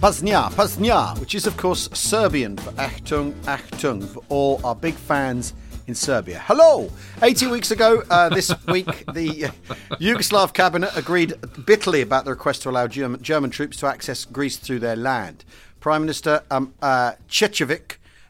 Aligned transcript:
Paznia, 0.00 0.50
Paznia, 0.54 1.18
which 1.18 1.34
is 1.34 1.46
of 1.46 1.56
course 1.56 1.88
Serbian 1.94 2.58
for 2.58 2.70
Achtung, 2.72 3.32
Achtung, 3.44 4.06
for 4.06 4.22
all 4.28 4.60
our 4.62 4.74
big 4.74 4.94
fans 4.94 5.54
in 5.86 5.94
Serbia. 5.94 6.38
Hello! 6.44 6.90
80 7.22 7.46
weeks 7.46 7.70
ago, 7.70 8.02
uh, 8.10 8.28
this 8.28 8.52
week, 8.68 8.86
the 9.14 9.50
Yugoslav 9.98 10.52
cabinet 10.52 10.90
agreed 10.96 11.34
bitterly 11.64 12.02
about 12.02 12.26
the 12.26 12.30
request 12.30 12.62
to 12.62 12.70
allow 12.70 12.86
German, 12.86 13.22
German 13.22 13.50
troops 13.50 13.78
to 13.78 13.86
access 13.86 14.26
Greece 14.26 14.58
through 14.58 14.80
their 14.80 14.96
land. 14.96 15.44
Prime 15.80 16.02
Minister 16.02 16.42
um, 16.50 16.74
uh, 16.82 17.12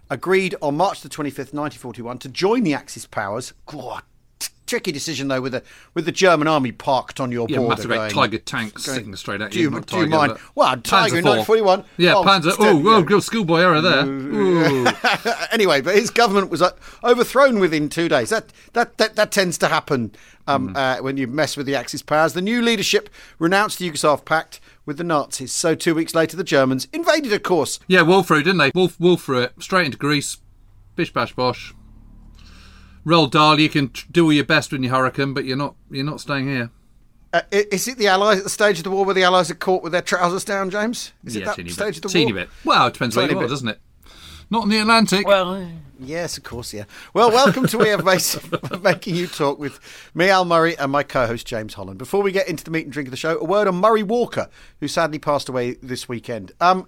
agreed 0.09 0.55
on 0.62 0.77
March 0.77 1.01
the 1.01 1.09
25th, 1.09 1.53
1941, 1.53 2.19
to 2.19 2.28
join 2.28 2.62
the 2.62 2.75
Axis 2.75 3.06
powers. 3.06 3.53
God, 3.67 4.03
tricky 4.66 4.93
decision 4.93 5.29
though 5.29 5.41
with 5.41 5.52
the 5.52 5.62
with 5.95 6.05
the 6.05 6.12
German 6.12 6.48
army 6.48 6.73
parked 6.73 7.20
on 7.20 7.30
your 7.33 7.47
border. 7.47 7.52
Yeah, 7.52 7.59
border. 7.61 7.70
massive 7.77 7.91
going, 7.91 8.11
Tiger 8.11 8.38
tanks 8.38 8.87
going, 8.87 8.98
sitting 8.98 9.16
straight 9.16 9.41
at 9.41 9.51
do 9.52 9.59
you. 9.59 9.65
you, 9.65 9.70
not 9.70 9.87
do 9.87 9.98
you 9.98 10.06
mind? 10.06 10.37
Well, 10.55 10.77
Tiger 10.78 11.19
in 11.19 11.27
IV. 11.27 11.47
1941. 11.47 11.84
Yeah, 11.97 12.14
Oh, 12.17 12.25
Panzer. 12.25 12.55
Oh, 12.59 12.78
yeah. 13.00 13.17
oh, 13.17 13.20
schoolboy 13.20 13.61
error 13.61 13.81
there. 13.81 14.06
Anyway, 15.53 15.81
but 15.81 15.94
his 15.94 16.11
government 16.11 16.50
was 16.50 16.61
uh, 16.61 16.70
overthrown 17.05 17.59
within 17.59 17.89
two 17.89 18.09
days. 18.09 18.31
That 18.31 18.53
that 18.75 18.98
that, 18.98 19.17
that 19.17 19.31
tends 19.33 19.56
to 19.59 19.69
happen 19.69 20.12
um, 20.47 20.69
Hmm. 20.69 20.77
uh, 20.77 20.97
when 21.00 21.17
you 21.17 21.27
mess 21.27 21.56
with 21.56 21.67
the 21.67 21.75
Axis 21.75 22.03
powers. 22.03 22.33
The 22.34 22.42
new 22.42 22.61
leadership 22.62 23.09
renounced 23.39 23.78
the 23.78 23.91
Yugoslav 23.91 24.25
pact 24.25 24.61
with 24.84 24.98
the 24.98 25.05
Nazis. 25.05 25.53
So 25.53 25.75
two 25.75 25.94
weeks 25.94 26.14
later, 26.14 26.37
the 26.37 26.44
Germans 26.44 26.89
invaded, 26.92 27.33
of 27.33 27.42
course. 27.42 27.81
Yeah, 27.89 28.03
wolf 28.03 28.27
through, 28.28 28.42
didn't 28.42 28.59
they? 28.59 28.70
Wolf, 28.75 28.98
wolf 29.00 29.22
through 29.22 29.42
it. 29.42 29.53
Straight 29.61 29.87
into 29.87 29.98
Greece. 29.98 30.39
Bish 30.94 31.12
bash 31.12 31.34
bosh. 31.34 31.75
Roald 33.07 33.31
Dahl, 33.31 33.61
you 33.61 33.69
can 33.69 33.91
tr- 33.91 34.07
do 34.11 34.25
all 34.25 34.33
your 34.33 34.45
best 34.45 34.73
when 34.73 34.83
you 34.83 34.91
hurricane, 34.91 35.33
but 35.33 35.45
you're 35.45 35.57
not 35.57 35.77
you're 35.91 36.05
not 36.05 36.21
staying 36.21 36.49
here. 36.49 36.71
Uh, 37.33 37.43
is 37.53 37.87
it 37.87 37.99
the 37.99 38.09
Allies 38.09 38.39
at 38.39 38.45
the 38.45 38.51
stage 38.51 38.79
of 38.79 38.85
the 38.85 38.91
war 38.91 39.05
where 39.05 39.15
the 39.15 39.23
Allies 39.23 39.51
are 39.51 39.55
caught 39.55 39.83
with 39.83 39.93
their 39.93 40.03
trousers 40.03 40.45
down, 40.45 40.71
James? 40.71 41.12
Is 41.25 41.37
it 41.37 41.41
yeah, 41.41 41.47
that 41.47 41.57
teeny 41.57 41.71
stage 41.71 41.97
bit. 41.97 41.97
of 41.99 42.03
the 42.03 42.09
teeny 42.09 42.33
war? 42.33 42.43
bit. 42.43 42.51
Well, 42.65 42.87
it 42.87 42.95
depends 42.95 43.15
where 43.15 43.27
Tiny 43.27 43.34
you 43.34 43.39
are, 43.39 43.43
bit. 43.45 43.51
doesn't 43.51 43.69
it? 43.69 43.81
Not 44.51 44.65
in 44.65 44.71
the 44.71 44.79
Atlantic. 44.79 45.27
Well, 45.27 45.71
yes, 46.01 46.39
of 46.39 46.45
course, 46.45 46.73
yeah. 46.73 46.84
Well, 47.15 47.31
welcome 47.31 47.67
to 47.67 47.79
We 47.79 47.89
Have 47.89 48.05
Ways 48.05 48.37
of 48.37 48.83
Making 48.83 49.17
You 49.17 49.27
Talk 49.27 49.59
with 49.59 49.79
me, 50.15 50.29
Al 50.29 50.45
Murray, 50.45 50.79
and 50.79 50.91
my 50.91 51.03
co-host 51.03 51.47
James 51.47 51.75
Holland. 51.75 51.99
Before 51.99 52.23
we 52.23 52.33
get 52.33 52.49
into 52.49 52.65
the 52.65 52.71
meat 52.71 52.84
and 52.84 52.93
drink 52.93 53.09
of 53.09 53.11
the 53.11 53.17
show, 53.17 53.39
a 53.39 53.45
word 53.45 53.67
on 53.69 53.77
Murray 53.77 54.05
Walker, 54.05 54.49
who 54.81 54.89
sadly 54.89 55.19
passed 55.19 55.49
away 55.49 55.75
this 55.83 56.09
weekend. 56.09 56.53
Um, 56.61 56.87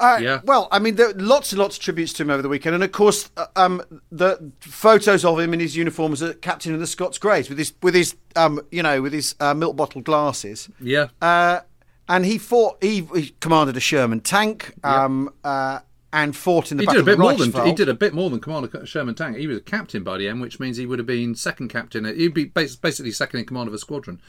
uh, 0.00 0.18
Yeah. 0.20 0.40
Well, 0.44 0.68
I 0.72 0.78
mean, 0.78 0.96
there 0.96 1.10
are 1.10 1.14
lots 1.14 1.52
and 1.52 1.58
lots 1.60 1.76
of 1.76 1.82
tributes 1.82 2.12
to 2.14 2.22
him 2.22 2.30
over 2.30 2.42
the 2.42 2.48
weekend, 2.48 2.74
and 2.74 2.82
of 2.82 2.90
course, 2.92 3.30
uh, 3.36 3.46
um, 3.56 3.82
the 4.10 4.50
photos 4.60 5.24
of 5.24 5.38
him 5.38 5.54
in 5.54 5.60
his 5.60 5.76
uniform 5.76 6.12
as 6.12 6.22
a 6.22 6.34
captain 6.34 6.74
of 6.74 6.80
the 6.80 6.86
Scots 6.86 7.18
Greys 7.18 7.48
with 7.48 7.58
his, 7.58 7.72
with 7.82 7.94
his, 7.94 8.16
um, 8.36 8.60
you 8.70 8.82
know, 8.82 9.00
with 9.02 9.12
his 9.12 9.34
uh, 9.40 9.54
milk 9.54 9.76
bottle 9.76 10.00
glasses. 10.00 10.68
yeah. 10.80 11.08
Uh, 11.22 11.60
and 12.08 12.24
he 12.26 12.38
fought. 12.38 12.76
He, 12.82 13.06
he 13.14 13.34
commanded 13.38 13.76
a 13.76 13.80
Sherman 13.80 14.20
tank. 14.20 14.74
Um, 14.82 15.32
uh, 15.44 15.78
and 16.12 16.34
fought 16.34 16.72
in 16.72 16.76
the 16.76 16.82
He 16.82 16.86
Battle 16.86 17.02
did 17.02 17.02
a 17.02 17.04
bit 17.04 17.12
of 17.12 17.18
more 17.20 17.34
than 17.34 17.66
he 17.66 17.72
did 17.72 17.88
a 17.88 17.94
bit 17.94 18.12
more 18.14 18.30
than 18.30 18.40
Commander 18.40 18.84
Sherman 18.84 19.14
Tank. 19.14 19.36
He 19.36 19.46
was 19.46 19.58
a 19.58 19.60
captain 19.60 20.02
by 20.02 20.18
the 20.18 20.26
end, 20.26 20.40
which 20.40 20.58
means 20.58 20.76
he 20.76 20.84
would 20.84 20.98
have 20.98 21.06
been 21.06 21.36
second 21.36 21.68
captain. 21.68 22.04
He'd 22.04 22.34
be 22.34 22.46
basically 22.46 23.12
second 23.12 23.38
in 23.38 23.46
command 23.46 23.68
of 23.68 23.74
a 23.74 23.78
squadron. 23.78 24.20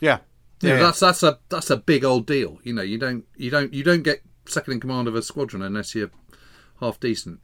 Yeah. 0.00 0.20
Yeah, 0.62 0.76
Yeah. 0.76 0.78
that's 0.80 1.00
that's 1.00 1.22
a 1.22 1.38
that's 1.50 1.68
a 1.68 1.76
big 1.76 2.04
old 2.06 2.26
deal. 2.26 2.58
You 2.62 2.72
know, 2.72 2.80
you 2.80 2.96
don't 2.96 3.26
you 3.36 3.50
don't 3.50 3.74
you 3.74 3.84
don't 3.84 4.02
get 4.02 4.22
second 4.48 4.74
in 4.74 4.80
command 4.80 5.08
of 5.08 5.14
a 5.14 5.22
squadron 5.22 5.62
unless 5.62 5.94
you're 5.94 6.10
half 6.80 6.98
decent. 7.00 7.40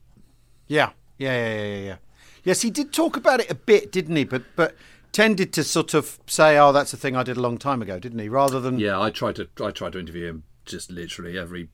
Yeah. 0.67 0.91
Yeah, 1.17 1.35
yeah, 1.35 1.63
yeah, 1.63 1.77
yeah. 1.77 1.95
Yes, 2.43 2.61
he 2.61 2.69
did 2.69 2.91
talk 2.91 3.15
about 3.15 3.39
it 3.39 3.49
a 3.49 3.55
bit, 3.55 3.91
didn't 3.91 4.15
he? 4.15 4.23
But 4.23 4.43
but 4.55 4.75
tended 5.11 5.53
to 5.53 5.63
sort 5.63 5.93
of 5.93 6.19
say, 6.27 6.57
"Oh, 6.57 6.73
that's 6.73 6.91
a 6.93 6.97
thing 6.97 7.15
I 7.15 7.23
did 7.23 7.37
a 7.37 7.41
long 7.41 7.57
time 7.57 7.81
ago," 7.81 7.99
didn't 7.99 8.19
he? 8.19 8.27
Rather 8.27 8.59
than 8.59 8.79
Yeah, 8.79 8.99
I 8.99 9.11
tried 9.11 9.35
to 9.37 9.47
I 9.61 9.71
tried 9.71 9.93
to 9.93 9.99
interview 9.99 10.27
him 10.27 10.43
just 10.65 10.91
literally 10.91 11.37
every 11.37 11.69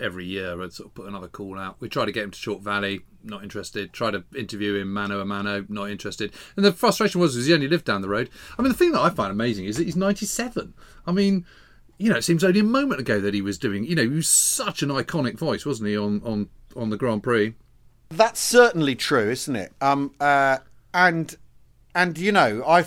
every 0.00 0.24
year. 0.24 0.62
I'd 0.62 0.72
sort 0.72 0.88
of 0.88 0.94
put 0.94 1.06
another 1.06 1.28
call 1.28 1.58
out. 1.58 1.76
We 1.80 1.88
tried 1.88 2.06
to 2.06 2.12
get 2.12 2.24
him 2.24 2.30
to 2.30 2.38
Chalke 2.38 2.62
Valley, 2.62 3.00
not 3.22 3.42
interested. 3.42 3.92
Tried 3.92 4.12
to 4.12 4.24
interview 4.36 4.74
him 4.76 4.92
mano 4.92 5.20
a 5.20 5.24
mano, 5.24 5.66
not 5.68 5.90
interested. 5.90 6.32
And 6.56 6.64
the 6.64 6.72
frustration 6.72 7.20
was, 7.20 7.36
was 7.36 7.46
he 7.46 7.54
only 7.54 7.68
lived 7.68 7.84
down 7.84 8.02
the 8.02 8.08
road. 8.08 8.30
I 8.58 8.62
mean, 8.62 8.72
the 8.72 8.78
thing 8.78 8.92
that 8.92 9.00
I 9.00 9.10
find 9.10 9.30
amazing 9.30 9.66
is 9.66 9.76
that 9.76 9.84
he's 9.84 9.96
97. 9.96 10.74
I 11.06 11.12
mean, 11.12 11.44
you 12.04 12.10
know, 12.10 12.16
it 12.18 12.22
seems 12.22 12.44
only 12.44 12.60
a 12.60 12.64
moment 12.64 13.00
ago 13.00 13.18
that 13.18 13.32
he 13.32 13.40
was 13.40 13.56
doing. 13.56 13.84
You 13.84 13.94
know, 13.94 14.02
he 14.02 14.08
was 14.08 14.28
such 14.28 14.82
an 14.82 14.90
iconic 14.90 15.38
voice, 15.38 15.64
wasn't 15.64 15.88
he, 15.88 15.96
on 15.96 16.20
on 16.22 16.48
on 16.76 16.90
the 16.90 16.98
Grand 16.98 17.22
Prix? 17.22 17.54
That's 18.10 18.38
certainly 18.40 18.94
true, 18.94 19.30
isn't 19.30 19.56
it? 19.56 19.72
Um, 19.80 20.12
uh, 20.20 20.58
and 20.92 21.34
and 21.94 22.18
you 22.18 22.30
know, 22.30 22.62
I 22.66 22.84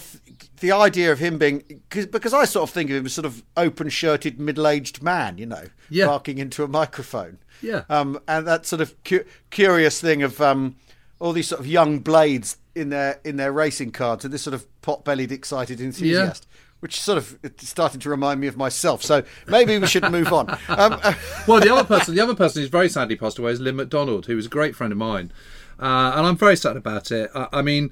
the 0.60 0.72
idea 0.72 1.12
of 1.12 1.18
him 1.18 1.40
being 1.40 1.82
cause, 1.90 2.06
because 2.06 2.34
I 2.34 2.46
sort 2.46 2.70
of 2.70 2.74
think 2.74 2.92
of 2.92 2.96
him 2.98 3.06
as 3.08 3.14
sort 3.14 3.26
of 3.26 3.44
open-shirted, 3.56 4.40
middle-aged 4.40 5.02
man, 5.02 5.38
you 5.40 5.46
know, 5.48 5.66
Yeah. 5.90 6.06
barking 6.08 6.38
into 6.38 6.64
a 6.64 6.68
microphone. 6.68 7.38
Yeah. 7.62 7.84
Um, 7.90 8.20
and 8.28 8.46
that 8.48 8.66
sort 8.68 8.82
of 8.82 8.94
cu- 9.04 9.24
curious 9.50 10.00
thing 10.00 10.22
of 10.22 10.40
um, 10.42 10.76
all 11.20 11.34
these 11.34 11.48
sort 11.48 11.60
of 11.62 11.66
young 11.68 12.00
blades 12.00 12.58
in 12.76 12.90
their 12.90 13.20
in 13.24 13.38
their 13.38 13.52
racing 13.52 13.92
cars, 13.92 14.24
and 14.24 14.32
this 14.34 14.44
sort 14.44 14.54
of 14.54 14.64
pot-bellied, 14.84 15.32
excited 15.32 15.82
enthusiast. 15.82 16.46
Which 16.80 17.02
sort 17.02 17.18
of 17.18 17.40
it's 17.44 17.68
starting 17.68 18.00
to 18.02 18.10
remind 18.10 18.40
me 18.40 18.48
of 18.48 18.56
myself, 18.56 19.04
so 19.04 19.24
maybe 19.48 19.78
we 19.80 19.88
should 19.88 20.10
move 20.12 20.32
on. 20.32 20.56
Um, 20.70 21.00
well, 21.48 21.60
the 21.60 21.74
other 21.74 21.84
person, 21.84 22.14
the 22.14 22.22
other 22.22 22.36
person 22.36 22.62
who's 22.62 22.70
very 22.70 22.88
sadly 22.88 23.16
passed 23.16 23.40
away 23.40 23.52
is 23.52 23.60
Lyn 23.60 23.78
Macdonald, 23.78 24.28
who 24.28 24.36
was 24.36 24.46
a 24.46 24.50
great 24.50 24.76
friend 24.76 24.92
of 24.92 24.98
mine, 24.98 25.32
uh, 25.80 26.14
and 26.16 26.28
I'm 26.28 26.38
very 26.38 26.56
sad 26.56 26.78
about 26.78 27.12
it. 27.12 27.32
I, 27.34 27.48
I 27.52 27.62
mean, 27.64 27.92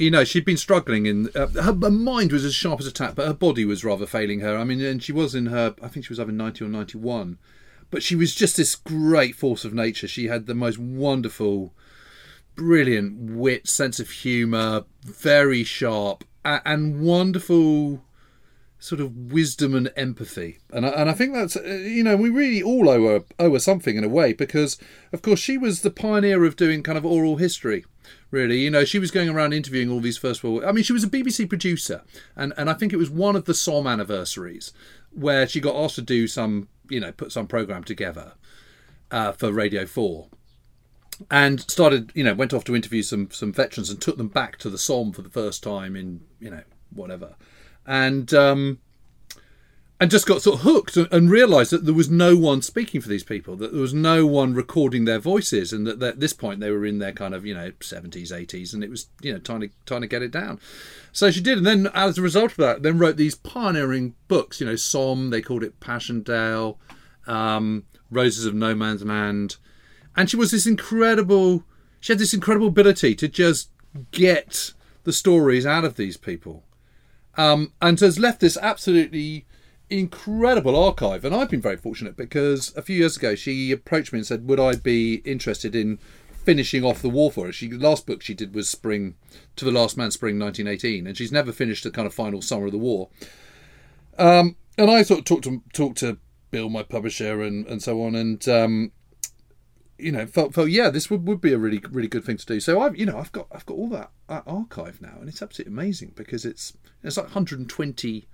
you 0.00 0.10
know, 0.10 0.24
she'd 0.24 0.44
been 0.44 0.56
struggling 0.56 1.06
in 1.06 1.28
uh, 1.34 1.46
her, 1.48 1.74
her 1.74 1.90
mind 1.90 2.32
was 2.32 2.44
as 2.44 2.54
sharp 2.54 2.80
as 2.80 2.86
a 2.86 2.92
tack, 2.92 3.14
but 3.14 3.26
her 3.26 3.34
body 3.34 3.64
was 3.64 3.84
rather 3.84 4.06
failing 4.06 4.40
her. 4.40 4.56
I 4.56 4.64
mean, 4.64 4.80
and 4.80 5.02
she 5.02 5.12
was 5.12 5.34
in 5.34 5.46
her, 5.46 5.74
I 5.82 5.88
think 5.88 6.06
she 6.06 6.12
was 6.12 6.18
either 6.18 6.32
90 6.32 6.64
or 6.64 6.68
91, 6.68 7.38
but 7.90 8.02
she 8.02 8.16
was 8.16 8.34
just 8.34 8.56
this 8.56 8.74
great 8.74 9.36
force 9.36 9.64
of 9.64 9.74
nature. 9.74 10.08
She 10.08 10.28
had 10.28 10.46
the 10.46 10.54
most 10.54 10.78
wonderful, 10.78 11.74
brilliant 12.54 13.30
wit, 13.30 13.68
sense 13.68 14.00
of 14.00 14.10
humour, 14.10 14.84
very 15.04 15.64
sharp, 15.64 16.24
and 16.44 17.00
wonderful 17.00 18.02
sort 18.78 19.00
of 19.00 19.30
wisdom 19.30 19.74
and 19.74 19.92
empathy. 19.94 20.58
And 20.72 20.86
I, 20.86 20.88
and 20.90 21.10
I 21.10 21.12
think 21.12 21.34
that's, 21.34 21.54
uh, 21.54 21.62
you 21.62 22.02
know, 22.02 22.16
we 22.16 22.30
really 22.30 22.62
all 22.62 22.88
owe 22.88 23.08
her, 23.08 23.24
owe 23.38 23.52
her 23.52 23.58
something 23.58 23.96
in 23.96 24.04
a 24.04 24.08
way 24.08 24.32
because, 24.32 24.78
of 25.12 25.20
course, 25.20 25.38
she 25.38 25.58
was 25.58 25.82
the 25.82 25.90
pioneer 25.90 26.44
of 26.44 26.56
doing 26.56 26.82
kind 26.82 26.96
of 26.96 27.04
oral 27.04 27.36
history. 27.36 27.84
Really, 28.30 28.60
you 28.60 28.70
know, 28.70 28.84
she 28.84 28.98
was 28.98 29.10
going 29.10 29.28
around 29.28 29.52
interviewing 29.52 29.90
all 29.90 30.00
these 30.00 30.16
First 30.16 30.42
World. 30.42 30.62
War- 30.62 30.66
I 30.66 30.72
mean, 30.72 30.82
she 30.82 30.92
was 30.92 31.04
a 31.04 31.08
BBC 31.08 31.48
producer, 31.48 32.02
and 32.34 32.52
and 32.56 32.70
I 32.70 32.74
think 32.74 32.92
it 32.92 32.96
was 32.96 33.10
one 33.10 33.36
of 33.36 33.44
the 33.44 33.54
Somme 33.54 33.86
anniversaries 33.86 34.72
where 35.12 35.46
she 35.46 35.60
got 35.60 35.76
asked 35.76 35.96
to 35.96 36.02
do 36.02 36.26
some, 36.26 36.68
you 36.88 37.00
know, 37.00 37.12
put 37.12 37.32
some 37.32 37.46
program 37.46 37.84
together 37.84 38.32
uh, 39.10 39.32
for 39.32 39.52
Radio 39.52 39.84
Four, 39.84 40.28
and 41.30 41.60
started, 41.70 42.12
you 42.14 42.24
know, 42.24 42.34
went 42.34 42.52
off 42.52 42.64
to 42.64 42.76
interview 42.76 43.02
some 43.02 43.30
some 43.30 43.52
veterans 43.52 43.90
and 43.90 44.00
took 44.00 44.16
them 44.16 44.28
back 44.28 44.58
to 44.58 44.70
the 44.70 44.78
Somme 44.78 45.12
for 45.12 45.22
the 45.22 45.30
first 45.30 45.62
time 45.62 45.96
in, 45.96 46.20
you 46.38 46.50
know, 46.50 46.62
whatever, 46.90 47.36
and 47.86 48.32
um, 48.32 48.78
and 50.00 50.10
just 50.10 50.26
got 50.26 50.40
sort 50.40 50.60
of 50.60 50.62
hooked 50.62 50.96
and, 50.96 51.30
realised 51.30 51.70
that 51.70 51.84
there 51.84 51.94
was 51.94 52.08
no 52.08 52.34
one 52.34 52.62
speaking 52.62 53.02
for 53.02 53.08
these 53.10 53.22
people, 53.22 53.54
that 53.56 53.70
there 53.72 53.82
was 53.82 53.92
no 53.92 54.26
one 54.26 54.54
recording 54.54 55.04
their 55.04 55.18
voices, 55.18 55.74
and 55.74 55.86
that, 55.86 56.00
that 56.00 56.14
at 56.14 56.20
this 56.20 56.32
point 56.32 56.58
they 56.58 56.70
were 56.70 56.86
in 56.86 56.98
their 56.98 57.12
kind 57.12 57.34
of 57.34 57.44
you 57.44 57.54
know 57.54 57.70
seventies, 57.80 58.32
eighties, 58.32 58.72
and 58.72 58.82
it 58.82 58.88
was 58.88 59.08
you 59.20 59.32
know 59.32 59.38
trying 59.38 59.60
to 59.60 59.68
trying 59.84 60.00
to 60.00 60.06
get 60.06 60.22
it 60.22 60.30
down. 60.30 60.58
So 61.12 61.30
she 61.30 61.42
did, 61.42 61.58
and 61.58 61.66
then 61.66 61.88
as 61.94 62.16
a 62.16 62.22
result 62.22 62.52
of 62.52 62.56
that, 62.56 62.82
then 62.82 62.98
wrote 62.98 63.18
these 63.18 63.34
pioneering 63.34 64.14
books. 64.26 64.60
You 64.60 64.66
know, 64.66 64.76
Somme, 64.76 65.28
they 65.28 65.42
called 65.42 65.62
it 65.62 65.80
Passchendaele, 65.80 66.78
um, 67.26 67.84
Roses 68.10 68.46
of 68.46 68.54
No 68.54 68.74
Man's 68.74 69.04
Land, 69.04 69.56
and 70.16 70.28
she 70.28 70.36
was 70.36 70.50
this 70.50 70.66
incredible. 70.66 71.64
She 72.00 72.12
had 72.12 72.18
this 72.18 72.34
incredible 72.34 72.68
ability 72.68 73.14
to 73.16 73.28
just 73.28 73.70
get 74.10 74.72
the 75.04 75.12
stories 75.12 75.66
out 75.66 75.84
of 75.84 75.96
these 75.96 76.16
people 76.16 76.64
um, 77.36 77.72
and 77.80 77.98
has 78.00 78.18
left 78.18 78.40
this 78.40 78.58
absolutely 78.60 79.46
incredible 79.88 80.76
archive. 80.76 81.24
And 81.24 81.34
I've 81.34 81.50
been 81.50 81.60
very 81.60 81.76
fortunate 81.76 82.16
because 82.16 82.74
a 82.76 82.82
few 82.82 82.96
years 82.96 83.16
ago 83.16 83.34
she 83.34 83.72
approached 83.72 84.12
me 84.12 84.20
and 84.20 84.26
said, 84.26 84.46
"Would 84.46 84.60
I 84.60 84.76
be 84.76 85.16
interested 85.24 85.74
in 85.74 85.98
finishing 86.32 86.84
off 86.84 87.02
the 87.02 87.10
war 87.10 87.30
for 87.30 87.46
her?" 87.46 87.52
She 87.52 87.68
the 87.68 87.78
last 87.78 88.06
book 88.06 88.22
she 88.22 88.34
did 88.34 88.54
was 88.54 88.68
Spring 88.68 89.14
to 89.56 89.64
the 89.64 89.72
Last 89.72 89.96
Man, 89.96 90.10
Spring 90.10 90.38
1918, 90.38 91.06
and 91.06 91.16
she's 91.16 91.32
never 91.32 91.52
finished 91.52 91.84
the 91.84 91.90
kind 91.90 92.06
of 92.06 92.14
final 92.14 92.42
summer 92.42 92.66
of 92.66 92.72
the 92.72 92.78
war. 92.78 93.08
Um, 94.18 94.56
and 94.76 94.90
I 94.90 95.02
sort 95.02 95.20
of 95.20 95.24
talked 95.24 95.44
to 95.44 95.62
talked 95.72 95.98
to 95.98 96.18
Bill, 96.50 96.68
my 96.68 96.82
publisher, 96.82 97.42
and 97.42 97.66
and 97.66 97.82
so 97.82 98.02
on, 98.02 98.14
and 98.14 98.46
um, 98.48 98.92
you 100.02 100.12
know, 100.12 100.26
felt 100.26 100.54
felt 100.54 100.70
yeah, 100.70 100.90
this 100.90 101.10
would, 101.10 101.26
would 101.26 101.40
be 101.40 101.52
a 101.52 101.58
really 101.58 101.80
really 101.90 102.08
good 102.08 102.24
thing 102.24 102.36
to 102.36 102.46
do. 102.46 102.60
So 102.60 102.80
I've 102.80 102.96
you 102.96 103.06
know 103.06 103.18
I've 103.18 103.32
got 103.32 103.46
I've 103.52 103.66
got 103.66 103.74
all 103.74 103.88
that, 103.90 104.10
that 104.28 104.44
archive 104.46 105.00
now, 105.00 105.16
and 105.20 105.28
it's 105.28 105.42
absolutely 105.42 105.72
amazing 105.72 106.12
because 106.16 106.44
it's 106.44 106.76
it's 107.02 107.16
like 107.16 107.26
120 107.26 108.26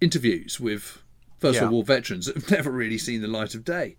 interviews 0.00 0.60
with 0.60 1.02
First 1.38 1.56
Yeah. 1.56 1.62
World 1.62 1.72
War 1.72 1.84
veterans 1.84 2.26
that 2.26 2.36
have 2.36 2.50
never 2.58 2.70
really 2.70 2.98
seen 2.98 3.20
the 3.22 3.28
light 3.28 3.54
of 3.54 3.64
day. 3.64 3.96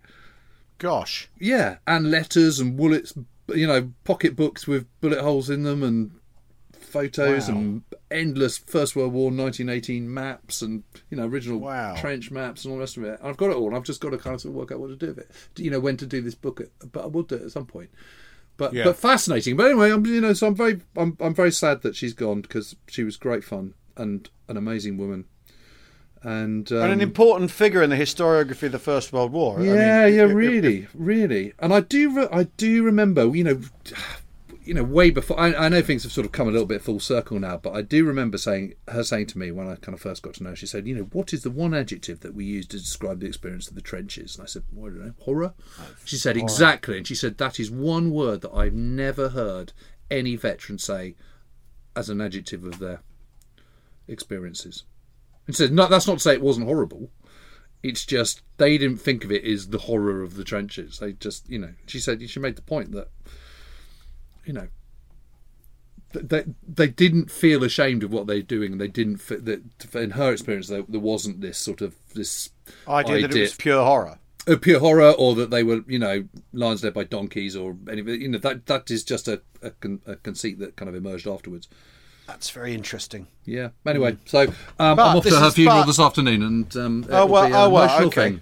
Gosh. 0.78 1.28
Yeah, 1.38 1.78
and 1.86 2.10
letters 2.10 2.60
and 2.60 2.76
bullets, 2.76 3.12
you 3.48 3.66
know, 3.66 3.92
pocketbooks 4.04 4.66
with 4.66 4.86
bullet 5.00 5.20
holes 5.20 5.50
in 5.50 5.64
them 5.64 5.82
and 5.82 6.12
photos 6.72 7.48
Wow. 7.48 7.56
and 7.56 7.82
endless 8.10 8.58
First 8.58 8.96
World 8.96 9.12
War 9.12 9.26
1918 9.30 10.12
maps 10.12 10.62
and 10.62 10.82
you 11.10 11.16
know 11.16 11.26
original 11.26 11.58
Wow. 11.60 11.94
trench 11.96 12.30
maps 12.30 12.64
and 12.64 12.72
all 12.72 12.78
the 12.78 12.80
rest 12.82 12.96
of 12.96 13.04
it. 13.04 13.18
I've 13.22 13.36
got 13.36 13.50
it 13.50 13.56
all. 13.56 13.74
I've 13.74 13.82
just 13.84 14.00
got 14.00 14.10
to 14.10 14.18
kind 14.18 14.34
of 14.34 14.40
sort 14.40 14.52
of 14.52 14.56
work 14.56 14.72
out 14.72 14.80
what 14.80 14.88
to 14.88 14.96
do 14.96 15.08
with 15.08 15.18
it. 15.18 15.30
You 15.56 15.70
know 15.70 15.80
when 15.80 15.96
to 15.98 16.06
do 16.06 16.20
this 16.22 16.34
book, 16.34 16.60
but 16.92 17.04
I 17.04 17.06
will 17.06 17.22
do 17.22 17.34
it 17.36 17.42
at 17.42 17.50
some 17.52 17.66
point. 17.66 17.90
But 18.56 18.72
Yeah. 18.72 18.84
but 18.84 18.96
fascinating. 18.96 19.56
But 19.56 19.66
anyway, 19.66 19.90
I'm 19.92 20.04
you 20.06 20.20
know 20.20 20.32
so 20.32 20.46
I'm 20.48 20.54
very 20.54 20.80
I'm 20.96 21.16
I'm 21.20 21.34
very 21.34 21.52
sad 21.52 21.82
that 21.82 21.94
she's 21.96 22.14
gone 22.14 22.40
because 22.40 22.74
she 22.88 23.04
was 23.04 23.16
great 23.16 23.44
fun 23.44 23.74
and 23.96 24.28
an 24.48 24.56
amazing 24.56 24.96
woman. 24.96 25.24
And, 26.20 26.72
um, 26.72 26.78
and 26.82 26.92
an 26.94 27.00
important 27.00 27.52
figure 27.52 27.80
in 27.80 27.90
the 27.90 27.96
historiography 27.96 28.64
of 28.64 28.72
the 28.72 28.80
First 28.80 29.12
World 29.12 29.30
War. 29.30 29.54
I 29.54 29.62
mean, 29.62 29.66
yeah, 29.76 30.04
yeah, 30.06 30.24
it- 30.24 30.30
it- 30.30 30.34
really, 30.34 30.86
really. 30.92 31.52
And 31.60 31.72
I 31.72 31.78
do, 31.78 32.10
re- 32.12 32.28
I 32.32 32.42
do 32.56 32.82
remember, 32.82 33.24
you 33.36 33.44
know, 33.44 33.60
you 34.68 34.74
know, 34.74 34.84
way 34.84 35.10
before. 35.10 35.40
I, 35.40 35.54
I 35.54 35.68
know 35.70 35.80
things 35.80 36.02
have 36.02 36.12
sort 36.12 36.26
of 36.26 36.32
come 36.32 36.46
a 36.46 36.50
little 36.50 36.66
bit 36.66 36.82
full 36.82 37.00
circle 37.00 37.40
now, 37.40 37.56
but 37.56 37.72
I 37.72 37.80
do 37.80 38.04
remember 38.04 38.36
saying 38.36 38.74
her 38.86 39.02
saying 39.02 39.28
to 39.28 39.38
me 39.38 39.50
when 39.50 39.66
I 39.66 39.76
kind 39.76 39.94
of 39.94 40.00
first 40.02 40.22
got 40.22 40.34
to 40.34 40.42
know. 40.42 40.50
her, 40.50 40.56
She 40.56 40.66
said, 40.66 40.86
"You 40.86 40.94
know, 40.94 41.08
what 41.12 41.32
is 41.32 41.42
the 41.42 41.50
one 41.50 41.72
adjective 41.72 42.20
that 42.20 42.34
we 42.34 42.44
use 42.44 42.66
to 42.66 42.78
describe 42.78 43.20
the 43.20 43.26
experience 43.26 43.66
of 43.66 43.74
the 43.74 43.80
trenches?" 43.80 44.36
And 44.36 44.42
I 44.42 44.46
said, 44.46 44.64
well, 44.70 44.92
"I 44.92 44.94
don't 44.94 45.06
know, 45.06 45.14
horror." 45.20 45.54
She 46.04 46.16
said, 46.16 46.36
"Exactly," 46.36 46.98
and 46.98 47.06
she 47.06 47.14
said 47.14 47.38
that 47.38 47.58
is 47.58 47.70
one 47.70 48.10
word 48.10 48.42
that 48.42 48.52
I've 48.52 48.74
never 48.74 49.30
heard 49.30 49.72
any 50.10 50.36
veteran 50.36 50.78
say 50.78 51.16
as 51.96 52.10
an 52.10 52.20
adjective 52.20 52.62
of 52.64 52.78
their 52.78 53.00
experiences. 54.06 54.84
And 55.46 55.56
she 55.56 55.62
said, 55.62 55.72
"No, 55.72 55.86
that's 55.86 56.06
not 56.06 56.14
to 56.14 56.20
say 56.20 56.34
it 56.34 56.42
wasn't 56.42 56.66
horrible." 56.66 57.10
it's 57.82 58.04
just 58.04 58.42
they 58.56 58.76
didn't 58.76 58.98
think 58.98 59.24
of 59.24 59.30
it 59.30 59.44
as 59.44 59.68
the 59.68 59.78
horror 59.78 60.20
of 60.20 60.34
the 60.34 60.44
trenches. 60.44 60.98
They 60.98 61.12
just, 61.12 61.48
you 61.48 61.58
know, 61.58 61.74
she 61.86 62.00
said 62.00 62.28
she 62.28 62.40
made 62.40 62.56
the 62.56 62.62
point 62.62 62.92
that, 62.92 63.08
you 64.48 64.54
know, 64.54 64.66
they 66.12 66.44
they 66.66 66.88
didn't 66.88 67.30
feel 67.30 67.62
ashamed 67.62 68.02
of 68.02 68.10
what 68.12 68.26
they're 68.26 68.40
doing. 68.42 68.72
and 68.72 68.80
They 68.80 68.88
didn't 68.88 69.18
fit 69.18 69.44
that 69.44 69.62
in 69.94 70.12
her 70.12 70.32
experience 70.32 70.68
there, 70.68 70.82
there 70.88 71.00
wasn't 71.00 71.40
this 71.42 71.58
sort 71.58 71.82
of 71.82 71.94
this 72.14 72.50
idea 72.88 73.22
that 73.28 73.36
it 73.36 73.40
was 73.40 73.54
pure 73.54 73.84
horror. 73.84 74.18
a 74.46 74.56
pure 74.56 74.80
horror 74.80 75.10
or 75.10 75.34
that 75.34 75.50
they 75.50 75.62
were 75.62 75.82
you 75.86 75.98
know 75.98 76.24
lions 76.54 76.82
led 76.82 76.94
by 76.94 77.04
donkeys 77.04 77.54
or 77.54 77.76
anything. 77.90 78.22
You 78.22 78.28
know 78.28 78.38
that 78.38 78.64
that 78.66 78.90
is 78.90 79.04
just 79.04 79.28
a 79.28 79.42
a, 79.62 79.70
con- 79.70 80.00
a 80.06 80.16
conceit 80.16 80.58
that 80.60 80.76
kind 80.76 80.88
of 80.88 80.94
emerged 80.94 81.28
afterwards. 81.28 81.68
That's 82.26 82.50
very 82.50 82.74
interesting. 82.74 83.26
Yeah. 83.44 83.70
Anyway, 83.86 84.18
so 84.26 84.42
um, 84.78 84.98
I'm 84.98 85.16
off 85.16 85.24
to 85.24 85.30
her 85.38 85.46
is- 85.48 85.54
funeral 85.54 85.80
but- 85.82 85.86
this 85.86 86.00
afternoon, 86.00 86.42
and 86.42 86.76
um, 86.76 87.06
Oh, 87.10 87.26
well- 87.26 87.54
oh, 87.54 87.68
well, 87.70 88.02
okay. 88.06 88.30
thing. 88.30 88.40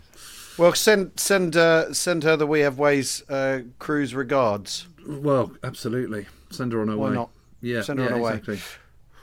Well, 0.59 0.73
send 0.75 1.19
send 1.21 1.57
uh, 1.57 1.93
send 1.93 2.23
her 2.23 2.37
the 2.37 2.47
We 2.47 2.61
Have 2.61 2.79
Ways 2.79 3.23
uh, 3.29 3.61
cruise 3.81 4.15
regards. 4.15 4.87
Well, 5.07 5.53
absolutely. 5.63 6.27
Send 6.51 6.73
her 6.73 6.81
on 6.81 6.89
her 6.89 6.97
Why 6.97 7.09
way. 7.11 7.15
not? 7.15 7.31
Yeah, 7.61 7.83
Send 7.83 7.99
her 7.99 8.07
yeah, 8.07 8.13
on 8.13 8.19
her 8.19 8.25
way. 8.25 8.31
exactly. 8.33 8.59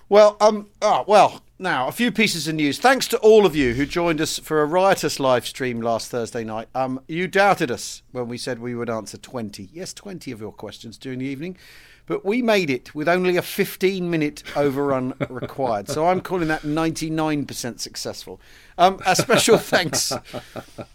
Well, 0.10 0.38
um, 0.42 0.70
oh, 0.82 1.06
well, 1.08 1.42
now 1.58 1.88
a 1.88 1.92
few 1.92 2.12
pieces 2.12 2.48
of 2.48 2.56
news. 2.56 2.78
Thanks 2.78 3.08
to 3.08 3.18
all 3.20 3.46
of 3.46 3.56
you 3.56 3.74
who 3.74 3.86
joined 3.86 4.22
us 4.22 4.38
for 4.38 4.62
a 4.62 4.66
riotous 4.66 5.20
live 5.20 5.46
stream 5.48 5.82
last 5.82 6.12
Thursday 6.12 6.44
night. 6.44 6.68
Um, 6.76 7.00
you 7.08 7.28
doubted 7.28 7.72
us 7.72 8.04
when 8.12 8.28
we 8.28 8.38
said 8.38 8.60
we 8.60 8.76
would 8.76 8.90
answer 8.90 9.18
twenty, 9.18 9.70
yes, 9.74 9.94
twenty 9.94 10.32
of 10.32 10.42
your 10.42 10.52
questions 10.52 10.98
during 10.98 11.20
the 11.20 11.26
evening, 11.26 11.58
but 12.06 12.26
we 12.26 12.42
made 12.42 12.70
it 12.70 12.94
with 12.94 13.08
only 13.08 13.38
a 13.38 13.42
fifteen-minute 13.42 14.44
overrun 14.56 15.14
required. 15.30 15.90
So 15.90 16.08
I'm 16.08 16.22
calling 16.22 16.48
that 16.50 16.64
ninety-nine 16.64 17.46
percent 17.46 17.82
successful. 17.82 18.40
Um, 18.78 19.00
a 19.06 19.16
special 19.16 19.58
thanks, 19.74 20.12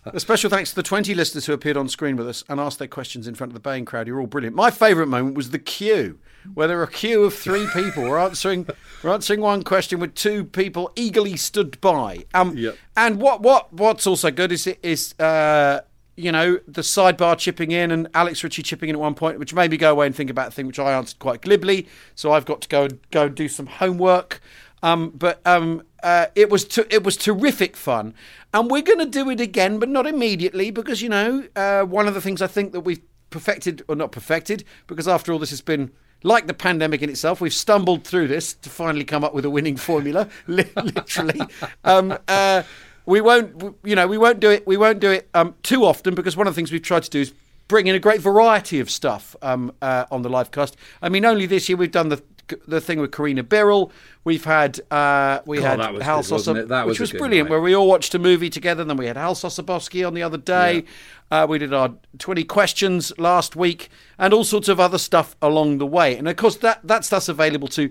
a 0.05 0.20
special 0.20 0.50
thanks 0.50 0.70
to 0.70 0.76
the 0.76 0.82
twenty 0.82 1.14
listeners 1.14 1.46
who 1.46 1.52
appeared 1.52 1.76
on 1.76 1.88
screen 1.88 2.16
with 2.16 2.28
us 2.28 2.44
and 2.49 2.60
asked 2.60 2.78
their 2.78 2.88
questions 2.88 3.26
in 3.26 3.34
front 3.34 3.50
of 3.50 3.55
the 3.55 3.60
baying 3.60 3.84
crowd. 3.84 4.06
You're 4.06 4.20
all 4.20 4.26
brilliant. 4.26 4.56
My 4.56 4.70
favourite 4.70 5.08
moment 5.08 5.37
was 5.37 5.50
the 5.50 5.58
queue 5.58 6.19
where 6.55 6.69
there 6.69 6.76
were 6.78 6.84
a 6.84 6.90
queue 6.90 7.25
of 7.25 7.34
three 7.34 7.66
people 7.75 8.05
were 8.05 8.19
answering 8.19 8.66
were 9.02 9.10
answering 9.10 9.40
one 9.40 9.62
question 9.62 10.00
with 10.00 10.14
two 10.14 10.44
people 10.44 10.90
eagerly 10.96 11.37
stood 11.37 11.81
by. 11.81 12.25
Um, 12.34 12.56
Yep. 12.56 12.76
And 12.96 13.20
what 13.20 13.43
what 13.43 13.72
what's 13.72 14.06
also 14.06 14.31
good 14.31 14.50
is 14.50 14.66
is 14.82 15.14
uh, 15.20 15.82
you 16.19 16.32
know 16.32 16.59
the 16.67 16.82
sidebar 16.82 17.38
chipping 17.38 17.70
in 17.70 17.91
and 17.91 18.09
Alex 18.15 18.43
Ritchie 18.43 18.62
chipping 18.62 18.88
in 18.88 18.97
at 18.97 19.00
one 19.00 19.15
point, 19.15 19.38
which 19.38 19.55
made 19.55 19.70
me 19.70 19.76
go 19.76 19.93
away 19.93 20.06
and 20.06 20.15
think 20.15 20.31
about 20.31 20.49
a 20.49 20.50
thing 20.50 20.67
which 20.67 20.79
I 20.79 20.93
answered 20.93 21.19
quite 21.19 21.43
glibly. 21.43 21.87
So 22.15 22.32
I've 22.32 22.44
got 22.44 22.61
to 22.62 22.69
go 22.69 22.88
go 23.11 23.26
and 23.26 23.35
do 23.35 23.49
some 23.49 23.67
homework. 23.67 24.41
Um, 24.82 25.11
but 25.11 25.41
um, 25.44 25.82
uh, 26.03 26.26
it 26.35 26.50
was 26.50 26.65
ter- 26.65 26.87
it 26.91 27.03
was 27.03 27.17
terrific 27.17 27.76
fun, 27.76 28.15
and 28.53 28.70
we're 28.70 28.82
going 28.82 29.00
to 29.00 29.06
do 29.06 29.29
it 29.31 29.41
again, 29.41 29.79
but 29.79 29.88
not 29.88 30.06
immediately 30.06 30.70
because 30.70 31.03
you 31.03 31.09
know 31.09 31.49
uh, 31.56 31.82
one 31.82 32.06
of 32.06 32.15
the 32.15 32.20
things 32.20 32.43
I 32.43 32.47
think 32.47 32.73
that 32.73 32.81
we've 32.81 33.03
perfected 33.31 33.82
or 33.88 33.94
not 33.94 34.12
perfected 34.12 34.65
because 34.87 35.06
after 35.06 35.32
all 35.32 35.38
this 35.38 35.50
has 35.50 35.61
been 35.61 35.91
like 36.23 36.47
the 36.47 36.55
pandemic 36.55 37.03
in 37.03 37.11
itself, 37.11 37.41
we've 37.41 37.55
stumbled 37.55 38.05
through 38.05 38.29
this 38.29 38.55
to 38.55 38.69
finally 38.69 39.05
come 39.05 39.23
up 39.23 39.35
with 39.35 39.44
a 39.44 39.50
winning 39.50 39.76
formula, 39.76 40.29
literally. 40.47 41.41
Um, 41.85 42.19
uh, 42.26 42.62
we 43.08 43.22
won't, 43.22 43.76
you 43.84 43.96
know, 43.96 44.06
we 44.06 44.19
won't 44.19 44.38
do 44.38 44.50
it. 44.50 44.66
We 44.66 44.76
won't 44.76 45.00
do 45.00 45.10
it 45.10 45.28
um, 45.32 45.55
too 45.62 45.84
often 45.84 46.14
because 46.14 46.37
one 46.37 46.46
of 46.46 46.55
the 46.55 46.56
things 46.56 46.70
we've 46.70 46.82
tried 46.82 47.05
to 47.05 47.10
do 47.10 47.20
is 47.22 47.32
bring 47.66 47.87
in 47.87 47.94
a 47.94 47.99
great 47.99 48.20
variety 48.20 48.81
of 48.81 48.90
stuff 48.90 49.34
um, 49.40 49.72
uh, 49.81 50.05
on 50.10 50.20
the 50.20 50.28
live 50.28 50.50
cast. 50.50 50.76
I 51.00 51.08
mean, 51.08 51.25
only 51.25 51.46
this 51.46 51.69
year 51.69 51.78
we've 51.78 51.90
done 51.90 52.10
the 52.10 52.22
the 52.66 52.81
thing 52.81 52.99
with 52.99 53.12
Karina 53.12 53.43
Birrell. 53.43 53.93
We've 54.25 54.44
had 54.44 54.81
uh, 54.90 55.40
we 55.46 55.58
God, 55.58 55.64
had 55.64 55.81
that 55.81 55.94
was 55.94 56.02
Hal 56.02 56.22
That 56.22 56.87
which 56.87 57.00
was 57.00 57.12
brilliant, 57.12 57.49
night. 57.49 57.50
where 57.50 57.60
we 57.60 57.75
all 57.75 57.87
watched 57.87 58.14
a 58.14 58.19
movie 58.19 58.50
together. 58.50 58.84
Then 58.84 58.96
we 58.96 59.06
had 59.06 59.16
Hal 59.16 59.34
Sosabowski 59.34 60.06
on 60.06 60.14
the 60.14 60.22
other 60.22 60.38
day. 60.38 60.84
Uh, 61.31 61.46
we 61.49 61.58
did 61.58 61.75
our 61.75 61.94
20 62.19 62.44
questions 62.44 63.12
last 63.19 63.55
week 63.55 63.90
and 64.19 64.32
all 64.32 64.44
sorts 64.44 64.69
of 64.69 64.81
other 64.81 64.96
stuff 64.99 65.37
along 65.43 65.78
the 65.78 65.87
way. 65.87 66.16
And 66.16 66.26
of 66.26 66.37
course, 66.37 66.56
that, 66.56 66.81
that 66.84 67.05
stuff's 67.05 67.28
available 67.28 67.69
to. 67.69 67.90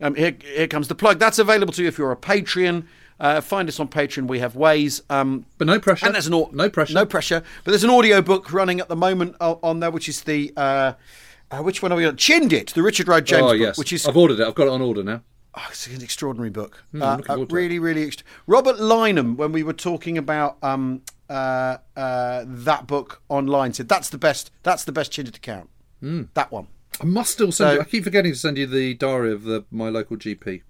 Um, 0.00 0.14
here, 0.14 0.36
here 0.42 0.68
comes 0.68 0.88
the 0.88 0.94
plug. 0.94 1.18
That's 1.18 1.38
available 1.38 1.72
to 1.74 1.82
you 1.82 1.88
if 1.88 1.98
you're 1.98 2.12
a 2.12 2.16
Patreon. 2.16 2.86
Uh, 3.20 3.40
find 3.40 3.68
us 3.68 3.80
on 3.80 3.88
Patreon. 3.88 4.28
We 4.28 4.38
have 4.38 4.54
ways. 4.54 5.02
Um, 5.10 5.44
But 5.58 5.66
no 5.66 5.80
pressure. 5.80 6.06
and 6.06 6.14
there's 6.14 6.26
an 6.28 6.34
au- 6.34 6.50
no 6.52 6.70
pressure. 6.70 6.94
No 6.94 7.04
pressure. 7.04 7.42
But 7.64 7.72
there's 7.72 7.82
an 7.84 7.90
audio 7.90 8.22
book 8.22 8.52
running 8.52 8.78
at 8.80 8.88
the 8.88 8.96
moment 8.96 9.34
on 9.40 9.80
there, 9.80 9.90
which 9.90 10.08
is 10.08 10.22
the. 10.22 10.52
Uh, 10.56 10.92
uh, 11.50 11.62
which 11.62 11.82
one 11.82 11.90
are 11.92 11.96
we 11.96 12.04
on? 12.04 12.16
Chindit, 12.16 12.72
the 12.74 12.82
Richard 12.82 13.08
Rhodes 13.08 13.28
James 13.30 13.42
oh 13.42 13.48
book, 13.48 13.58
yes, 13.58 13.78
which 13.78 13.92
is 13.92 14.06
I've 14.06 14.16
ordered 14.16 14.38
it. 14.38 14.46
I've 14.46 14.54
got 14.54 14.66
it 14.68 14.70
on 14.70 14.82
order 14.82 15.02
now. 15.02 15.22
Oh, 15.54 15.66
it's 15.70 15.86
an 15.88 16.02
extraordinary 16.02 16.50
book. 16.50 16.84
I'm 16.94 17.02
Uh, 17.02 17.06
uh, 17.06 17.22
forward 17.22 17.48
to 17.48 17.54
it. 17.56 17.58
really, 17.58 17.78
really. 17.78 18.06
Ext- 18.06 18.22
Robert 18.46 18.78
Lyman, 18.78 19.36
when 19.36 19.50
we 19.52 19.62
were 19.62 19.72
talking 19.72 20.16
about 20.18 20.58
um, 20.62 21.00
uh, 21.30 21.78
uh, 21.96 22.44
that 22.46 22.86
book 22.86 23.22
online, 23.30 23.72
said 23.72 23.88
that's 23.88 24.10
the 24.10 24.18
best. 24.18 24.50
That's 24.62 24.84
the 24.84 24.92
best 24.92 25.10
Chindit 25.10 25.36
account. 25.36 25.70
Hmm. 26.00 26.24
That 26.34 26.52
one. 26.52 26.68
I 27.00 27.04
must 27.06 27.32
still 27.32 27.50
send 27.50 27.70
So- 27.70 27.72
you. 27.74 27.80
I 27.80 27.84
keep 27.84 28.04
forgetting 28.04 28.30
to 28.32 28.38
send 28.38 28.58
you 28.58 28.66
the 28.66 28.94
diary 28.94 29.32
of 29.32 29.42
the 29.44 29.64
my 29.72 29.88
local 29.88 30.16
GP. 30.18 30.62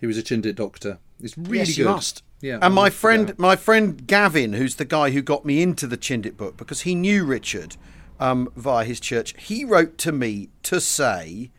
He 0.00 0.06
was 0.06 0.16
a 0.16 0.22
Chindit 0.22 0.54
doctor. 0.54 0.98
It's 1.20 1.36
really 1.38 1.58
yes, 1.58 1.68
good. 1.68 1.78
you 1.78 1.84
must. 1.86 2.22
Yeah. 2.40 2.58
And 2.60 2.74
my 2.74 2.90
friend, 2.90 3.38
my 3.38 3.56
friend 3.56 4.06
Gavin, 4.06 4.52
who's 4.52 4.76
the 4.76 4.84
guy 4.84 5.10
who 5.10 5.22
got 5.22 5.44
me 5.44 5.62
into 5.62 5.86
the 5.86 5.96
Chindit 5.96 6.36
book 6.36 6.56
because 6.56 6.82
he 6.82 6.94
knew 6.94 7.24
Richard 7.24 7.76
um, 8.20 8.50
via 8.56 8.84
his 8.84 9.00
church. 9.00 9.34
He 9.38 9.64
wrote 9.64 9.96
to 9.98 10.12
me 10.12 10.50
to 10.64 10.80
say, 10.80 11.50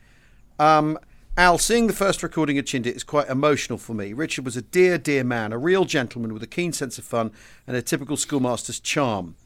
um, 0.58 0.98
Al, 1.36 1.58
seeing 1.58 1.86
the 1.86 1.92
first 1.92 2.22
recording 2.22 2.58
of 2.58 2.64
Chindit 2.64 2.96
is 2.96 3.04
quite 3.04 3.28
emotional 3.28 3.78
for 3.78 3.94
me. 3.94 4.12
Richard 4.12 4.44
was 4.44 4.56
a 4.56 4.62
dear, 4.62 4.96
dear 4.96 5.22
man, 5.22 5.52
a 5.52 5.58
real 5.58 5.84
gentleman 5.84 6.32
with 6.32 6.42
a 6.42 6.46
keen 6.46 6.72
sense 6.72 6.98
of 6.98 7.04
fun 7.04 7.30
and 7.66 7.76
a 7.76 7.82
typical 7.82 8.16
schoolmaster's 8.16 8.80
charm. 8.80 9.36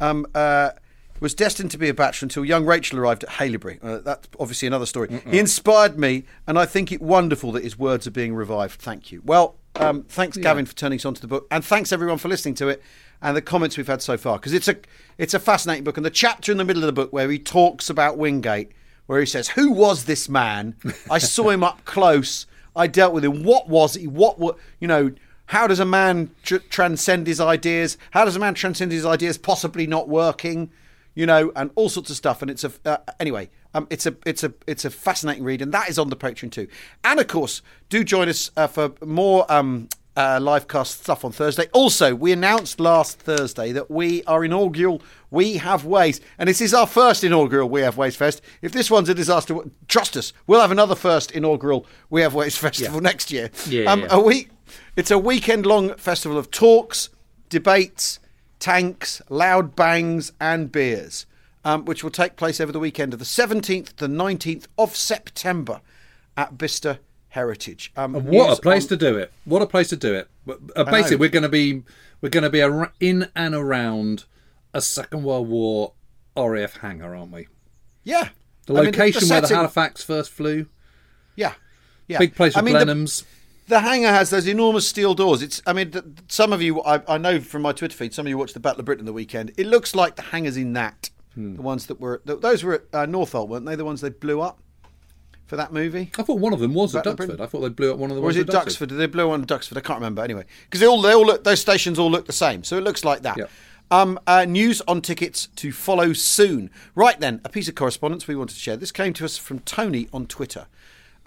Um, 0.00 0.26
uh, 0.34 0.70
was 1.20 1.34
destined 1.34 1.70
to 1.72 1.78
be 1.78 1.88
a 1.88 1.94
bachelor 1.94 2.26
until 2.26 2.44
young 2.44 2.64
Rachel 2.64 2.98
arrived 2.98 3.24
at 3.24 3.30
Haileybury. 3.30 3.78
Uh, 3.82 3.98
that's 3.98 4.28
obviously 4.38 4.68
another 4.68 4.86
story. 4.86 5.20
He 5.28 5.38
inspired 5.38 5.98
me, 5.98 6.24
and 6.46 6.58
I 6.58 6.66
think 6.66 6.92
it 6.92 7.00
wonderful 7.02 7.52
that 7.52 7.64
his 7.64 7.78
words 7.78 8.06
are 8.06 8.12
being 8.12 8.34
revived. 8.34 8.80
Thank 8.80 9.12
you. 9.12 9.22
Well, 9.24 9.56
um, 9.76 10.04
thanks, 10.04 10.36
Gavin, 10.36 10.66
for 10.66 10.74
turning 10.74 10.98
us 10.98 11.04
on 11.04 11.14
to 11.14 11.20
the 11.20 11.28
book, 11.28 11.46
and 11.50 11.64
thanks 11.64 11.92
everyone 11.92 12.18
for 12.18 12.28
listening 12.28 12.54
to 12.56 12.68
it 12.68 12.82
and 13.20 13.36
the 13.36 13.42
comments 13.42 13.76
we've 13.76 13.86
had 13.86 14.02
so 14.02 14.16
far 14.16 14.38
because 14.38 14.52
it's 14.52 14.68
a 14.68 14.76
it's 15.16 15.34
a 15.34 15.38
fascinating 15.38 15.84
book. 15.84 15.96
And 15.96 16.06
the 16.06 16.10
chapter 16.10 16.52
in 16.52 16.58
the 16.58 16.64
middle 16.64 16.82
of 16.82 16.86
the 16.86 16.92
book 16.92 17.12
where 17.12 17.30
he 17.30 17.38
talks 17.38 17.90
about 17.90 18.16
Wingate, 18.16 18.72
where 19.06 19.20
he 19.20 19.26
says, 19.26 19.48
"Who 19.48 19.72
was 19.72 20.04
this 20.04 20.28
man? 20.28 20.76
I 21.10 21.18
saw 21.18 21.50
him 21.50 21.64
up 21.64 21.84
close. 21.84 22.46
I 22.76 22.86
dealt 22.86 23.12
with 23.12 23.24
him. 23.24 23.42
What 23.42 23.68
was 23.68 23.94
he? 23.94 24.06
What 24.06 24.38
were 24.38 24.54
you 24.80 24.88
know?" 24.88 25.12
How 25.46 25.66
does 25.66 25.80
a 25.80 25.86
man 25.86 26.30
tr- 26.42 26.56
transcend 26.56 27.26
his 27.26 27.40
ideas? 27.40 27.96
How 28.10 28.26
does 28.26 28.36
a 28.36 28.38
man 28.38 28.52
transcend 28.52 28.92
his 28.92 29.06
ideas 29.06 29.38
possibly 29.38 29.86
not 29.86 30.06
working? 30.06 30.70
You 31.18 31.26
know, 31.26 31.50
and 31.56 31.72
all 31.74 31.88
sorts 31.88 32.10
of 32.10 32.16
stuff. 32.16 32.42
And 32.42 32.48
it's 32.48 32.62
a 32.62 32.70
uh, 32.84 32.98
anyway. 33.18 33.50
Um, 33.74 33.88
it's 33.90 34.06
a 34.06 34.14
it's 34.24 34.44
a 34.44 34.52
it's 34.68 34.84
a 34.84 34.90
fascinating 34.90 35.42
read, 35.42 35.60
and 35.60 35.74
that 35.74 35.88
is 35.88 35.98
on 35.98 36.10
the 36.10 36.16
Patreon 36.16 36.52
too. 36.52 36.68
And 37.02 37.18
of 37.18 37.26
course, 37.26 37.60
do 37.88 38.04
join 38.04 38.28
us 38.28 38.52
uh, 38.56 38.68
for 38.68 38.92
more 39.04 39.44
um, 39.52 39.88
uh, 40.16 40.38
live 40.40 40.68
cast 40.68 41.02
stuff 41.02 41.24
on 41.24 41.32
Thursday. 41.32 41.66
Also, 41.72 42.14
we 42.14 42.30
announced 42.30 42.78
last 42.78 43.18
Thursday 43.18 43.72
that 43.72 43.90
we 43.90 44.22
are 44.26 44.44
inaugural 44.44 45.02
We 45.30 45.56
Have 45.56 45.84
Ways, 45.84 46.20
and 46.38 46.48
this 46.48 46.60
is 46.60 46.72
our 46.72 46.86
first 46.86 47.24
inaugural 47.24 47.68
We 47.68 47.80
Have 47.80 47.96
Ways 47.96 48.14
Fest. 48.14 48.40
If 48.62 48.70
this 48.70 48.88
one's 48.88 49.08
a 49.08 49.14
disaster, 49.14 49.56
trust 49.88 50.16
us, 50.16 50.32
we'll 50.46 50.60
have 50.60 50.70
another 50.70 50.94
first 50.94 51.32
inaugural 51.32 51.84
We 52.10 52.20
Have 52.22 52.34
Ways 52.34 52.56
Festival 52.56 53.00
next 53.00 53.32
year. 53.32 53.50
Yeah, 53.68 53.90
um, 53.90 54.02
yeah. 54.02 54.06
A 54.10 54.20
week. 54.20 54.50
It's 54.94 55.10
a 55.10 55.18
weekend-long 55.18 55.96
festival 55.96 56.38
of 56.38 56.52
talks, 56.52 57.10
debates, 57.48 58.20
tanks, 58.58 59.22
loud 59.28 59.74
bangs, 59.76 60.32
and 60.40 60.70
beers, 60.72 61.26
um, 61.64 61.84
which 61.84 62.02
will 62.02 62.10
take 62.10 62.36
place 62.36 62.60
over 62.60 62.72
the 62.72 62.78
weekend 62.78 63.12
of 63.12 63.18
the 63.18 63.24
17th 63.24 63.96
to 63.96 63.96
the 63.96 64.06
19th 64.08 64.66
of 64.76 64.96
September 64.96 65.80
at 66.36 66.58
Bicester 66.58 66.98
Heritage. 67.30 67.92
Um, 67.96 68.14
What 68.14 68.58
a 68.58 68.62
place 68.62 68.84
on- 68.84 68.88
to 68.90 68.96
do 68.96 69.18
it! 69.18 69.32
What 69.44 69.62
a 69.62 69.66
place 69.66 69.88
to 69.90 69.96
do 69.96 70.14
it! 70.14 70.28
Uh, 70.74 70.84
basically, 70.84 71.16
we're 71.16 71.28
going 71.28 71.42
to 71.42 71.48
be 71.48 71.82
we're 72.20 72.30
going 72.30 72.42
to 72.44 72.50
be 72.50 72.62
ar- 72.62 72.92
in 73.00 73.28
and 73.36 73.54
around 73.54 74.24
a 74.74 74.80
Second 74.80 75.22
World 75.24 75.48
War 75.48 75.92
RAF 76.36 76.78
hangar, 76.78 77.14
aren't 77.14 77.32
we? 77.32 77.48
Yeah. 78.02 78.30
The 78.66 78.74
I 78.74 78.76
mean, 78.76 78.86
location 78.86 79.28
where 79.28 79.40
the 79.40 79.48
Halifax 79.54 80.02
first 80.02 80.30
flew, 80.30 80.66
Yeah. 81.36 81.54
Yeah. 82.06 82.18
big 82.18 82.34
place 82.34 82.56
I 82.56 82.60
with 82.60 82.72
mean, 82.72 82.76
Blenheims. 82.82 83.22
The 83.22 83.26
hangar 83.68 84.08
has 84.08 84.30
those 84.30 84.46
enormous 84.46 84.86
steel 84.88 85.14
doors. 85.14 85.42
It's, 85.42 85.60
I 85.66 85.72
mean, 85.72 85.92
some 86.28 86.52
of 86.52 86.62
you, 86.62 86.82
I, 86.82 87.02
I 87.06 87.18
know 87.18 87.40
from 87.40 87.62
my 87.62 87.72
Twitter 87.72 87.96
feed, 87.96 88.14
some 88.14 88.26
of 88.26 88.30
you 88.30 88.38
watched 88.38 88.54
the 88.54 88.60
Battle 88.60 88.80
of 88.80 88.86
Britain 88.86 89.04
the 89.04 89.12
weekend. 89.12 89.52
It 89.58 89.66
looks 89.66 89.94
like 89.94 90.16
the 90.16 90.22
hangars 90.22 90.56
in 90.56 90.72
that, 90.72 91.10
Hmm. 91.34 91.56
the 91.56 91.62
ones 91.62 91.86
that 91.86 92.00
were, 92.00 92.22
th 92.26 92.40
those 92.40 92.64
were 92.64 92.74
at 92.74 92.82
uh, 92.92 93.06
Northolt, 93.06 93.48
weren't 93.48 93.66
they? 93.66 93.76
The 93.76 93.84
ones 93.84 94.00
they 94.00 94.08
blew 94.10 94.40
up 94.40 94.58
for 95.46 95.56
that 95.56 95.72
movie. 95.72 96.10
I 96.18 96.22
thought 96.22 96.38
one 96.40 96.52
of 96.52 96.60
them 96.60 96.74
was 96.74 96.96
at 96.96 97.04
Battle 97.04 97.12
of 97.12 97.18
Duxford. 97.30 97.40
I 97.40 97.46
thought 97.46 97.60
they 97.60 97.68
blew 97.68 97.92
up 97.92 97.98
one 97.98 98.10
of 98.10 98.16
the 98.16 98.22
Or 98.22 98.26
was 98.26 98.36
it 98.36 98.48
at 98.48 98.54
Duxford. 98.54 98.86
Duxford? 98.86 98.88
Did 98.88 98.98
they 98.98 99.06
blow 99.06 99.28
one 99.28 99.42
at 99.42 99.48
Duxford? 99.48 99.76
I 99.76 99.80
can't 99.80 99.98
remember. 99.98 100.22
Anyway, 100.22 100.44
because 100.64 100.80
they 100.80 100.86
all 100.86 101.00
they 101.02 101.12
all 101.14 101.26
look 101.26 101.44
those 101.44 101.60
stations 101.60 101.98
all 101.98 102.10
look 102.10 102.26
the 102.26 102.32
same, 102.32 102.64
so 102.64 102.76
it 102.78 102.84
looks 102.84 103.04
like 103.04 103.22
that. 103.22 103.36
Yep. 103.36 103.50
Um, 103.90 104.18
uh, 104.26 104.44
news 104.44 104.82
on 104.86 105.00
tickets 105.00 105.46
to 105.56 105.72
follow 105.72 106.12
soon. 106.12 106.70
Right 106.94 107.18
then, 107.18 107.40
a 107.44 107.48
piece 107.48 107.68
of 107.68 107.74
correspondence 107.74 108.28
we 108.28 108.36
wanted 108.36 108.52
to 108.54 108.60
share. 108.60 108.76
This 108.76 108.92
came 108.92 109.14
to 109.14 109.24
us 109.24 109.38
from 109.38 109.60
Tony 109.60 110.08
on 110.12 110.26
Twitter. 110.26 110.66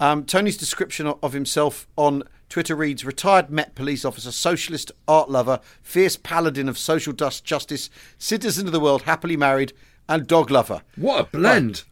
Um, 0.01 0.25
Tony's 0.25 0.57
description 0.57 1.05
of 1.05 1.33
himself 1.33 1.87
on 1.95 2.23
Twitter 2.49 2.75
reads: 2.75 3.05
retired 3.05 3.51
Met 3.51 3.75
police 3.75 4.03
officer, 4.03 4.31
socialist, 4.31 4.91
art 5.07 5.29
lover, 5.29 5.59
fierce 5.83 6.17
paladin 6.17 6.67
of 6.67 6.79
social 6.79 7.13
dust 7.13 7.45
justice, 7.45 7.91
citizen 8.17 8.65
of 8.65 8.73
the 8.73 8.79
world, 8.79 9.03
happily 9.03 9.37
married, 9.37 9.73
and 10.09 10.25
dog 10.25 10.49
lover. 10.49 10.81
What 10.95 11.21
a 11.21 11.37
blend! 11.37 11.83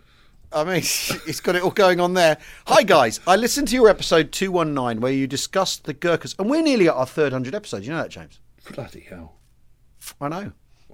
I 0.51 0.63
mean, 0.63 0.77
it's 0.77 1.39
got 1.39 1.55
it 1.55 1.61
all 1.61 1.69
going 1.69 1.99
on 1.99 2.15
there. 2.15 2.39
Hi, 2.65 2.81
guys. 2.81 3.19
I 3.27 3.35
listened 3.35 3.67
to 3.67 3.75
your 3.75 3.89
episode 3.89 4.31
219 4.31 5.01
where 5.01 5.13
you 5.13 5.27
discussed 5.27 5.83
the 5.83 5.93
Gurkhas, 5.93 6.33
and 6.39 6.49
we're 6.49 6.63
nearly 6.63 6.87
at 6.87 6.95
our 6.95 7.05
third 7.05 7.31
100 7.31 7.53
episode. 7.53 7.83
You 7.83 7.91
know 7.91 8.01
that, 8.01 8.09
James? 8.09 8.39
Bloody 8.73 9.01
hell! 9.01 9.35
I 10.19 10.29
know. 10.29 10.51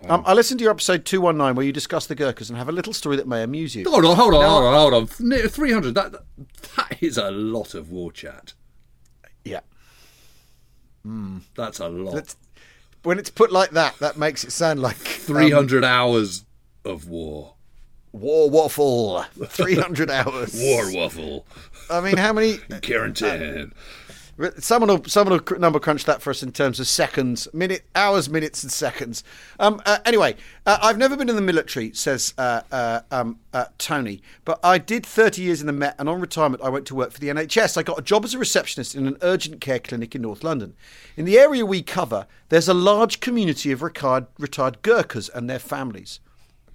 Um, 0.07 0.23
I 0.25 0.33
listened 0.33 0.59
to 0.59 0.63
your 0.63 0.71
episode 0.71 1.05
219 1.05 1.55
where 1.55 1.65
you 1.65 1.71
discussed 1.71 2.09
the 2.09 2.15
Gurkhas 2.15 2.49
and 2.49 2.57
have 2.57 2.69
a 2.69 2.71
little 2.71 2.93
story 2.93 3.15
that 3.15 3.27
may 3.27 3.41
amuse 3.41 3.75
you. 3.75 3.89
Hold 3.89 4.05
on, 4.05 4.15
hold 4.15 4.33
on, 4.35 4.43
hold 4.43 4.63
on, 4.63 4.73
hold 4.73 4.93
on. 4.93 5.07
Three 5.07 5.71
hundred. 5.71 5.95
That 5.95 6.11
that 6.75 6.97
is 7.01 7.17
a 7.17 7.31
lot 7.31 7.73
of 7.73 7.89
war 7.89 8.11
chat. 8.11 8.53
Yeah. 9.43 9.61
That's 11.55 11.79
a 11.79 11.87
lot. 11.87 12.15
That's, 12.15 12.35
when 13.03 13.19
it's 13.19 13.29
put 13.29 13.51
like 13.51 13.71
that, 13.71 13.97
that 13.99 14.17
makes 14.17 14.43
it 14.43 14.51
sound 14.51 14.81
like 14.81 14.95
300 14.95 15.83
um, 15.83 15.89
hours 15.89 16.45
of 16.83 17.07
war. 17.07 17.53
war 18.11 18.49
waffle. 18.49 19.23
300 19.45 20.09
hours. 20.09 20.59
War 20.59 20.91
waffle. 20.93 21.45
I 21.89 22.01
mean, 22.01 22.17
how 22.17 22.33
many? 22.33 22.57
Guaranteed. 22.81 23.71
Someone 24.59 24.89
will 24.89 25.03
someone 25.05 25.39
will 25.39 25.59
number 25.59 25.79
crunch 25.79 26.03
that 26.05 26.21
for 26.21 26.29
us 26.29 26.43
in 26.43 26.51
terms 26.51 26.81
of 26.81 26.87
seconds, 26.87 27.47
minute, 27.53 27.83
hours, 27.95 28.29
minutes, 28.29 28.63
and 28.63 28.71
seconds. 28.71 29.23
Um, 29.61 29.81
uh, 29.85 29.99
anyway, 30.03 30.35
uh, 30.65 30.77
I've 30.81 30.97
never 30.97 31.15
been 31.15 31.29
in 31.29 31.37
the 31.37 31.41
military, 31.41 31.93
says 31.93 32.33
uh, 32.37 32.61
uh, 32.69 33.01
um, 33.11 33.39
uh, 33.53 33.65
Tony, 33.77 34.21
but 34.43 34.59
I 34.61 34.77
did 34.77 35.05
30 35.05 35.41
years 35.41 35.61
in 35.61 35.67
the 35.67 35.73
Met, 35.73 35.95
and 35.97 36.09
on 36.09 36.19
retirement, 36.19 36.61
I 36.61 36.67
went 36.67 36.85
to 36.87 36.95
work 36.95 37.11
for 37.11 37.21
the 37.21 37.29
NHS. 37.29 37.77
I 37.77 37.83
got 37.83 37.97
a 37.97 38.01
job 38.01 38.25
as 38.25 38.33
a 38.33 38.37
receptionist 38.37 38.93
in 38.93 39.07
an 39.07 39.17
urgent 39.21 39.61
care 39.61 39.79
clinic 39.79 40.15
in 40.15 40.23
North 40.23 40.43
London. 40.43 40.75
In 41.15 41.23
the 41.23 41.39
area 41.39 41.65
we 41.65 41.81
cover, 41.81 42.27
there's 42.49 42.67
a 42.67 42.73
large 42.73 43.21
community 43.21 43.71
of 43.71 43.81
retired 43.81 44.27
retired 44.37 44.81
Gurkhas 44.81 45.29
and 45.29 45.49
their 45.49 45.59
families. 45.59 46.19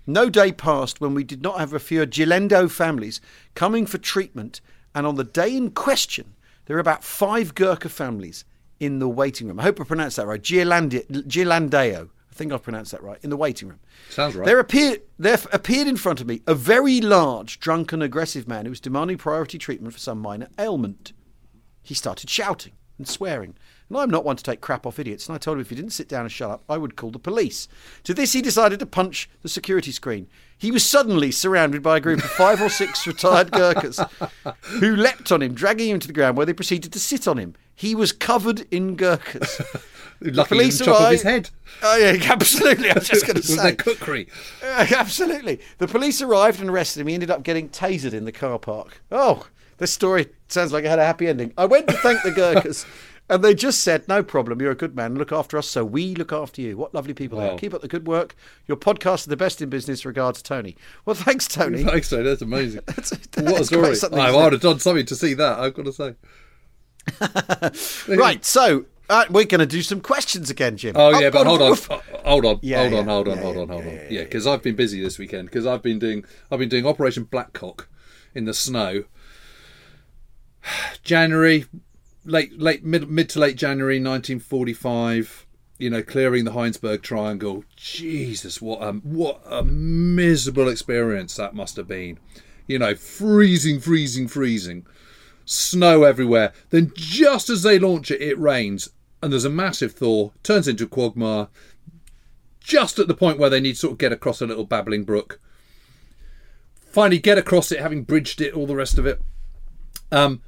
No 0.06 0.30
day 0.30 0.50
passed 0.50 0.98
when 0.98 1.12
we 1.12 1.24
did 1.24 1.42
not 1.42 1.58
have 1.58 1.74
a 1.74 1.78
few 1.78 2.06
Gilendo 2.06 2.70
families 2.70 3.20
coming 3.54 3.84
for 3.84 3.98
treatment, 3.98 4.62
and 4.94 5.06
on 5.06 5.16
the 5.16 5.24
day 5.24 5.54
in 5.54 5.72
question, 5.72 6.34
there 6.70 6.76
are 6.76 6.80
about 6.80 7.02
five 7.02 7.56
Gurkha 7.56 7.88
families 7.88 8.44
in 8.78 9.00
the 9.00 9.08
waiting 9.08 9.48
room. 9.48 9.58
I 9.58 9.64
hope 9.64 9.80
I 9.80 9.84
pronounced 9.84 10.18
that 10.18 10.28
right. 10.28 10.40
Giolandi- 10.40 11.04
Gilandeo. 11.26 12.10
I 12.30 12.32
think 12.32 12.52
I've 12.52 12.62
pronounced 12.62 12.92
that 12.92 13.02
right. 13.02 13.18
In 13.24 13.30
the 13.30 13.36
waiting 13.36 13.66
room. 13.66 13.80
Sounds 14.08 14.36
right. 14.36 14.46
There 14.46 14.60
appeared, 14.60 15.02
there 15.18 15.36
appeared 15.52 15.88
in 15.88 15.96
front 15.96 16.20
of 16.20 16.28
me 16.28 16.42
a 16.46 16.54
very 16.54 17.00
large, 17.00 17.58
drunken, 17.58 18.02
aggressive 18.02 18.46
man 18.46 18.66
who 18.66 18.70
was 18.70 18.78
demanding 18.78 19.18
priority 19.18 19.58
treatment 19.58 19.94
for 19.94 19.98
some 19.98 20.20
minor 20.20 20.46
ailment. 20.60 21.12
He 21.82 21.92
started 21.92 22.30
shouting 22.30 22.74
and 22.98 23.08
swearing. 23.08 23.56
And 23.88 23.98
I'm 23.98 24.08
not 24.08 24.24
one 24.24 24.36
to 24.36 24.44
take 24.44 24.60
crap 24.60 24.86
off 24.86 25.00
idiots, 25.00 25.26
and 25.26 25.34
I 25.34 25.38
told 25.38 25.56
him 25.56 25.62
if 25.62 25.70
he 25.70 25.74
didn't 25.74 25.90
sit 25.90 26.08
down 26.08 26.20
and 26.20 26.30
shut 26.30 26.52
up, 26.52 26.62
I 26.68 26.76
would 26.76 26.94
call 26.94 27.10
the 27.10 27.18
police. 27.18 27.66
To 28.04 28.14
this, 28.14 28.32
he 28.32 28.42
decided 28.42 28.78
to 28.78 28.86
punch 28.86 29.28
the 29.42 29.48
security 29.48 29.90
screen. 29.90 30.28
He 30.60 30.70
was 30.70 30.84
suddenly 30.84 31.30
surrounded 31.30 31.82
by 31.82 31.96
a 31.96 32.00
group 32.00 32.22
of 32.22 32.30
five 32.30 32.60
or 32.60 32.68
six 32.68 33.06
retired 33.06 33.50
Gurkhas 33.50 33.98
who 34.62 34.94
leapt 34.94 35.32
on 35.32 35.42
him, 35.42 35.54
dragging 35.54 35.88
him 35.88 36.00
to 36.00 36.06
the 36.06 36.12
ground 36.12 36.36
where 36.36 36.44
they 36.44 36.52
proceeded 36.52 36.92
to 36.92 37.00
sit 37.00 37.26
on 37.26 37.38
him. 37.38 37.54
He 37.74 37.94
was 37.94 38.12
covered 38.12 38.66
in 38.70 38.94
Gurkhas. 38.96 39.60
Lucky 40.20 40.48
police 40.48 40.78
he 40.78 40.84
didn't 40.84 40.94
chop 40.94 41.02
off 41.02 41.12
his 41.12 41.22
head. 41.22 41.48
Oh, 41.82 41.96
yeah, 41.96 42.18
absolutely. 42.30 42.90
I 42.90 42.94
was 42.94 43.08
just 43.08 43.26
going 43.26 43.36
to 43.36 43.42
It 43.42 43.48
was 43.48 43.56
say. 43.56 43.62
their 43.62 43.74
kukri. 43.74 44.28
Uh, 44.62 44.86
absolutely. 44.94 45.60
The 45.78 45.88
police 45.88 46.20
arrived 46.20 46.60
and 46.60 46.68
arrested 46.68 47.00
him. 47.00 47.06
He 47.06 47.14
ended 47.14 47.30
up 47.30 47.42
getting 47.42 47.70
tasered 47.70 48.12
in 48.12 48.26
the 48.26 48.32
car 48.32 48.58
park. 48.58 49.00
Oh, 49.10 49.46
this 49.78 49.90
story 49.94 50.26
sounds 50.48 50.74
like 50.74 50.84
it 50.84 50.88
had 50.88 50.98
a 50.98 51.06
happy 51.06 51.26
ending. 51.26 51.54
I 51.56 51.64
went 51.64 51.88
to 51.88 51.94
thank 51.94 52.22
the 52.22 52.32
Gurkhas, 52.32 52.84
and 53.30 53.42
they 53.42 53.54
just 53.54 53.80
said, 53.80 54.06
"No 54.08 54.22
problem. 54.22 54.60
You're 54.60 54.72
a 54.72 54.76
good 54.76 54.94
man. 54.94 55.14
Look 55.14 55.32
after 55.32 55.56
us, 55.56 55.66
so 55.66 55.84
we 55.84 56.14
look 56.14 56.32
after 56.32 56.60
you." 56.60 56.76
What 56.76 56.92
lovely 56.94 57.14
people 57.14 57.38
they 57.38 57.48
are. 57.48 57.56
Keep 57.56 57.72
up 57.72 57.80
the 57.80 57.88
good 57.88 58.06
work. 58.06 58.34
Your 58.66 58.76
podcast 58.76 59.20
is 59.20 59.24
the 59.26 59.36
best 59.36 59.62
in 59.62 59.70
business. 59.70 60.04
Regards, 60.04 60.42
Tony. 60.42 60.76
Well, 61.06 61.16
thanks, 61.16 61.48
Tony. 61.48 61.84
Thanks, 61.90 62.10
Tony. 62.10 62.24
that's 62.24 62.42
amazing. 62.42 62.82
That's- 62.86 63.12
what 63.38 63.60
a 63.60 63.94
story! 63.96 64.20
I 64.20 64.30
would 64.36 64.52
have 64.52 64.60
done 64.60 64.78
something 64.80 65.06
to 65.06 65.16
see 65.16 65.32
that. 65.34 65.58
I've 65.58 65.74
got 65.74 65.86
to 65.86 65.92
say. 65.92 66.14
Right. 68.16 68.44
So 68.44 68.84
uh, 69.08 69.24
we're 69.30 69.44
going 69.44 69.60
to 69.60 69.66
do 69.66 69.82
some 69.82 70.00
questions 70.00 70.50
again, 70.50 70.76
Jim. 70.76 70.94
Oh 70.98 71.18
yeah, 71.18 71.30
but 71.30 71.44
God, 71.44 71.46
hold 71.46 71.62
on, 71.62 71.70
woof. 71.70 71.90
Uh, 71.90 71.98
hold 72.24 72.44
on, 72.44 72.58
Yeah, 72.62 72.80
hold 72.80 72.92
yeah, 72.92 72.98
on, 72.98 73.06
hold 73.06 73.28
on, 73.28 73.36
yeah, 73.36 73.42
hold 73.42 73.56
on, 73.56 73.68
hold 73.68 73.84
on. 73.86 73.90
yeah, 73.92 74.06
Yeah, 74.10 74.24
because 74.24 74.46
I've 74.46 74.62
been 74.62 74.76
busy 74.76 75.00
this 75.02 75.18
weekend 75.18 75.48
because 75.48 75.66
I've 75.66 75.82
been 75.82 75.98
doing 75.98 76.24
I've 76.50 76.58
been 76.58 76.68
doing 76.68 76.86
Operation 76.86 77.24
Blackcock 77.24 77.86
in 78.34 78.44
the 78.44 78.54
snow. 78.54 79.04
January, 81.02 81.64
late 82.30 82.58
late 82.58 82.84
mid 82.84 83.10
mid 83.10 83.28
to 83.30 83.38
late 83.38 83.56
January 83.56 83.96
1945. 83.96 85.46
You 85.78 85.88
know, 85.88 86.02
clearing 86.02 86.44
the 86.44 86.52
Heinsberg 86.52 87.00
Triangle. 87.02 87.64
Jesus, 87.76 88.60
what 88.60 88.82
a 88.82 88.92
what 88.92 89.42
a 89.46 89.64
miserable 89.64 90.68
experience 90.68 91.36
that 91.36 91.54
must 91.54 91.76
have 91.76 91.88
been. 91.88 92.18
You 92.66 92.78
know, 92.78 92.94
freezing, 92.94 93.80
freezing, 93.80 94.28
freezing 94.28 94.86
snow 95.50 96.04
everywhere. 96.04 96.52
Then, 96.70 96.92
just 96.94 97.50
as 97.50 97.62
they 97.62 97.78
launch 97.78 98.10
it, 98.10 98.22
it 98.22 98.38
rains, 98.38 98.90
and 99.22 99.32
there's 99.32 99.44
a 99.44 99.50
massive 99.50 99.92
thaw, 99.92 100.30
turns 100.42 100.68
into 100.68 100.86
quagmire. 100.86 101.48
Just 102.60 102.98
at 102.98 103.08
the 103.08 103.14
point 103.14 103.38
where 103.38 103.50
they 103.50 103.60
need 103.60 103.72
to 103.72 103.78
sort 103.78 103.92
of 103.92 103.98
get 103.98 104.12
across 104.12 104.40
a 104.40 104.46
little 104.46 104.64
babbling 104.64 105.04
brook. 105.04 105.40
Finally, 106.74 107.18
get 107.18 107.38
across 107.38 107.72
it, 107.72 107.80
having 107.80 108.04
bridged 108.04 108.40
it, 108.40 108.54
all 108.54 108.66
the 108.66 108.76
rest 108.76 108.98
of 108.98 109.06
it. 109.06 109.20
Um, 110.12 110.42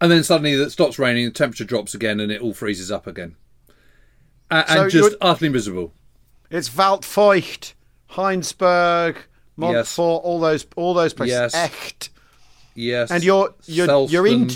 and 0.00 0.10
then 0.10 0.22
suddenly 0.24 0.52
it 0.52 0.70
stops 0.70 0.98
raining, 0.98 1.24
the 1.26 1.30
temperature 1.30 1.64
drops 1.64 1.94
again, 1.94 2.20
and 2.20 2.30
it 2.32 2.40
all 2.40 2.54
freezes 2.54 2.90
up 2.90 3.06
again. 3.06 3.36
A- 4.50 4.64
So 4.68 4.82
and 4.82 4.90
just 4.90 5.14
utterly 5.20 5.50
miserable. 5.50 5.92
It's 6.50 6.68
Waldfeucht, 6.70 7.74
Heinsberg, 8.12 9.16
Montfort, 9.56 10.22
all 10.24 10.40
those 10.40 10.66
all 10.76 10.94
those 10.94 11.12
places. 11.12 11.32
Yes. 11.34 11.54
Echt. 11.54 12.08
Yes. 12.74 13.10
And 13.10 13.24
you're- 13.24 13.52
you're- 13.66 14.06
you're 14.08 14.26
in- 14.26 14.50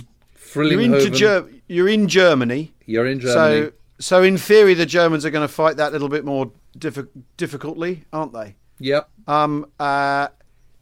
You're 0.55 0.81
into 0.81 1.11
Ger- 1.11 1.49
you're 1.67 1.89
in 1.89 2.09
Germany. 2.09 2.73
You're 2.87 3.07
in 3.07 3.21
Germany. 3.21 3.67
So 3.67 3.73
so 3.99 4.23
in 4.23 4.37
theory 4.37 4.75
the 4.75 4.85
Germans 4.87 5.25
are 5.25 5.31
going 5.31 5.47
to 5.47 5.53
fight 5.53 5.77
that 5.79 5.91
a 5.91 5.93
little 5.93 6.09
bit 6.09 6.25
more 6.25 6.51
diffi- 6.79 7.09
difficultly, 7.37 8.05
aren't 8.13 8.33
they? 8.33 8.57
yep. 8.79 9.09
Um 9.27 9.67
uh 9.81 10.29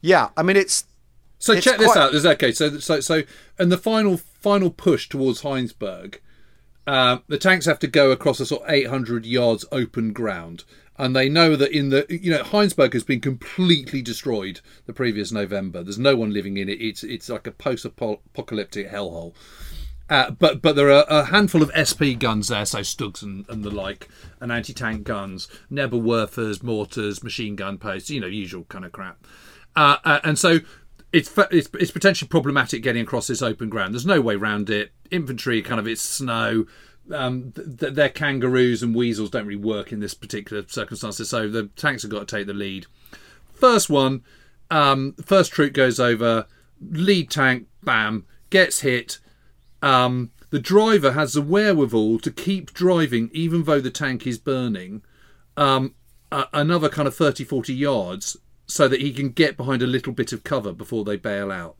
yeah, 0.01 0.29
I 0.37 0.43
mean 0.43 0.57
it's 0.57 0.85
So 1.39 1.53
It's 1.55 1.65
check 1.65 1.79
this 1.79 1.95
out. 1.97 2.15
Is 2.15 2.27
okay. 2.27 2.53
So 2.53 2.79
so 2.79 3.01
so, 3.01 3.23
and 3.59 3.71
the 3.73 3.79
final 3.79 4.21
final 4.41 4.71
push 4.71 5.09
towards 5.09 5.43
Heinsberg, 5.43 6.17
um, 6.87 7.23
the 7.29 7.39
tanks 7.39 7.67
have 7.67 7.79
to 7.81 7.87
go 7.87 8.11
across 8.11 8.41
a 8.41 8.47
sort 8.47 8.63
of 8.63 8.71
800 8.71 9.27
yards 9.27 9.65
open 9.71 10.13
ground, 10.13 10.65
and 10.97 11.15
they 11.15 11.29
know 11.29 11.57
that 11.57 11.73
in 11.73 11.91
the 11.91 12.07
you 12.09 12.31
know 12.31 12.43
Heinsberg 12.43 12.93
has 12.95 13.05
been 13.05 13.21
completely 13.21 14.03
destroyed 14.03 14.61
the 14.87 14.93
previous 14.93 15.31
November. 15.31 15.83
There's 15.83 15.99
no 15.99 16.17
one 16.17 16.33
living 16.33 16.57
in 16.57 16.69
it. 16.69 16.81
It's 16.81 17.05
it's 17.05 17.29
like 17.29 17.47
a 17.47 17.53
post-apocalyptic 17.53 18.91
hellhole. 18.91 19.35
Uh, 20.09 20.33
but 20.33 20.61
but 20.61 20.75
there 20.75 20.91
are 20.91 21.05
a 21.09 21.27
handful 21.27 21.63
of 21.63 21.71
SP 21.71 22.19
guns 22.19 22.49
there, 22.49 22.67
so 22.67 22.81
Stugs 22.81 23.23
and, 23.23 23.45
and 23.49 23.63
the 23.63 23.71
like, 23.71 24.09
and 24.41 24.51
anti-tank 24.51 25.05
guns, 25.05 25.47
Nebelwerfers, 25.71 26.65
mortars, 26.65 27.23
machine 27.23 27.55
gun 27.55 27.79
posts, 27.79 28.11
you 28.11 28.21
know, 28.21 28.27
usual 28.27 28.65
kind 28.65 28.85
of 28.85 28.91
crap. 28.91 29.25
Uh, 29.77 29.99
uh, 30.05 30.21
and 30.25 30.37
so 30.37 30.59
it's, 31.13 31.33
it's 31.51 31.69
it's 31.75 31.91
potentially 31.91 32.29
problematic 32.29 32.83
getting 32.83 33.03
across 33.03 33.27
this 33.27 33.43
open 33.43 33.69
ground. 33.69 33.95
There's 33.95 34.07
no 34.07 34.21
way 34.21 34.35
around 34.35 34.71
it. 34.71 34.93
Infantry, 35.11 35.63
kind 35.63 35.81
of, 35.81 35.87
it's 35.87 36.03
snow. 36.03 36.67
Um, 37.13 37.53
th- 37.53 37.95
their 37.95 38.09
kangaroos 38.09 38.83
and 38.83 38.95
weasels 38.95 39.31
don't 39.31 39.47
really 39.47 39.61
work 39.61 39.91
in 39.91 40.01
this 40.01 40.15
particular 40.15 40.65
circumstances, 40.69 41.29
so 41.29 41.49
the 41.49 41.67
tanks 41.77 42.03
have 42.03 42.11
got 42.11 42.29
to 42.29 42.37
take 42.37 42.47
the 42.47 42.55
lead. 42.55 42.87
First 43.53 43.91
one, 43.91 44.23
um, 44.71 45.15
first 45.25 45.53
troop 45.53 45.73
goes 45.73 45.99
over, 45.99 46.47
lead 46.81 47.31
tank, 47.31 47.67
bam, 47.83 48.27
gets 48.51 48.81
hit 48.81 49.19
um, 49.83 50.31
the 50.51 50.59
driver 50.59 51.13
has 51.13 51.33
the 51.33 51.43
wherewithal 51.43 52.19
to 52.19 52.31
keep 52.31 52.73
driving 52.73 53.31
even 53.33 53.65
though 53.65 53.81
the 53.81 53.91
tank 53.91 54.27
is 54.27 54.39
burning 54.39 55.03
um, 55.57 55.95
another 56.53 56.89
kind 56.89 57.09
of 57.09 57.15
30 57.15 57.45
40 57.45 57.73
yards 57.75 58.37
so 58.71 58.89
that 58.89 59.01
he 59.01 59.13
can 59.13 59.31
get 59.31 59.57
behind 59.57 59.83
a 59.83 59.87
little 59.87 60.13
bit 60.13 60.33
of 60.33 60.45
cover 60.45 60.73
before 60.73 61.05
they 61.05 61.17
bail 61.17 61.51
out. 61.51 61.77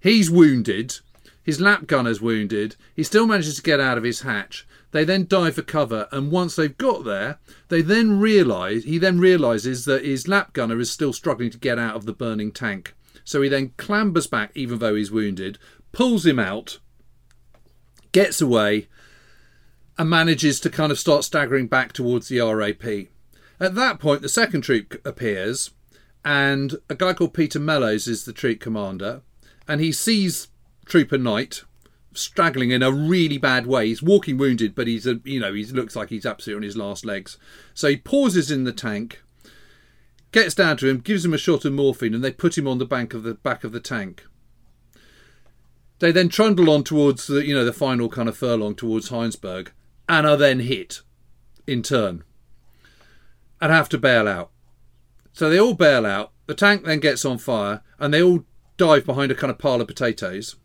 He's 0.00 0.30
wounded. 0.30 0.98
His 1.42 1.60
lap 1.60 1.86
gunner's 1.86 2.20
wounded. 2.20 2.76
He 2.94 3.02
still 3.02 3.26
manages 3.26 3.56
to 3.56 3.62
get 3.62 3.80
out 3.80 3.98
of 3.98 4.04
his 4.04 4.22
hatch. 4.22 4.66
They 4.92 5.04
then 5.04 5.26
dive 5.26 5.54
for 5.54 5.62
cover 5.62 6.08
and 6.10 6.32
once 6.32 6.56
they've 6.56 6.76
got 6.76 7.04
there 7.04 7.38
they 7.68 7.80
then 7.80 8.18
realize 8.18 8.82
he 8.82 8.98
then 8.98 9.20
realizes 9.20 9.84
that 9.84 10.04
his 10.04 10.26
lap 10.26 10.52
gunner 10.52 10.80
is 10.80 10.90
still 10.90 11.12
struggling 11.12 11.50
to 11.50 11.58
get 11.58 11.78
out 11.78 11.94
of 11.94 12.06
the 12.06 12.12
burning 12.12 12.50
tank. 12.50 12.94
So 13.22 13.40
he 13.40 13.48
then 13.48 13.70
clambers 13.78 14.28
back 14.28 14.50
even 14.54 14.80
though 14.80 14.96
he's 14.96 15.12
wounded 15.12 15.58
pulls 15.92 16.26
him 16.26 16.38
out 16.40 16.78
gets 18.12 18.40
away, 18.40 18.88
and 19.98 20.10
manages 20.10 20.60
to 20.60 20.70
kind 20.70 20.90
of 20.90 20.98
start 20.98 21.24
staggering 21.24 21.66
back 21.66 21.92
towards 21.92 22.28
the 22.28 22.40
RAP. 22.40 23.08
At 23.58 23.74
that 23.74 23.98
point, 23.98 24.22
the 24.22 24.28
second 24.28 24.62
troop 24.62 25.00
appears, 25.04 25.70
and 26.24 26.76
a 26.88 26.94
guy 26.94 27.12
called 27.12 27.34
Peter 27.34 27.58
Mellows 27.58 28.06
is 28.06 28.24
the 28.24 28.32
troop 28.32 28.60
commander, 28.60 29.22
and 29.66 29.80
he 29.80 29.92
sees 29.92 30.48
Trooper 30.84 31.18
Knight 31.18 31.64
straggling 32.12 32.70
in 32.70 32.82
a 32.82 32.90
really 32.90 33.38
bad 33.38 33.66
way. 33.66 33.86
He's 33.86 34.02
walking 34.02 34.36
wounded, 34.36 34.74
but 34.74 34.86
he's 34.86 35.06
a, 35.06 35.20
you 35.24 35.40
know 35.40 35.54
he 35.54 35.64
looks 35.66 35.96
like 35.96 36.10
he's 36.10 36.26
absolutely 36.26 36.58
on 36.58 36.62
his 36.64 36.76
last 36.76 37.04
legs. 37.04 37.38
So 37.74 37.88
he 37.88 37.96
pauses 37.96 38.50
in 38.50 38.64
the 38.64 38.72
tank, 38.72 39.22
gets 40.32 40.54
down 40.54 40.76
to 40.78 40.88
him, 40.88 40.98
gives 40.98 41.24
him 41.24 41.34
a 41.34 41.38
shot 41.38 41.64
of 41.64 41.72
morphine, 41.72 42.14
and 42.14 42.24
they 42.24 42.32
put 42.32 42.58
him 42.58 42.68
on 42.68 42.78
the 42.78 42.84
bank 42.84 43.14
of 43.14 43.22
the 43.22 43.34
back 43.34 43.64
of 43.64 43.72
the 43.72 43.80
tank. 43.80 44.24
They 46.00 46.12
then 46.12 46.30
trundle 46.30 46.70
on 46.70 46.82
towards 46.82 47.26
the 47.26 47.46
you 47.46 47.54
know 47.54 47.64
the 47.64 47.72
final 47.72 48.08
kind 48.08 48.28
of 48.28 48.36
furlong 48.36 48.74
towards 48.74 49.10
Heinsberg, 49.10 49.68
and 50.08 50.26
are 50.26 50.36
then 50.36 50.60
hit 50.60 51.02
in 51.66 51.82
turn, 51.82 52.24
and 53.60 53.72
have 53.72 53.88
to 53.90 53.98
bail 53.98 54.26
out. 54.26 54.50
So 55.40 55.48
they 55.48 55.58
all 55.58 55.72
bail 55.72 56.04
out. 56.04 56.32
The 56.48 56.54
tank 56.54 56.84
then 56.84 57.00
gets 57.00 57.24
on 57.24 57.38
fire, 57.38 57.80
and 57.98 58.12
they 58.12 58.22
all 58.22 58.44
dive 58.76 59.06
behind 59.06 59.32
a 59.32 59.34
kind 59.34 59.50
of 59.50 59.56
pile 59.56 59.80
of 59.80 59.86
potatoes. 59.86 60.56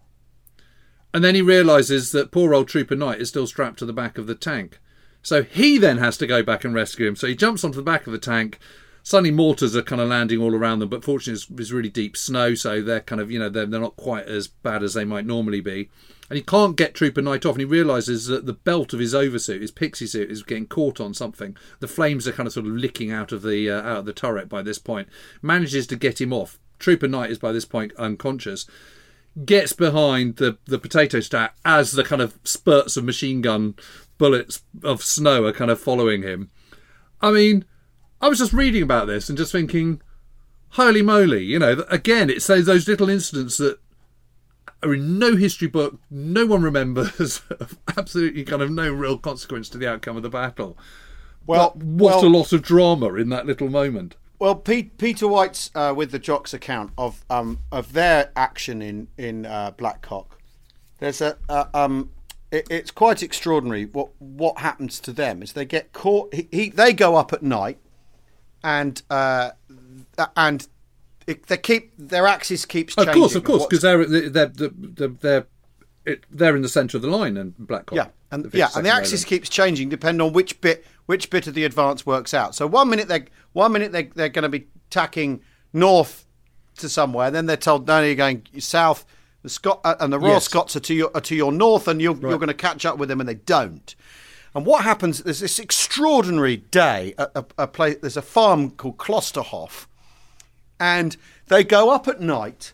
And 1.13 1.23
then 1.23 1.33
he 1.33 1.41
realizes 1.41 2.11
that 2.11 2.29
poor 2.29 2.53
old 2.53 2.67
Trooper 2.67 2.97
Knight 2.97 3.21
is 3.21 3.29
still 3.29 3.47
strapped 3.47 3.79
to 3.79 3.85
the 3.85 3.93
back 3.93 4.17
of 4.17 4.27
the 4.27 4.35
tank. 4.35 4.81
So 5.21 5.43
he 5.43 5.77
then 5.77 5.99
has 5.99 6.17
to 6.17 6.27
go 6.27 6.43
back 6.43 6.65
and 6.65 6.75
rescue 6.75 7.07
him. 7.07 7.15
So 7.15 7.25
he 7.25 7.35
jumps 7.35 7.63
onto 7.63 7.77
the 7.77 7.83
back 7.83 8.05
of 8.05 8.11
the 8.11 8.19
tank, 8.19 8.59
Suddenly, 9.07 9.29
mortars 9.29 9.75
are 9.75 9.83
kind 9.83 10.01
of 10.01 10.09
landing 10.09 10.41
all 10.41 10.55
around 10.55 10.79
them, 10.79 10.89
but 10.89 11.03
fortunately, 11.03 11.33
it's, 11.33 11.61
it's 11.61 11.71
really 11.71 11.91
deep 11.91 12.17
snow, 12.17 12.55
so 12.55 12.81
they're 12.81 13.01
kind 13.01 13.21
of, 13.21 13.29
you 13.29 13.37
know, 13.37 13.49
they're, 13.49 13.67
they're 13.67 13.79
not 13.79 13.97
quite 13.97 14.25
as 14.25 14.47
bad 14.47 14.81
as 14.81 14.95
they 14.95 15.05
might 15.05 15.27
normally 15.27 15.61
be. 15.61 15.91
And 16.29 16.37
he 16.37 16.43
can't 16.43 16.75
get 16.75 16.95
Trooper 16.95 17.21
Knight 17.21 17.45
off, 17.45 17.53
and 17.53 17.61
he 17.61 17.65
realizes 17.65 18.25
that 18.27 18.47
the 18.47 18.53
belt 18.53 18.93
of 18.93 18.99
his 18.99 19.13
oversuit, 19.13 19.61
his 19.61 19.71
pixie 19.71 20.07
suit, 20.07 20.31
is 20.31 20.41
getting 20.41 20.65
caught 20.65 20.99
on 20.99 21.13
something. 21.13 21.55
The 21.79 21.87
flames 21.87 22.27
are 22.27 22.31
kind 22.31 22.47
of 22.47 22.53
sort 22.53 22.65
of 22.65 22.71
licking 22.71 23.11
out 23.11 23.31
of 23.31 23.43
the 23.43 23.69
uh, 23.69 23.81
out 23.81 23.97
of 23.99 24.05
the 24.05 24.13
turret 24.13 24.49
by 24.49 24.63
this 24.63 24.79
point. 24.79 25.07
Manages 25.41 25.85
to 25.87 25.95
get 25.95 26.19
him 26.19 26.33
off. 26.33 26.57
Trooper 26.79 27.07
Knight 27.07 27.29
is 27.31 27.39
by 27.39 27.51
this 27.51 27.65
point 27.65 27.93
unconscious 27.97 28.65
gets 29.43 29.73
behind 29.73 30.37
the, 30.37 30.57
the 30.65 30.79
potato 30.79 31.19
stack 31.19 31.55
as 31.65 31.91
the 31.91 32.03
kind 32.03 32.21
of 32.21 32.39
spurts 32.43 32.95
of 32.95 33.03
machine 33.03 33.41
gun 33.41 33.75
bullets 34.17 34.63
of 34.83 35.03
snow 35.03 35.43
are 35.45 35.51
kind 35.51 35.69
of 35.69 35.79
following 35.79 36.21
him. 36.21 36.49
I 37.21 37.31
mean, 37.31 37.65
I 38.21 38.29
was 38.29 38.39
just 38.39 38.53
reading 38.53 38.83
about 38.83 39.07
this 39.07 39.27
and 39.27 39.37
just 39.37 39.51
thinking, 39.51 40.01
holy 40.69 41.01
moly, 41.01 41.43
you 41.43 41.59
know, 41.59 41.83
again, 41.89 42.29
it 42.29 42.41
says 42.41 42.65
those 42.65 42.87
little 42.87 43.09
incidents 43.09 43.57
that 43.57 43.79
are 44.85 44.93
in 44.93 45.19
no 45.19 45.35
history 45.35 45.67
book, 45.67 45.99
no 46.09 46.45
one 46.45 46.61
remembers, 46.61 47.41
absolutely 47.97 48.43
kind 48.43 48.61
of 48.61 48.71
no 48.71 48.91
real 48.91 49.17
consequence 49.17 49.69
to 49.69 49.77
the 49.77 49.89
outcome 49.89 50.17
of 50.17 50.23
the 50.23 50.29
battle. 50.29 50.77
Well, 51.47 51.73
but 51.75 51.85
what 51.85 52.15
well, 52.15 52.25
a 52.25 52.27
lot 52.27 52.53
of 52.53 52.61
drama 52.61 53.13
in 53.15 53.29
that 53.29 53.45
little 53.45 53.69
moment. 53.69 54.15
Well, 54.39 54.55
Pete, 54.55 54.97
Peter 54.97 55.27
White's 55.27 55.71
uh, 55.75 55.93
with 55.95 56.11
the 56.11 56.19
Jocks 56.19 56.53
account 56.53 56.91
of 56.97 57.23
um, 57.29 57.59
of 57.71 57.93
their 57.93 58.31
action 58.35 58.81
in 58.81 59.07
in 59.17 59.45
uh, 59.45 59.71
Blackcock. 59.71 60.27
There's 60.99 61.21
a 61.21 61.37
uh, 61.47 61.65
um, 61.73 62.11
it, 62.51 62.67
it's 62.69 62.91
quite 62.91 63.23
extraordinary 63.23 63.85
what 63.85 64.09
what 64.19 64.59
happens 64.59 64.99
to 65.01 65.13
them 65.13 65.41
is 65.41 65.53
they 65.53 65.65
get 65.65 65.93
caught. 65.93 66.33
He, 66.33 66.47
he 66.51 66.69
they 66.69 66.93
go 66.93 67.15
up 67.15 67.31
at 67.31 67.43
night 67.43 67.79
and 68.63 69.01
uh, 69.09 69.51
and 70.35 70.67
it, 71.27 71.47
they 71.47 71.57
keep 71.57 71.93
their 71.97 72.27
axis 72.27 72.65
keeps 72.65 72.95
changing. 72.95 73.09
Of 73.09 73.15
course, 73.15 73.35
of 73.35 73.43
course, 73.43 73.65
because 73.65 73.81
they're 73.81 74.05
they're 74.05 74.47
they're 74.47 75.07
they're, 75.07 75.47
they're 76.29 76.55
in 76.55 76.61
the 76.61 76.69
centre 76.69 76.97
of 76.97 77.01
the 77.01 77.09
line 77.09 77.37
and 77.37 77.57
Black 77.57 77.89
Yeah, 77.91 78.07
and 78.31 78.51
yeah, 78.53 78.69
and 78.75 78.85
the 78.85 78.91
axis 78.91 79.25
keeps 79.25 79.49
changing 79.49 79.89
depending 79.89 80.21
on 80.21 80.33
which 80.33 80.61
bit 80.61 80.85
which 81.05 81.29
bit 81.29 81.47
of 81.47 81.53
the 81.53 81.63
advance 81.63 82.05
works 82.05 82.33
out. 82.33 82.55
So 82.55 82.67
one 82.67 82.89
minute 82.89 83.07
they 83.07 83.25
one 83.53 83.71
minute 83.71 83.91
they 83.91 84.03
they're 84.03 84.29
going 84.29 84.43
to 84.43 84.49
be 84.49 84.67
tacking 84.89 85.41
north 85.73 86.25
to 86.77 86.89
somewhere, 86.89 87.31
then 87.31 87.45
they're 87.45 87.57
told 87.57 87.87
no, 87.87 88.01
you're 88.01 88.15
going 88.15 88.45
south. 88.59 89.05
The 89.43 89.49
Scot 89.49 89.81
uh, 89.83 89.95
and 89.99 90.11
the 90.11 90.19
Royal 90.19 90.33
yes. 90.33 90.45
Scots 90.45 90.75
are 90.75 90.79
to 90.81 90.93
your 90.93 91.11
are 91.13 91.21
to 91.21 91.35
your 91.35 91.51
north, 91.51 91.87
and 91.87 92.01
you're 92.01 92.13
right. 92.13 92.29
you're 92.29 92.39
going 92.39 92.47
to 92.47 92.53
catch 92.53 92.85
up 92.85 92.97
with 92.97 93.09
them, 93.09 93.19
and 93.19 93.29
they 93.29 93.35
don't. 93.35 93.95
And 94.55 94.65
what 94.65 94.83
happens? 94.83 95.21
There's 95.21 95.41
this 95.41 95.59
extraordinary 95.59 96.57
day. 96.57 97.13
A, 97.17 97.29
a, 97.35 97.45
a 97.59 97.67
place, 97.67 97.97
there's 98.01 98.17
a 98.17 98.21
farm 98.21 98.71
called 98.71 98.97
Klosterhof, 98.97 99.85
and 100.79 101.17
they 101.47 101.63
go 101.63 101.89
up 101.89 102.07
at 102.07 102.21
night 102.21 102.73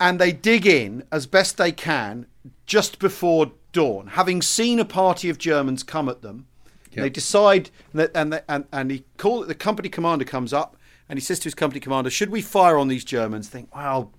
and 0.00 0.18
they 0.18 0.32
dig 0.32 0.66
in 0.66 1.04
as 1.12 1.26
best 1.26 1.56
they 1.56 1.72
can 1.72 2.26
just 2.66 2.98
before 2.98 3.52
dawn, 3.72 4.08
having 4.08 4.42
seen 4.42 4.78
a 4.78 4.84
party 4.84 5.28
of 5.28 5.38
Germans 5.38 5.82
come 5.82 6.08
at 6.08 6.22
them. 6.22 6.46
Yep. 6.92 7.02
They 7.02 7.10
decide 7.10 7.70
that, 7.92 8.10
and 8.14 8.32
they, 8.32 8.40
and 8.48 8.64
and 8.72 8.90
he 8.90 9.04
call 9.16 9.44
the 9.44 9.54
company 9.54 9.88
commander 9.88 10.24
comes 10.24 10.52
up 10.52 10.76
and 11.08 11.18
he 11.18 11.20
says 11.20 11.40
to 11.40 11.44
his 11.44 11.54
company 11.54 11.80
commander, 11.80 12.10
"Should 12.10 12.30
we 12.30 12.40
fire 12.40 12.78
on 12.78 12.88
these 12.88 13.04
Germans?" 13.04 13.48
Think, 13.48 13.74
well, 13.74 14.12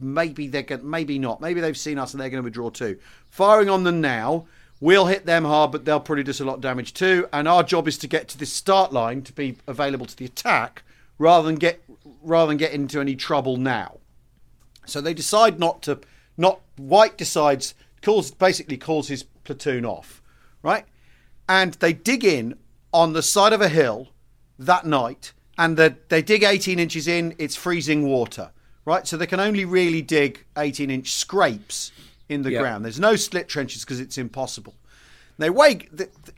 maybe 0.00 0.48
they're 0.48 0.62
going, 0.62 0.88
maybe 0.88 1.18
not. 1.18 1.40
Maybe 1.40 1.60
they've 1.60 1.76
seen 1.76 1.98
us 1.98 2.14
and 2.14 2.20
they're 2.20 2.30
going 2.30 2.42
to 2.42 2.44
withdraw 2.44 2.70
too. 2.70 2.98
Firing 3.28 3.68
on 3.68 3.84
them 3.84 4.00
now 4.00 4.46
We'll 4.82 5.06
hit 5.06 5.26
them 5.26 5.44
hard, 5.44 5.70
but 5.70 5.84
they'll 5.84 6.00
probably 6.00 6.24
do 6.24 6.30
us 6.30 6.40
a 6.40 6.44
lot 6.44 6.56
of 6.56 6.60
damage 6.60 6.92
too. 6.92 7.28
And 7.32 7.46
our 7.46 7.62
job 7.62 7.86
is 7.86 7.96
to 7.98 8.08
get 8.08 8.26
to 8.30 8.36
this 8.36 8.52
start 8.52 8.92
line 8.92 9.22
to 9.22 9.32
be 9.32 9.56
available 9.68 10.06
to 10.06 10.16
the 10.16 10.24
attack, 10.24 10.82
rather 11.22 11.46
than 11.46 11.54
get 11.54 11.82
rather 12.20 12.48
than 12.48 12.56
get 12.56 12.72
into 12.72 13.00
any 13.00 13.14
trouble 13.14 13.56
now. 13.56 13.98
So 14.86 15.00
they 15.00 15.14
decide 15.14 15.58
not 15.58 15.82
to. 15.82 16.00
Not 16.36 16.60
White 16.76 17.16
decides 17.16 17.74
calls 18.02 18.32
basically 18.32 18.76
calls 18.76 19.08
his 19.08 19.22
platoon 19.44 19.84
off, 19.84 20.20
right? 20.62 20.84
And 21.48 21.74
they 21.74 21.92
dig 21.92 22.24
in 22.24 22.56
on 22.92 23.12
the 23.12 23.22
side 23.22 23.52
of 23.52 23.60
a 23.60 23.68
hill 23.68 24.08
that 24.58 24.84
night, 24.84 25.32
and 25.56 25.76
the, 25.76 25.96
they 26.08 26.22
dig 26.22 26.42
18 26.42 26.78
inches 26.78 27.06
in. 27.06 27.34
It's 27.38 27.54
freezing 27.54 28.08
water, 28.08 28.50
right? 28.84 29.06
So 29.06 29.16
they 29.16 29.26
can 29.26 29.40
only 29.40 29.64
really 29.64 30.02
dig 30.02 30.44
18 30.56 30.90
inch 30.90 31.12
scrapes 31.12 31.92
in 32.28 32.42
the 32.42 32.50
yep. 32.50 32.62
ground. 32.62 32.84
There's 32.84 32.98
no 32.98 33.14
slit 33.14 33.48
trenches 33.48 33.84
because 33.84 34.00
it's 34.00 34.18
impossible. 34.18 34.74
They 35.38 35.50
wake 35.50 35.90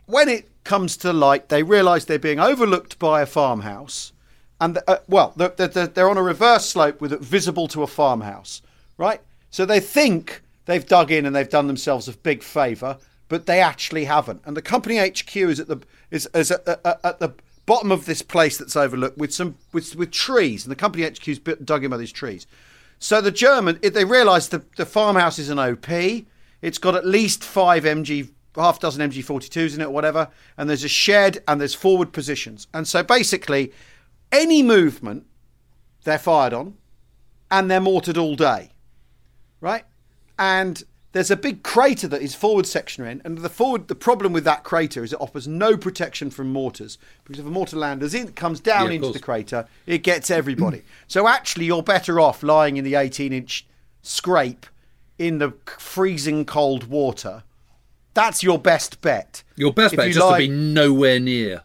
when 0.05 0.29
it 0.29 0.49
comes 0.63 0.97
to 0.97 1.13
light. 1.13 1.49
They 1.49 1.63
realise 1.63 2.05
they're 2.05 2.19
being 2.19 2.39
overlooked 2.39 2.99
by 2.99 3.21
a 3.21 3.25
farmhouse, 3.25 4.11
and 4.59 4.79
uh, 4.87 4.97
well, 5.07 5.33
they're, 5.35 5.49
they're, 5.49 5.87
they're 5.87 6.09
on 6.09 6.17
a 6.17 6.23
reverse 6.23 6.65
slope 6.65 7.01
with 7.01 7.11
it 7.11 7.21
visible 7.21 7.67
to 7.69 7.83
a 7.83 7.87
farmhouse, 7.87 8.61
right? 8.97 9.21
So 9.49 9.65
they 9.65 9.79
think 9.79 10.41
they've 10.65 10.85
dug 10.85 11.11
in 11.11 11.25
and 11.25 11.35
they've 11.35 11.49
done 11.49 11.67
themselves 11.67 12.07
a 12.07 12.13
big 12.13 12.43
favour, 12.43 12.97
but 13.27 13.45
they 13.45 13.59
actually 13.59 14.05
haven't. 14.05 14.41
And 14.45 14.55
the 14.55 14.61
company 14.61 14.97
HQ 14.97 15.35
is 15.35 15.59
at 15.59 15.67
the 15.67 15.81
is, 16.11 16.29
is 16.33 16.51
at, 16.51 16.67
at, 16.85 17.19
the 17.19 17.33
bottom 17.65 17.91
of 17.91 18.05
this 18.05 18.21
place 18.21 18.57
that's 18.57 18.75
overlooked 18.75 19.17
with 19.17 19.33
some 19.33 19.55
with 19.73 19.95
with 19.95 20.11
trees, 20.11 20.63
and 20.63 20.71
the 20.71 20.75
company 20.75 21.05
HQ 21.05 21.27
is 21.27 21.39
dug 21.39 21.83
in 21.83 21.91
by 21.91 21.97
these 21.97 22.11
trees. 22.11 22.47
So 22.99 23.21
the 23.21 23.31
German, 23.31 23.79
they 23.81 24.05
realise 24.05 24.47
the, 24.47 24.63
the 24.77 24.85
farmhouse 24.85 25.37
is 25.37 25.49
an 25.49 25.59
OP. 25.59 25.89
It's 26.61 26.77
got 26.77 26.95
at 26.95 27.05
least 27.05 27.43
five 27.43 27.83
MG, 27.83 28.29
half 28.55 28.79
dozen 28.79 29.07
MG42s 29.09 29.75
in 29.75 29.81
it 29.81 29.85
or 29.85 29.89
whatever. 29.91 30.29
And 30.57 30.69
there's 30.69 30.83
a 30.83 30.89
shed 30.89 31.43
and 31.47 31.59
there's 31.59 31.75
forward 31.75 32.13
positions. 32.13 32.67
And 32.73 32.87
so 32.87 33.03
basically, 33.03 33.73
any 34.31 34.61
movement, 34.63 35.25
they're 36.03 36.19
fired 36.19 36.53
on 36.53 36.75
and 37.51 37.69
they're 37.69 37.79
mortared 37.81 38.17
all 38.17 38.35
day. 38.35 38.71
Right? 39.61 39.83
And 40.37 40.83
there's 41.13 41.31
a 41.31 41.37
big 41.37 41.63
crater 41.63 42.07
that 42.09 42.21
his 42.21 42.35
forward 42.35 42.65
section 42.67 43.05
in, 43.05 43.21
and 43.23 43.37
the 43.37 43.47
forward 43.49 43.87
the 43.87 43.95
problem 43.95 44.33
with 44.33 44.43
that 44.43 44.63
crater 44.65 45.01
is 45.03 45.13
it 45.13 45.21
offers 45.21 45.47
no 45.47 45.77
protection 45.77 46.29
from 46.29 46.51
mortars 46.51 46.97
because 47.23 47.39
if 47.39 47.45
a 47.45 47.49
mortar 47.49 47.77
landers 47.77 48.13
in 48.13 48.33
comes 48.33 48.59
down 48.59 48.87
Yeah, 48.87 48.95
into 48.95 49.05
course. 49.07 49.13
the 49.17 49.21
crater, 49.23 49.65
it 49.85 49.99
gets 49.99 50.29
everybody. 50.29 50.81
so 51.07 51.27
actually, 51.27 51.65
you're 51.67 51.81
better 51.83 52.19
off 52.19 52.43
lying 52.43 52.75
in 52.77 52.83
the 52.83 52.95
18 52.95 53.31
inch 53.31 53.65
scrape 54.01 54.65
in 55.17 55.37
the 55.37 55.53
freezing 55.77 56.43
cold 56.45 56.87
water. 56.87 57.43
That's 58.13 58.43
your 58.43 58.59
best 58.59 58.99
bet. 59.01 59.41
Your 59.55 59.71
best 59.73 59.93
If 59.93 59.97
bet 59.97 60.05
you 60.07 60.09
is 60.09 60.15
just 60.17 60.27
lie- 60.27 60.41
to 60.41 60.47
be 60.49 60.53
nowhere 60.53 61.19
near 61.21 61.63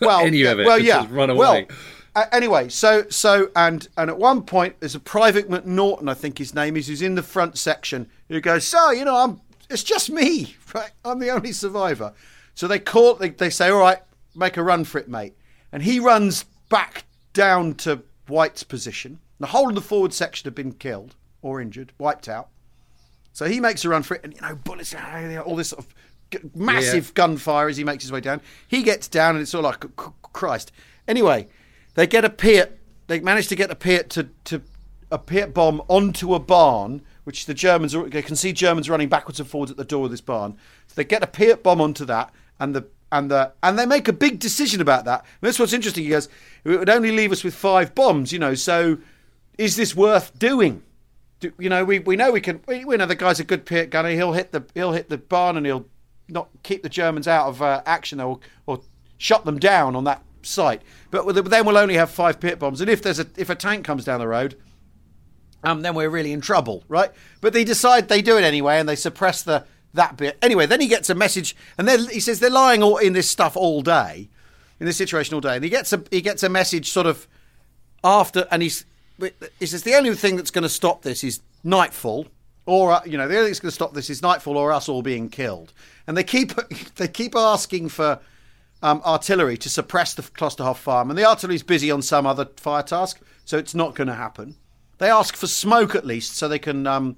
well, 0.00 0.20
any 0.24 0.44
of 0.44 0.60
it. 0.60 0.66
Well, 0.66 0.78
yeah, 0.78 1.00
just 1.02 1.10
run 1.10 1.36
Well, 1.36 1.52
away. 1.54 1.66
Uh, 2.14 2.26
anyway, 2.32 2.68
so 2.68 3.04
so 3.08 3.50
and 3.56 3.88
and 3.96 4.10
at 4.10 4.18
one 4.18 4.42
point 4.42 4.76
there's 4.80 4.94
a 4.94 5.00
Private 5.00 5.48
McNaughton, 5.48 6.10
I 6.10 6.14
think 6.14 6.38
his 6.38 6.54
name 6.54 6.76
is, 6.76 6.86
who's 6.86 7.02
in 7.02 7.14
the 7.14 7.22
front 7.22 7.56
section, 7.56 8.08
who 8.28 8.40
goes, 8.40 8.66
"So 8.66 8.90
you 8.90 9.04
know, 9.04 9.16
I'm 9.16 9.40
it's 9.70 9.82
just 9.82 10.10
me, 10.10 10.56
right? 10.74 10.90
I'm 11.04 11.18
the 11.18 11.30
only 11.30 11.52
survivor." 11.52 12.12
So 12.54 12.68
they 12.68 12.78
call, 12.78 13.14
they, 13.14 13.30
they 13.30 13.50
say, 13.50 13.70
"All 13.70 13.78
right, 13.78 13.98
make 14.34 14.56
a 14.56 14.62
run 14.62 14.84
for 14.84 14.98
it, 14.98 15.08
mate," 15.08 15.34
and 15.72 15.82
he 15.82 16.00
runs 16.00 16.44
back 16.68 17.04
down 17.32 17.74
to 17.76 18.02
White's 18.26 18.62
position. 18.62 19.18
The 19.40 19.46
whole 19.48 19.70
of 19.70 19.74
the 19.74 19.80
forward 19.80 20.12
section 20.12 20.46
have 20.46 20.54
been 20.54 20.72
killed 20.72 21.16
or 21.40 21.60
injured, 21.60 21.92
wiped 21.98 22.28
out. 22.28 22.48
So 23.32 23.46
he 23.46 23.58
makes 23.58 23.84
a 23.84 23.88
run 23.88 24.02
for 24.02 24.16
it, 24.16 24.20
and 24.22 24.34
you 24.34 24.40
know, 24.42 24.54
bullets, 24.54 24.94
all 24.94 25.56
this 25.56 25.70
sort 25.70 25.84
of 25.84 25.94
massive 26.54 27.14
gunfire 27.14 27.68
as 27.68 27.76
he 27.76 27.84
makes 27.84 28.04
his 28.04 28.12
way 28.12 28.20
down. 28.20 28.40
He 28.68 28.82
gets 28.82 29.08
down, 29.08 29.34
and 29.34 29.42
it's 29.42 29.54
all 29.54 29.62
like, 29.62 29.84
Christ. 29.96 30.72
Anyway, 31.08 31.48
they 31.94 32.06
get 32.06 32.24
a 32.24 32.30
Piat. 32.30 32.72
They 33.06 33.20
manage 33.20 33.48
to 33.48 33.56
get 33.56 33.70
a 33.70 33.74
Piat 33.74 34.08
to, 34.10 34.28
to 34.44 34.62
a 35.10 35.18
Piat 35.18 35.52
bomb 35.52 35.82
onto 35.88 36.34
a 36.34 36.38
barn, 36.38 37.02
which 37.24 37.46
the 37.46 37.54
Germans 37.54 37.94
are, 37.94 38.08
they 38.08 38.22
can 38.22 38.36
see 38.36 38.52
Germans 38.52 38.88
running 38.88 39.08
backwards 39.08 39.40
and 39.40 39.48
forwards 39.48 39.70
at 39.70 39.76
the 39.76 39.84
door 39.84 40.06
of 40.06 40.10
this 40.10 40.20
barn. 40.20 40.56
So 40.86 40.94
they 40.96 41.04
get 41.04 41.22
a 41.22 41.26
Piat 41.26 41.62
bomb 41.62 41.80
onto 41.80 42.04
that, 42.06 42.32
and 42.58 42.74
the 42.74 42.86
and 43.10 43.30
the 43.30 43.52
and 43.62 43.78
they 43.78 43.86
make 43.86 44.08
a 44.08 44.12
big 44.12 44.38
decision 44.38 44.80
about 44.80 45.04
that. 45.04 45.20
And 45.20 45.48
that's 45.48 45.58
what's 45.58 45.72
interesting. 45.72 46.04
He 46.04 46.10
goes, 46.10 46.28
it 46.64 46.78
would 46.78 46.88
only 46.88 47.12
leave 47.12 47.32
us 47.32 47.44
with 47.44 47.54
five 47.54 47.94
bombs, 47.94 48.32
you 48.32 48.38
know. 48.38 48.54
So, 48.54 48.98
is 49.58 49.76
this 49.76 49.94
worth 49.94 50.38
doing? 50.38 50.82
do, 51.42 51.52
you 51.58 51.68
know, 51.68 51.84
we, 51.84 51.98
we 51.98 52.16
know 52.16 52.32
we 52.32 52.40
can. 52.40 52.60
We, 52.66 52.86
we 52.86 52.96
know 52.96 53.04
the 53.04 53.14
guy's 53.14 53.40
a 53.40 53.44
good 53.44 53.66
Piat 53.66 53.90
gunner. 53.90 54.10
He'll 54.10 54.32
hit 54.32 54.52
the 54.52 54.64
he'll 54.74 54.92
hit 54.92 55.10
the 55.10 55.18
barn 55.18 55.58
and 55.58 55.66
he'll 55.66 55.86
not 56.28 56.48
keep 56.62 56.82
the 56.82 56.88
Germans 56.88 57.28
out 57.28 57.48
of 57.48 57.60
uh, 57.60 57.82
action 57.84 58.20
or 58.20 58.38
or 58.64 58.80
shut 59.18 59.44
them 59.44 59.58
down 59.58 59.94
on 59.94 60.04
that 60.04 60.22
site. 60.42 60.82
But 61.10 61.50
then 61.50 61.66
we'll 61.66 61.78
only 61.78 61.94
have 61.94 62.10
five 62.10 62.40
Piat 62.40 62.58
bombs. 62.58 62.80
And 62.80 62.90
if 62.90 63.02
there's 63.02 63.18
a 63.18 63.26
if 63.36 63.50
a 63.50 63.54
tank 63.54 63.84
comes 63.84 64.04
down 64.04 64.20
the 64.20 64.28
road, 64.28 64.56
um, 65.64 65.82
then 65.82 65.94
we're 65.94 66.10
really 66.10 66.32
in 66.32 66.40
trouble, 66.40 66.84
right? 66.88 67.10
But 67.40 67.52
they 67.52 67.64
decide 67.64 68.08
they 68.08 68.22
do 68.22 68.36
it 68.36 68.44
anyway, 68.44 68.78
and 68.78 68.88
they 68.88 68.96
suppress 68.96 69.42
the 69.42 69.64
that 69.94 70.16
bit 70.16 70.38
anyway. 70.42 70.66
Then 70.66 70.80
he 70.80 70.88
gets 70.88 71.10
a 71.10 71.14
message, 71.14 71.56
and 71.78 71.86
then 71.86 72.08
he 72.08 72.20
says 72.20 72.40
they're 72.40 72.50
lying 72.50 72.82
all 72.82 72.96
in 72.96 73.12
this 73.12 73.28
stuff 73.28 73.56
all 73.56 73.82
day, 73.82 74.28
in 74.80 74.86
this 74.86 74.96
situation 74.96 75.34
all 75.34 75.40
day, 75.40 75.56
and 75.56 75.64
he 75.64 75.70
gets 75.70 75.92
a 75.92 76.02
he 76.10 76.20
gets 76.20 76.42
a 76.42 76.48
message 76.48 76.90
sort 76.90 77.06
of 77.06 77.26
after, 78.02 78.46
and 78.50 78.62
he's 78.62 78.84
he 79.58 79.66
says 79.66 79.82
the 79.82 79.94
only 79.94 80.14
thing 80.14 80.36
that's 80.36 80.50
going 80.50 80.62
to 80.62 80.68
stop 80.68 81.02
this 81.02 81.22
is 81.22 81.40
nightfall, 81.62 82.26
or 82.66 82.92
uh, 82.92 83.00
you 83.04 83.16
know 83.16 83.28
the 83.28 83.36
only 83.36 83.46
thing 83.46 83.52
that's 83.52 83.60
going 83.60 83.70
to 83.70 83.74
stop 83.74 83.94
this 83.94 84.10
is 84.10 84.22
nightfall 84.22 84.56
or 84.56 84.72
us 84.72 84.88
all 84.88 85.02
being 85.02 85.28
killed. 85.28 85.72
And 86.06 86.16
they 86.16 86.24
keep 86.24 86.52
they 86.96 87.08
keep 87.08 87.36
asking 87.36 87.90
for 87.90 88.18
um, 88.82 89.00
artillery 89.04 89.56
to 89.58 89.68
suppress 89.68 90.14
the 90.14 90.22
Klosterhof 90.22 90.76
farm, 90.76 91.10
and 91.10 91.18
the 91.18 91.24
artillery's 91.24 91.62
busy 91.62 91.90
on 91.90 92.02
some 92.02 92.26
other 92.26 92.48
fire 92.56 92.82
task, 92.82 93.20
so 93.44 93.58
it's 93.58 93.74
not 93.74 93.94
going 93.94 94.08
to 94.08 94.14
happen. 94.14 94.56
They 94.98 95.10
ask 95.10 95.36
for 95.36 95.46
smoke 95.46 95.94
at 95.94 96.06
least, 96.06 96.36
so 96.36 96.48
they 96.48 96.58
can 96.58 96.86
um, 96.86 97.16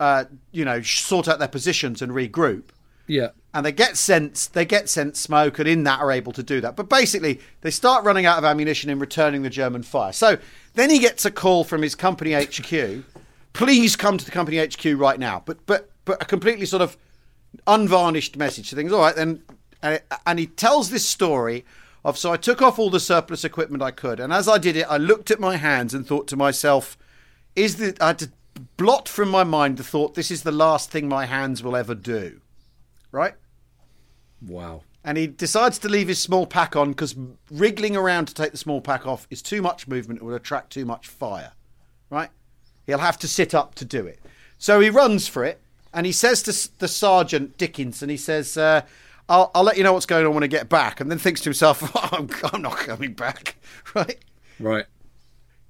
uh, 0.00 0.24
you 0.52 0.64
know 0.64 0.82
sort 0.82 1.28
out 1.28 1.38
their 1.38 1.48
positions 1.48 2.02
and 2.02 2.12
regroup. 2.12 2.64
Yeah. 3.06 3.28
and 3.52 3.64
they 3.64 3.72
get 3.72 3.96
sent 3.96 4.48
they 4.54 4.64
get 4.64 4.88
sent 4.88 5.16
smoke 5.16 5.58
and 5.58 5.68
in 5.68 5.84
that 5.84 6.00
are 6.00 6.10
able 6.10 6.32
to 6.32 6.42
do 6.42 6.60
that. 6.62 6.74
But 6.74 6.88
basically 6.88 7.40
they 7.60 7.70
start 7.70 8.04
running 8.04 8.26
out 8.26 8.38
of 8.38 8.44
ammunition 8.44 8.90
in 8.90 8.98
returning 8.98 9.42
the 9.42 9.50
german 9.50 9.82
fire. 9.82 10.12
So 10.12 10.38
then 10.74 10.90
he 10.90 10.98
gets 10.98 11.24
a 11.24 11.30
call 11.30 11.64
from 11.64 11.82
his 11.82 11.94
company 11.94 12.32
hq 12.32 13.04
please 13.52 13.94
come 13.94 14.18
to 14.18 14.24
the 14.24 14.30
company 14.30 14.56
hq 14.56 14.98
right 14.98 15.18
now. 15.18 15.42
But 15.44 15.64
but 15.66 15.90
but 16.04 16.20
a 16.20 16.24
completely 16.24 16.66
sort 16.66 16.82
of 16.82 16.96
unvarnished 17.66 18.36
message. 18.36 18.70
So 18.70 18.76
things 18.76 18.92
all 18.92 19.00
right 19.00 19.14
then 19.14 19.42
and, 19.84 20.00
and 20.26 20.38
he 20.40 20.46
tells 20.48 20.90
this 20.90 21.06
story 21.06 21.64
of 22.04 22.18
so 22.18 22.32
i 22.32 22.36
took 22.36 22.60
off 22.60 22.78
all 22.78 22.90
the 22.90 22.98
surplus 22.98 23.44
equipment 23.44 23.82
i 23.82 23.92
could 23.92 24.18
and 24.18 24.32
as 24.32 24.48
i 24.48 24.58
did 24.58 24.76
it 24.76 24.86
i 24.90 24.96
looked 24.96 25.30
at 25.30 25.38
my 25.38 25.56
hands 25.56 25.94
and 25.94 26.06
thought 26.06 26.26
to 26.26 26.36
myself 26.36 26.96
is 27.54 27.76
the 27.76 27.96
i 28.00 28.08
had 28.08 28.18
to 28.18 28.30
blot 28.76 29.08
from 29.08 29.28
my 29.28 29.44
mind 29.44 29.76
the 29.76 29.84
thought 29.84 30.14
this 30.14 30.30
is 30.30 30.42
the 30.42 30.52
last 30.52 30.90
thing 30.90 31.08
my 31.08 31.26
hands 31.26 31.62
will 31.62 31.76
ever 31.76 31.94
do 31.94 32.40
right 33.12 33.34
Wow. 34.46 34.82
and 35.04 35.16
he 35.16 35.26
decides 35.26 35.78
to 35.78 35.88
leave 35.88 36.08
his 36.08 36.20
small 36.20 36.46
pack 36.46 36.76
on 36.76 36.90
because 36.90 37.14
wriggling 37.50 37.96
around 37.96 38.26
to 38.26 38.34
take 38.34 38.52
the 38.52 38.58
small 38.58 38.80
pack 38.80 39.06
off 39.06 39.26
is 39.30 39.40
too 39.40 39.62
much 39.62 39.88
movement. 39.88 40.20
It 40.20 40.24
will 40.24 40.34
attract 40.34 40.70
too 40.70 40.84
much 40.84 41.08
fire, 41.08 41.52
right? 42.10 42.28
He'll 42.86 42.98
have 42.98 43.18
to 43.20 43.28
sit 43.28 43.54
up 43.54 43.74
to 43.76 43.84
do 43.86 44.06
it. 44.06 44.20
So 44.58 44.80
he 44.80 44.90
runs 44.90 45.26
for 45.28 45.44
it, 45.44 45.60
and 45.94 46.04
he 46.04 46.12
says 46.12 46.42
to 46.42 46.78
the 46.78 46.88
sergeant 46.88 47.56
Dickinson, 47.56 48.10
he 48.10 48.18
says, 48.18 48.58
uh, 48.58 48.82
I'll, 49.28 49.50
"I'll 49.54 49.64
let 49.64 49.76
you 49.76 49.84
know 49.84 49.92
what's 49.92 50.06
going 50.06 50.26
on 50.26 50.34
when 50.34 50.44
I 50.44 50.48
get 50.48 50.68
back." 50.68 51.00
And 51.00 51.10
then 51.10 51.18
thinks 51.18 51.40
to 51.42 51.44
himself, 51.44 51.90
"I'm, 52.12 52.28
I'm 52.52 52.62
not 52.62 52.76
coming 52.78 53.12
back," 53.14 53.56
right? 53.94 54.18
Right. 54.58 54.86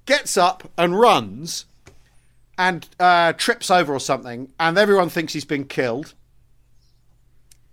Gets 0.05 0.37
up 0.37 0.71
and 0.77 0.99
runs, 0.99 1.65
and 2.57 2.87
uh, 2.99 3.33
trips 3.33 3.71
over 3.71 3.93
or 3.93 3.99
something, 3.99 4.49
and 4.59 4.77
everyone 4.77 5.09
thinks 5.09 5.33
he's 5.33 5.45
been 5.45 5.65
killed 5.65 6.13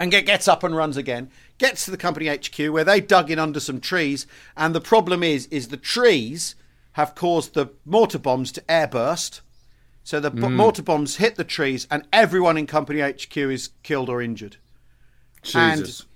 and 0.02 0.10
get, 0.10 0.26
gets 0.26 0.48
up 0.48 0.64
and 0.64 0.74
runs 0.74 0.96
again. 0.96 1.30
Gets 1.58 1.84
to 1.84 1.92
the 1.92 1.96
company 1.96 2.26
HQ 2.26 2.58
where 2.72 2.82
they 2.82 3.00
dug 3.00 3.30
in 3.30 3.38
under 3.38 3.60
some 3.60 3.80
trees, 3.80 4.26
and 4.56 4.74
the 4.74 4.80
problem 4.80 5.22
is, 5.22 5.46
is 5.46 5.68
the 5.68 5.76
trees 5.76 6.56
have 6.92 7.14
caused 7.14 7.54
the 7.54 7.68
mortar 7.84 8.18
bombs 8.18 8.50
to 8.52 8.60
airburst. 8.62 9.42
So 10.02 10.18
the 10.18 10.32
b- 10.32 10.48
mortar 10.48 10.82
bombs 10.82 11.16
hit 11.16 11.36
the 11.36 11.44
trees, 11.44 11.86
and 11.88 12.06
everyone 12.12 12.58
in 12.58 12.66
company 12.66 13.00
HQ 13.00 13.36
is 13.36 13.70
killed 13.84 14.08
or 14.08 14.20
injured. 14.20 14.56
Jesus. 15.42 16.06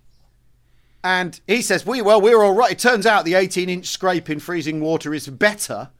And 1.05 1.41
he 1.47 1.63
says, 1.63 1.87
"We 1.87 2.03
well, 2.03 2.21
we're 2.21 2.43
all 2.43 2.55
right." 2.55 2.73
It 2.73 2.79
turns 2.79 3.07
out 3.07 3.25
the 3.25 3.35
18-inch 3.35 3.87
scrape 3.87 4.29
in 4.29 4.41
freezing 4.41 4.81
water 4.81 5.15
is 5.15 5.29
better 5.29 5.91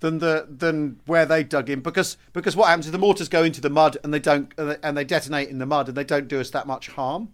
than 0.00 0.18
the 0.18 0.46
than 0.48 1.00
where 1.06 1.26
they 1.26 1.42
dug 1.42 1.68
in 1.70 1.80
because 1.80 2.16
because 2.32 2.56
what 2.56 2.68
happens 2.68 2.86
is 2.86 2.92
the 2.92 2.98
mortars 2.98 3.28
go 3.28 3.42
into 3.42 3.60
the 3.60 3.70
mud 3.70 3.96
and 4.02 4.14
they 4.14 4.18
don't 4.18 4.52
and 4.56 4.96
they 4.96 5.04
detonate 5.04 5.48
in 5.48 5.58
the 5.58 5.66
mud 5.66 5.88
and 5.88 5.96
they 5.96 6.04
don't 6.04 6.28
do 6.28 6.40
us 6.40 6.50
that 6.50 6.66
much 6.66 6.88
harm. 6.88 7.28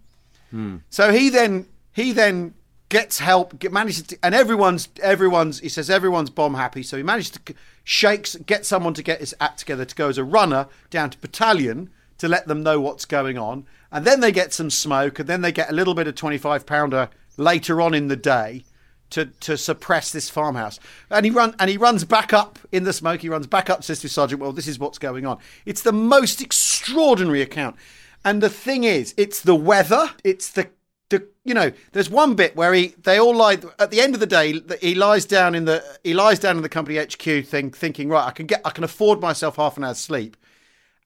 Hmm. 0.51 0.77
So 0.89 1.11
he 1.11 1.29
then 1.29 1.67
he 1.93 2.11
then 2.11 2.53
gets 2.89 3.19
help, 3.19 3.57
get, 3.59 3.71
manages 3.71 4.03
to, 4.03 4.17
and 4.21 4.35
everyone's 4.35 4.89
everyone's 5.01 5.59
he 5.59 5.69
says 5.69 5.89
everyone's 5.89 6.29
bomb 6.29 6.55
happy. 6.55 6.83
So 6.83 6.97
he 6.97 7.03
manages 7.03 7.31
to 7.31 7.55
shakes 7.83 8.35
get 8.35 8.65
someone 8.65 8.93
to 8.95 9.03
get 9.03 9.19
his 9.19 9.35
act 9.39 9.59
together 9.59 9.85
to 9.85 9.95
go 9.95 10.09
as 10.09 10.17
a 10.17 10.23
runner 10.23 10.67
down 10.89 11.09
to 11.11 11.17
battalion 11.19 11.89
to 12.17 12.27
let 12.27 12.47
them 12.47 12.63
know 12.63 12.79
what's 12.79 13.05
going 13.05 13.37
on, 13.37 13.65
and 13.91 14.05
then 14.05 14.19
they 14.19 14.31
get 14.31 14.53
some 14.53 14.69
smoke, 14.69 15.19
and 15.19 15.29
then 15.29 15.41
they 15.41 15.51
get 15.51 15.69
a 15.69 15.73
little 15.73 15.93
bit 15.93 16.07
of 16.07 16.15
twenty 16.15 16.37
five 16.37 16.65
pounder 16.65 17.09
later 17.37 17.81
on 17.81 17.93
in 17.93 18.07
the 18.07 18.15
day 18.15 18.63
to 19.11 19.25
to 19.25 19.57
suppress 19.57 20.11
this 20.11 20.29
farmhouse. 20.29 20.79
And 21.09 21.25
he 21.25 21.31
run 21.31 21.55
and 21.59 21.69
he 21.69 21.77
runs 21.77 22.03
back 22.03 22.33
up 22.33 22.59
in 22.71 22.83
the 22.83 22.93
smoke. 22.93 23.21
He 23.21 23.29
runs 23.29 23.47
back 23.47 23.69
up, 23.69 23.83
says 23.83 23.99
to 24.01 24.09
Sergeant, 24.09 24.41
"Well, 24.41 24.51
this 24.51 24.67
is 24.67 24.79
what's 24.79 24.97
going 24.97 25.25
on." 25.25 25.37
It's 25.65 25.81
the 25.81 25.93
most 25.93 26.41
extraordinary 26.41 27.41
account. 27.41 27.75
And 28.23 28.41
the 28.41 28.49
thing 28.49 28.83
is, 28.83 29.13
it's 29.17 29.41
the 29.41 29.55
weather. 29.55 30.09
It's 30.23 30.49
the 30.49 30.69
the 31.09 31.27
you 31.43 31.53
know. 31.53 31.71
There's 31.91 32.09
one 32.09 32.35
bit 32.35 32.55
where 32.55 32.73
he 32.73 32.95
they 33.03 33.19
all 33.19 33.35
lie 33.35 33.59
at 33.77 33.91
the 33.91 34.01
end 34.01 34.15
of 34.15 34.19
the 34.19 34.25
day. 34.25 34.61
He 34.81 34.95
lies 34.95 35.25
down 35.25 35.53
in 35.55 35.65
the 35.65 35.83
he 36.03 36.13
lies 36.13 36.39
down 36.39 36.57
in 36.57 36.63
the 36.63 36.69
company 36.69 36.97
HQ 36.97 37.45
thing, 37.45 37.71
thinking, 37.71 38.09
right, 38.09 38.25
I 38.25 38.31
can 38.31 38.47
get 38.47 38.61
I 38.65 38.71
can 38.71 38.83
afford 38.83 39.21
myself 39.21 39.57
half 39.57 39.77
an 39.77 39.83
hour's 39.83 39.99
sleep. 39.99 40.35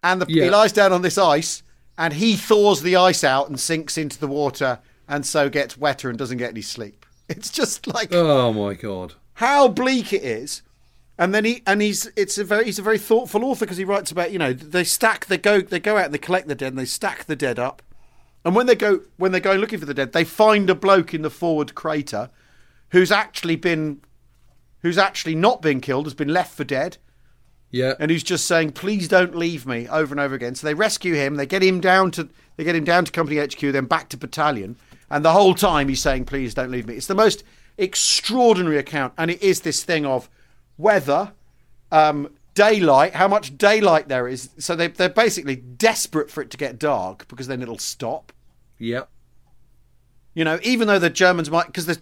And 0.04 0.22
the, 0.22 0.26
he 0.26 0.50
lies 0.50 0.72
down 0.72 0.94
on 0.94 1.02
this 1.02 1.18
ice, 1.18 1.64
and 1.98 2.14
he 2.14 2.36
thaws 2.36 2.82
the 2.82 2.96
ice 2.96 3.24
out 3.24 3.50
and 3.50 3.60
sinks 3.60 3.98
into 3.98 4.20
the 4.20 4.28
water, 4.28 4.80
and 5.08 5.26
so 5.26 5.50
gets 5.50 5.78
wetter 5.78 6.10
and 6.10 6.18
doesn't 6.18 6.38
get 6.38 6.52
any 6.52 6.62
sleep. 6.62 7.06
It's 7.30 7.52
just 7.52 7.86
like 7.86 8.12
Oh 8.12 8.52
my 8.52 8.74
god. 8.74 9.14
how 9.36 9.68
bleak 9.68 10.12
it 10.14 10.24
is. 10.24 10.64
And 11.20 11.36
then 11.36 11.46
he 11.46 11.62
and 11.68 11.80
he's 11.80 12.10
it's 12.16 12.40
a 12.40 12.44
very 12.44 12.66
he's 12.66 12.80
a 12.80 12.82
very 12.82 12.98
thoughtful 12.98 13.44
author 13.46 13.66
because 13.66 13.78
he 13.78 13.84
writes 13.84 14.10
about 14.10 14.32
you 14.32 14.40
know 14.40 14.52
they 14.52 14.84
stack 14.84 15.28
they 15.28 15.38
go 15.38 15.62
they 15.62 15.80
go 15.80 15.98
out 15.98 16.06
and 16.06 16.14
they 16.14 16.18
collect 16.18 16.48
the 16.48 16.56
dead 16.56 16.70
and 16.70 16.80
they 16.80 16.86
stack 16.86 17.26
the 17.26 17.36
dead 17.36 17.60
up, 17.60 17.84
and 18.44 18.56
when 18.56 18.66
they 18.66 18.74
go 18.76 19.02
when 19.18 19.32
they 19.32 19.40
go 19.40 19.54
looking 19.54 19.78
for 19.80 19.86
the 19.86 19.94
dead 19.94 20.12
they 20.14 20.24
find 20.24 20.70
a 20.72 20.76
bloke 20.76 21.14
in 21.14 21.22
the 21.22 21.30
forward 21.30 21.76
crater, 21.76 22.32
who's 22.94 23.12
actually 23.12 23.58
been, 23.58 24.02
who's 24.82 24.98
actually 24.98 25.36
not 25.36 25.62
been 25.62 25.82
killed 25.82 26.06
has 26.08 26.16
been 26.16 26.30
left 26.34 26.56
for 26.56 26.64
dead, 26.64 26.98
Yeah. 27.72 27.94
and 28.00 28.10
who's 28.10 28.24
just 28.24 28.46
saying 28.46 28.72
please 28.72 29.08
don't 29.08 29.36
leave 29.36 29.66
me 29.66 29.88
over 29.88 30.14
and 30.14 30.20
over 30.20 30.36
again. 30.36 30.56
So 30.56 30.66
they 30.68 30.74
rescue 30.74 31.14
him, 31.16 31.36
they 31.36 31.46
get 31.46 31.64
him 31.64 31.80
down 31.80 32.12
to 32.12 32.30
they 32.58 32.64
get 32.64 32.76
him 32.76 32.84
down 32.84 33.06
to 33.06 33.12
company 33.12 33.40
HQ, 33.40 33.60
then 33.60 33.86
back 33.86 34.10
to 34.10 34.18
battalion, 34.18 34.76
and 35.10 35.24
the 35.24 35.32
whole 35.32 35.54
time 35.54 35.88
he's 35.88 36.02
saying 36.02 36.26
please 36.26 36.54
don't 36.54 36.72
leave 36.72 36.88
me. 36.88 36.96
It's 36.96 37.08
the 37.08 37.16
most 37.16 37.44
extraordinary 37.78 38.78
account, 38.78 39.14
and 39.18 39.32
it 39.32 39.42
is 39.42 39.62
this 39.62 39.84
thing 39.84 40.06
of 40.06 40.30
weather, 40.78 41.34
um, 41.92 42.34
daylight, 42.54 43.14
how 43.14 43.28
much 43.28 43.58
daylight 43.58 44.08
there 44.08 44.28
is. 44.28 44.50
So 44.60 44.76
they, 44.76 44.88
they're 44.88 45.10
basically 45.10 45.56
desperate 45.56 46.30
for 46.30 46.42
it 46.42 46.50
to 46.52 46.58
get 46.58 46.78
dark 46.78 47.28
because 47.28 47.48
then 47.48 47.62
it'll 47.62 47.78
stop. 47.78 48.34
Yep. 48.80 49.10
You 50.34 50.44
know, 50.44 50.60
even 50.64 50.88
though 50.88 51.00
the 51.00 51.10
Germans 51.10 51.50
might, 51.50 51.68
because 51.68 51.86
the 51.86 52.00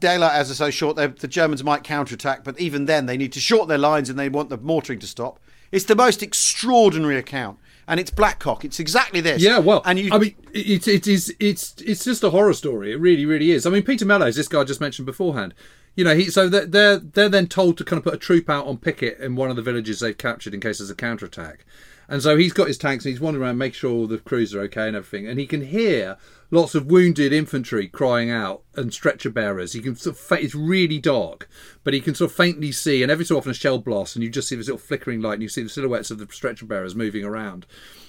daylight 0.00 0.34
hours 0.34 0.50
are 0.50 0.54
so 0.54 0.70
short, 0.70 0.96
the 0.96 1.28
Germans 1.28 1.62
might 1.64 1.84
counterattack, 1.84 2.44
but 2.44 2.58
even 2.60 2.86
then 2.86 3.06
they 3.06 3.16
need 3.16 3.32
to 3.32 3.40
shorten 3.40 3.68
their 3.68 3.78
lines 3.78 4.08
and 4.08 4.18
they 4.18 4.28
want 4.28 4.48
the 4.48 4.58
mortaring 4.58 4.98
to 5.00 5.06
stop. 5.06 5.40
It's 5.70 5.84
the 5.84 5.96
most 5.96 6.22
extraordinary 6.22 7.16
account. 7.16 7.58
And 7.86 7.98
it's 7.98 8.10
Blackcock. 8.10 8.64
It's 8.64 8.78
exactly 8.78 9.22
this. 9.22 9.42
Yeah, 9.42 9.60
well, 9.60 9.80
and 9.86 9.98
you, 9.98 10.10
I 10.12 10.18
mean, 10.18 10.34
it, 10.52 10.86
it 10.86 11.06
is 11.06 11.34
it's 11.40 11.74
it's 11.80 12.04
just 12.04 12.22
a 12.22 12.28
horror 12.28 12.52
story. 12.52 12.92
It 12.92 13.00
really, 13.00 13.24
really 13.24 13.50
is. 13.50 13.64
I 13.64 13.70
mean, 13.70 13.82
Peter 13.82 14.04
Mellows, 14.04 14.36
this 14.36 14.46
guy 14.46 14.60
I 14.60 14.64
just 14.64 14.80
mentioned 14.80 15.06
beforehand. 15.06 15.54
You 15.96 16.04
know, 16.04 16.14
he 16.14 16.26
so 16.26 16.50
they're, 16.50 16.66
they're 16.66 16.98
they're 16.98 17.30
then 17.30 17.46
told 17.46 17.78
to 17.78 17.84
kind 17.84 17.96
of 17.96 18.04
put 18.04 18.12
a 18.12 18.18
troop 18.18 18.50
out 18.50 18.66
on 18.66 18.76
picket 18.76 19.18
in 19.20 19.36
one 19.36 19.48
of 19.48 19.56
the 19.56 19.62
villages 19.62 20.00
they've 20.00 20.16
captured 20.16 20.52
in 20.52 20.60
case 20.60 20.78
there's 20.78 20.90
a 20.90 20.94
counterattack. 20.94 21.64
And 22.08 22.22
so 22.22 22.36
he's 22.36 22.52
got 22.52 22.68
his 22.68 22.76
tanks 22.76 23.06
and 23.06 23.12
he's 23.12 23.20
wandering 23.20 23.44
around, 23.44 23.56
making 23.56 23.74
sure 23.74 23.90
all 23.90 24.06
the 24.06 24.18
crews 24.18 24.54
are 24.54 24.60
okay 24.60 24.88
and 24.88 24.96
everything. 24.96 25.26
And 25.26 25.40
he 25.40 25.46
can 25.46 25.62
hear 25.62 26.18
lots 26.50 26.74
of 26.74 26.86
wounded 26.86 27.32
infantry 27.32 27.88
crying 27.88 28.30
out 28.30 28.62
and 28.74 28.92
stretcher 28.92 29.30
bearers. 29.30 29.72
He 29.74 29.80
can 29.80 29.96
sort 29.96 30.16
of, 30.16 30.20
fa- 30.20 30.42
it's 30.42 30.54
really 30.54 30.98
dark, 30.98 31.48
but 31.84 31.94
he 31.94 32.00
can 32.00 32.14
sort 32.14 32.30
of 32.30 32.36
faintly 32.36 32.72
see. 32.72 33.02
And 33.02 33.12
every 33.12 33.24
so 33.24 33.36
often 33.36 33.50
a 33.50 33.54
shell 33.54 33.78
blast, 33.78 34.16
and 34.16 34.22
you 34.22 34.30
just 34.30 34.48
see 34.48 34.56
this 34.56 34.66
little 34.66 34.78
flickering 34.78 35.20
light, 35.20 35.34
and 35.34 35.42
you 35.42 35.48
see 35.48 35.62
the 35.62 35.68
silhouettes 35.68 36.10
of 36.10 36.18
the 36.18 36.26
stretcher 36.30 36.64
bearers 36.66 36.94
moving 36.94 37.24
around. 37.24 37.66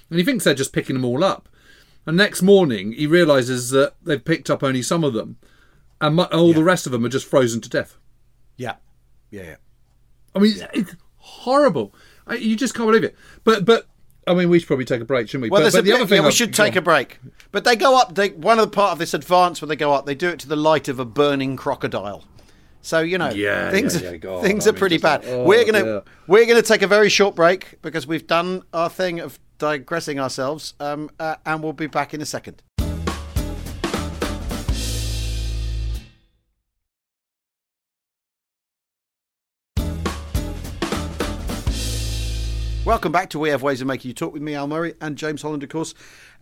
And 0.10 0.20
he 0.20 0.26
thinks 0.26 0.44
they're 0.46 0.54
just 0.54 0.74
picking 0.74 0.96
them 0.96 1.06
all 1.06 1.24
up. 1.24 1.50
And 2.06 2.16
next 2.16 2.42
morning, 2.42 2.94
he 2.94 3.06
realizes 3.06 3.72
that 3.72 3.96
they've 4.02 4.24
picked 4.24 4.50
up 4.50 4.64
only 4.64 4.82
some 4.82 5.04
of 5.04 5.14
them, 5.14 5.38
and 6.00 6.16
mu- 6.16 6.24
all 6.24 6.54
the 6.54 6.64
rest 6.64 6.86
of 6.86 6.92
them 6.94 7.06
are 7.06 7.10
just 7.10 7.28
frozen 7.28 7.60
to 7.62 7.70
death. 7.70 7.98
yeah, 8.58 8.76
yeah, 9.30 9.44
yeah. 9.44 9.56
I 10.34 10.40
mean, 10.40 10.54
it's 10.74 10.96
horrible. 11.18 11.94
I, 12.26 12.36
you 12.36 12.56
just 12.56 12.74
can't 12.74 12.88
believe 12.88 13.04
it. 13.04 13.16
But 13.44 13.66
but 13.66 13.88
I 14.30 14.34
mean, 14.36 14.50
we 14.50 14.60
should 14.60 14.68
probably 14.68 14.86
take 14.86 15.02
a 15.02 15.06
break, 15.06 15.28
shouldn't 15.28 15.44
we? 15.44 15.50
Well, 15.50 15.60
but, 15.60 15.64
there's 15.64 15.74
but 15.74 15.80
a 15.80 15.82
the 15.84 15.92
other 15.94 16.04
bit- 16.04 16.10
thing 16.10 16.16
yeah, 16.18 16.22
we 16.22 16.28
I've- 16.28 16.36
should 16.36 16.54
take 16.54 16.76
a 16.76 16.82
break. 16.82 17.20
But 17.52 17.64
they 17.64 17.76
go 17.76 17.98
up. 18.00 18.16
They 18.16 18.30
one 18.30 18.60
of 18.60 18.66
the 18.70 18.76
part 18.76 18.92
of 18.94 19.00
this 19.00 19.14
advance 19.14 19.62
where 19.62 19.68
they 19.68 19.76
go 19.76 19.92
up, 19.94 20.06
they 20.06 20.16
do 20.16 20.30
it 20.30 20.40
to 20.40 20.48
the 20.48 20.56
light 20.56 20.88
of 20.88 21.00
a 21.00 21.06
burning 21.06 21.56
crocodile. 21.58 22.24
So 22.82 23.00
you 23.00 23.18
know, 23.18 23.30
Yeah, 23.32 23.72
things 23.72 24.02
yeah, 24.02 24.16
God, 24.18 24.42
things 24.42 24.66
I 24.66 24.70
are 24.70 24.74
mean, 24.74 24.80
pretty 24.80 24.98
bad. 25.00 25.26
like, 25.26 25.34
oh, 25.34 25.44
we're 25.44 25.66
gonna 25.66 26.04
we're 26.28 26.46
gonna 26.46 26.62
take 26.62 26.82
a 26.82 26.88
very 26.88 27.10
short 27.10 27.36
break 27.36 27.82
because 27.82 28.08
we've 28.08 28.26
done 28.28 28.64
our 28.74 28.90
thing 28.90 29.20
of 29.20 29.38
digressing 29.58 30.18
ourselves, 30.20 30.76
um, 30.80 31.10
uh, 31.20 31.36
and 31.46 31.62
we'll 31.62 31.74
be 31.74 31.88
back 31.88 32.14
in 32.14 32.22
a 32.22 32.26
second. 32.26 32.62
Welcome 42.90 43.12
back 43.12 43.30
to 43.30 43.40
We 43.40 43.50
Have 43.50 43.62
Ways 43.62 43.82
of 43.82 43.88
Making 43.88 44.10
You 44.10 44.16
Talk 44.16 44.34
with 44.34 44.42
me, 44.42 44.56
Al 44.56 44.66
Murray, 44.66 44.96
and 45.00 45.16
James 45.16 45.44
Holland, 45.44 45.62
of 45.62 45.70
course. 45.70 45.94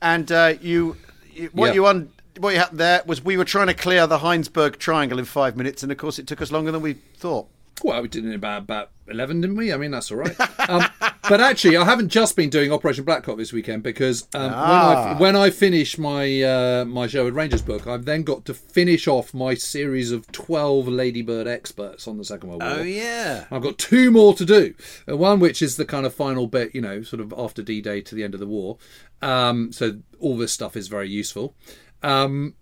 And 0.01 0.31
uh, 0.31 0.53
you, 0.61 0.95
you, 1.33 1.49
what 1.51 1.67
Yeah. 1.67 1.73
you 1.73 1.85
un, 1.87 2.09
what 2.39 2.53
you 2.53 2.59
happened 2.59 2.79
there 2.79 3.01
was 3.05 3.21
we 3.21 3.35
were 3.35 3.43
trying 3.43 3.67
to 3.67 3.73
clear 3.73 4.07
the 4.07 4.19
Heinsberg 4.19 4.77
Triangle 4.77 5.19
in 5.19 5.25
five 5.25 5.57
minutes, 5.57 5.83
and 5.83 5.91
of 5.91 5.97
course 5.97 6.19
it 6.19 6.25
took 6.25 6.41
us 6.41 6.49
longer 6.49 6.71
than 6.71 6.81
we 6.81 6.93
thought. 6.93 7.49
Well, 7.83 8.01
we 8.01 8.07
did 8.07 8.25
it 8.25 8.29
in 8.29 8.33
about 8.33 8.63
about 8.63 8.89
eleven, 9.07 9.39
didn't 9.39 9.55
we? 9.55 9.71
I 9.71 9.77
mean, 9.77 9.91
that's 9.91 10.11
all 10.11 10.17
right. 10.17 10.35
Um, 10.69 10.83
but 11.29 11.39
actually, 11.39 11.77
I 11.77 11.85
haven't 11.85 12.09
just 12.09 12.35
been 12.35 12.49
doing 12.49 12.71
Operation 12.71 13.05
Blackcock 13.05 13.37
this 13.37 13.53
weekend 13.53 13.83
because 13.83 14.23
um, 14.33 14.51
Ah. 14.53 14.87
when, 14.89 14.97
I, 14.97 15.19
when 15.19 15.35
I 15.35 15.49
finish 15.51 15.97
my 15.99 16.41
uh, 16.41 16.85
my 16.85 17.05
Sherwood 17.05 17.35
Rangers 17.35 17.61
book, 17.61 17.85
I've 17.85 18.05
then 18.05 18.23
got 18.23 18.45
to 18.45 18.53
finish 18.55 19.07
off 19.07 19.31
my 19.33 19.53
series 19.53 20.11
of 20.11 20.29
twelve 20.31 20.87
Ladybird 20.87 21.47
experts 21.47 22.07
on 22.07 22.17
the 22.17 22.25
Second 22.25 22.49
World 22.49 22.63
War. 22.63 22.71
Oh, 22.79 22.81
yeah. 22.81 23.45
I've 23.51 23.61
got 23.61 23.77
two 23.77 24.09
more 24.09 24.33
to 24.33 24.43
do. 24.45 24.73
Uh, 25.07 25.15
One 25.15 25.39
which 25.39 25.61
is 25.61 25.77
the 25.77 25.85
kind 25.85 26.05
of 26.07 26.15
final 26.15 26.47
bit, 26.47 26.73
you 26.73 26.81
know, 26.81 27.03
sort 27.03 27.19
of 27.21 27.31
after 27.37 27.61
D-Day 27.61 28.01
to 28.01 28.15
the 28.15 28.23
end 28.23 28.33
of 28.33 28.39
the 28.39 28.47
war. 28.47 28.77
Um, 29.21 29.71
so 29.71 29.99
all 30.19 30.35
this 30.35 30.51
stuff 30.51 30.75
is 30.75 30.87
very 30.87 31.09
useful. 31.09 31.55
Um, 32.01 32.55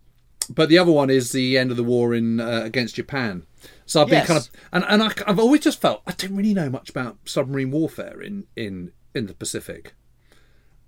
but 0.50 0.68
the 0.70 0.78
other 0.78 0.92
one 0.92 1.10
is 1.10 1.32
the 1.32 1.58
end 1.58 1.72
of 1.72 1.78
the 1.78 1.84
war 1.84 2.14
in 2.14 2.40
uh, 2.42 2.62
against 2.66 2.96
Japan. 2.96 3.44
So 3.86 4.02
I've 4.02 4.10
been 4.10 4.18
Yes. 4.20 4.28
kind 4.28 4.40
of 4.40 4.50
and 4.72 4.86
and 4.88 5.04
I, 5.04 5.12
I've 5.28 5.40
always 5.40 5.62
just 5.62 5.80
felt 5.82 6.02
I 6.08 6.12
didn't 6.12 6.38
really 6.38 6.54
know 6.54 6.70
much 6.70 6.90
about 6.90 7.18
submarine 7.26 7.72
warfare 7.72 8.22
in 8.22 8.46
in 8.56 8.92
in 9.14 9.28
the 9.28 9.34
Pacific, 9.34 9.94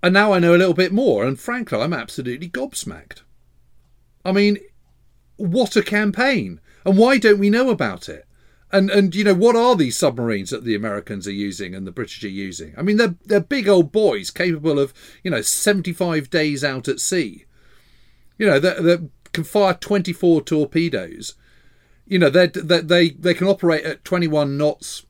and 0.02 0.12
now 0.12 0.32
I 0.32 0.38
know 0.38 0.54
a 0.54 0.58
little 0.58 0.74
bit 0.74 0.92
more. 0.92 1.24
And 1.24 1.38
frankly, 1.38 1.80
I'm 1.80 1.92
absolutely 1.94 2.48
gobsmacked. 2.48 3.22
I 4.24 4.32
mean, 4.32 4.58
what 5.36 5.76
a 5.76 5.82
campaign! 5.82 6.60
And 6.84 6.98
why 6.98 7.18
don't 7.18 7.38
we 7.38 7.50
know 7.50 7.70
about 7.70 8.08
it? 8.08 8.24
And 8.70 8.90
and 8.90 9.14
you 9.14 9.24
know 9.24 9.32
what 9.34 9.56
are 9.56 9.76
these 9.76 9.96
submarines 9.96 10.50
that 10.50 10.64
the 10.64 10.74
Americans 10.74 11.26
are 11.26 11.32
using 11.32 11.74
and 11.74 11.86
the 11.86 11.92
British 11.92 12.22
are 12.24 12.28
using? 12.28 12.74
I 12.76 12.82
mean, 12.82 12.96
they're 12.96 13.14
they're 13.24 13.40
big 13.40 13.68
old 13.68 13.92
boys 13.92 14.30
capable 14.30 14.78
of 14.78 14.92
you 15.22 15.30
know 15.30 15.40
75 15.40 16.28
days 16.30 16.62
out 16.64 16.88
at 16.88 17.00
sea. 17.00 17.44
You 18.36 18.46
know 18.46 18.58
they 18.58 18.98
can 19.32 19.44
fire 19.44 19.74
24 19.74 20.42
torpedoes. 20.42 21.34
You 22.08 22.18
know 22.18 22.30
they 22.30 22.46
they 22.46 23.10
they 23.10 23.34
can 23.34 23.46
operate 23.46 23.84
at 23.84 24.04
21 24.04 24.56
knots 24.56 25.04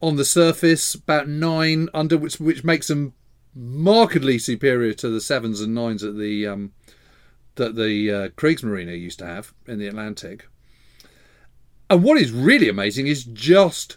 on 0.00 0.16
the 0.16 0.24
surface, 0.24 0.94
about 0.94 1.26
nine 1.26 1.88
under, 1.92 2.16
which 2.18 2.38
which 2.38 2.62
makes 2.62 2.88
them 2.88 3.14
markedly 3.54 4.38
superior 4.38 4.92
to 4.92 5.08
the 5.08 5.20
sevens 5.20 5.60
and 5.60 5.74
nines 5.74 6.02
that 6.02 6.18
the 6.18 6.46
um, 6.46 6.72
that 7.54 7.74
the 7.76 8.12
uh, 8.12 8.28
Kriegsmarine 8.30 9.00
used 9.00 9.18
to 9.20 9.26
have 9.26 9.52
in 9.66 9.78
the 9.78 9.88
Atlantic. 9.88 10.46
And 11.90 12.02
what 12.02 12.18
is 12.18 12.30
really 12.30 12.68
amazing 12.68 13.06
is 13.06 13.24
just 13.24 13.96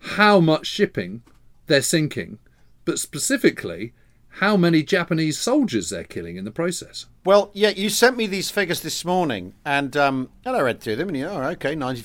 how 0.00 0.40
much 0.40 0.66
shipping 0.66 1.22
they're 1.66 1.80
sinking, 1.80 2.38
but 2.84 2.98
specifically 2.98 3.94
how 4.40 4.56
many 4.56 4.82
Japanese 4.82 5.38
soldiers 5.38 5.90
they're 5.90 6.04
killing 6.04 6.36
in 6.36 6.44
the 6.44 6.50
process. 6.50 7.06
Well, 7.24 7.50
yeah, 7.54 7.70
you 7.70 7.88
sent 7.90 8.16
me 8.16 8.26
these 8.26 8.50
figures 8.50 8.80
this 8.80 9.04
morning, 9.04 9.54
and 9.64 9.96
um, 9.96 10.30
and 10.44 10.56
I 10.56 10.60
read 10.60 10.80
through 10.80 10.96
them, 10.96 11.08
and 11.08 11.16
you 11.16 11.24
know, 11.24 11.34
oh, 11.42 11.50
okay, 11.50 11.74
ninety. 11.74 12.04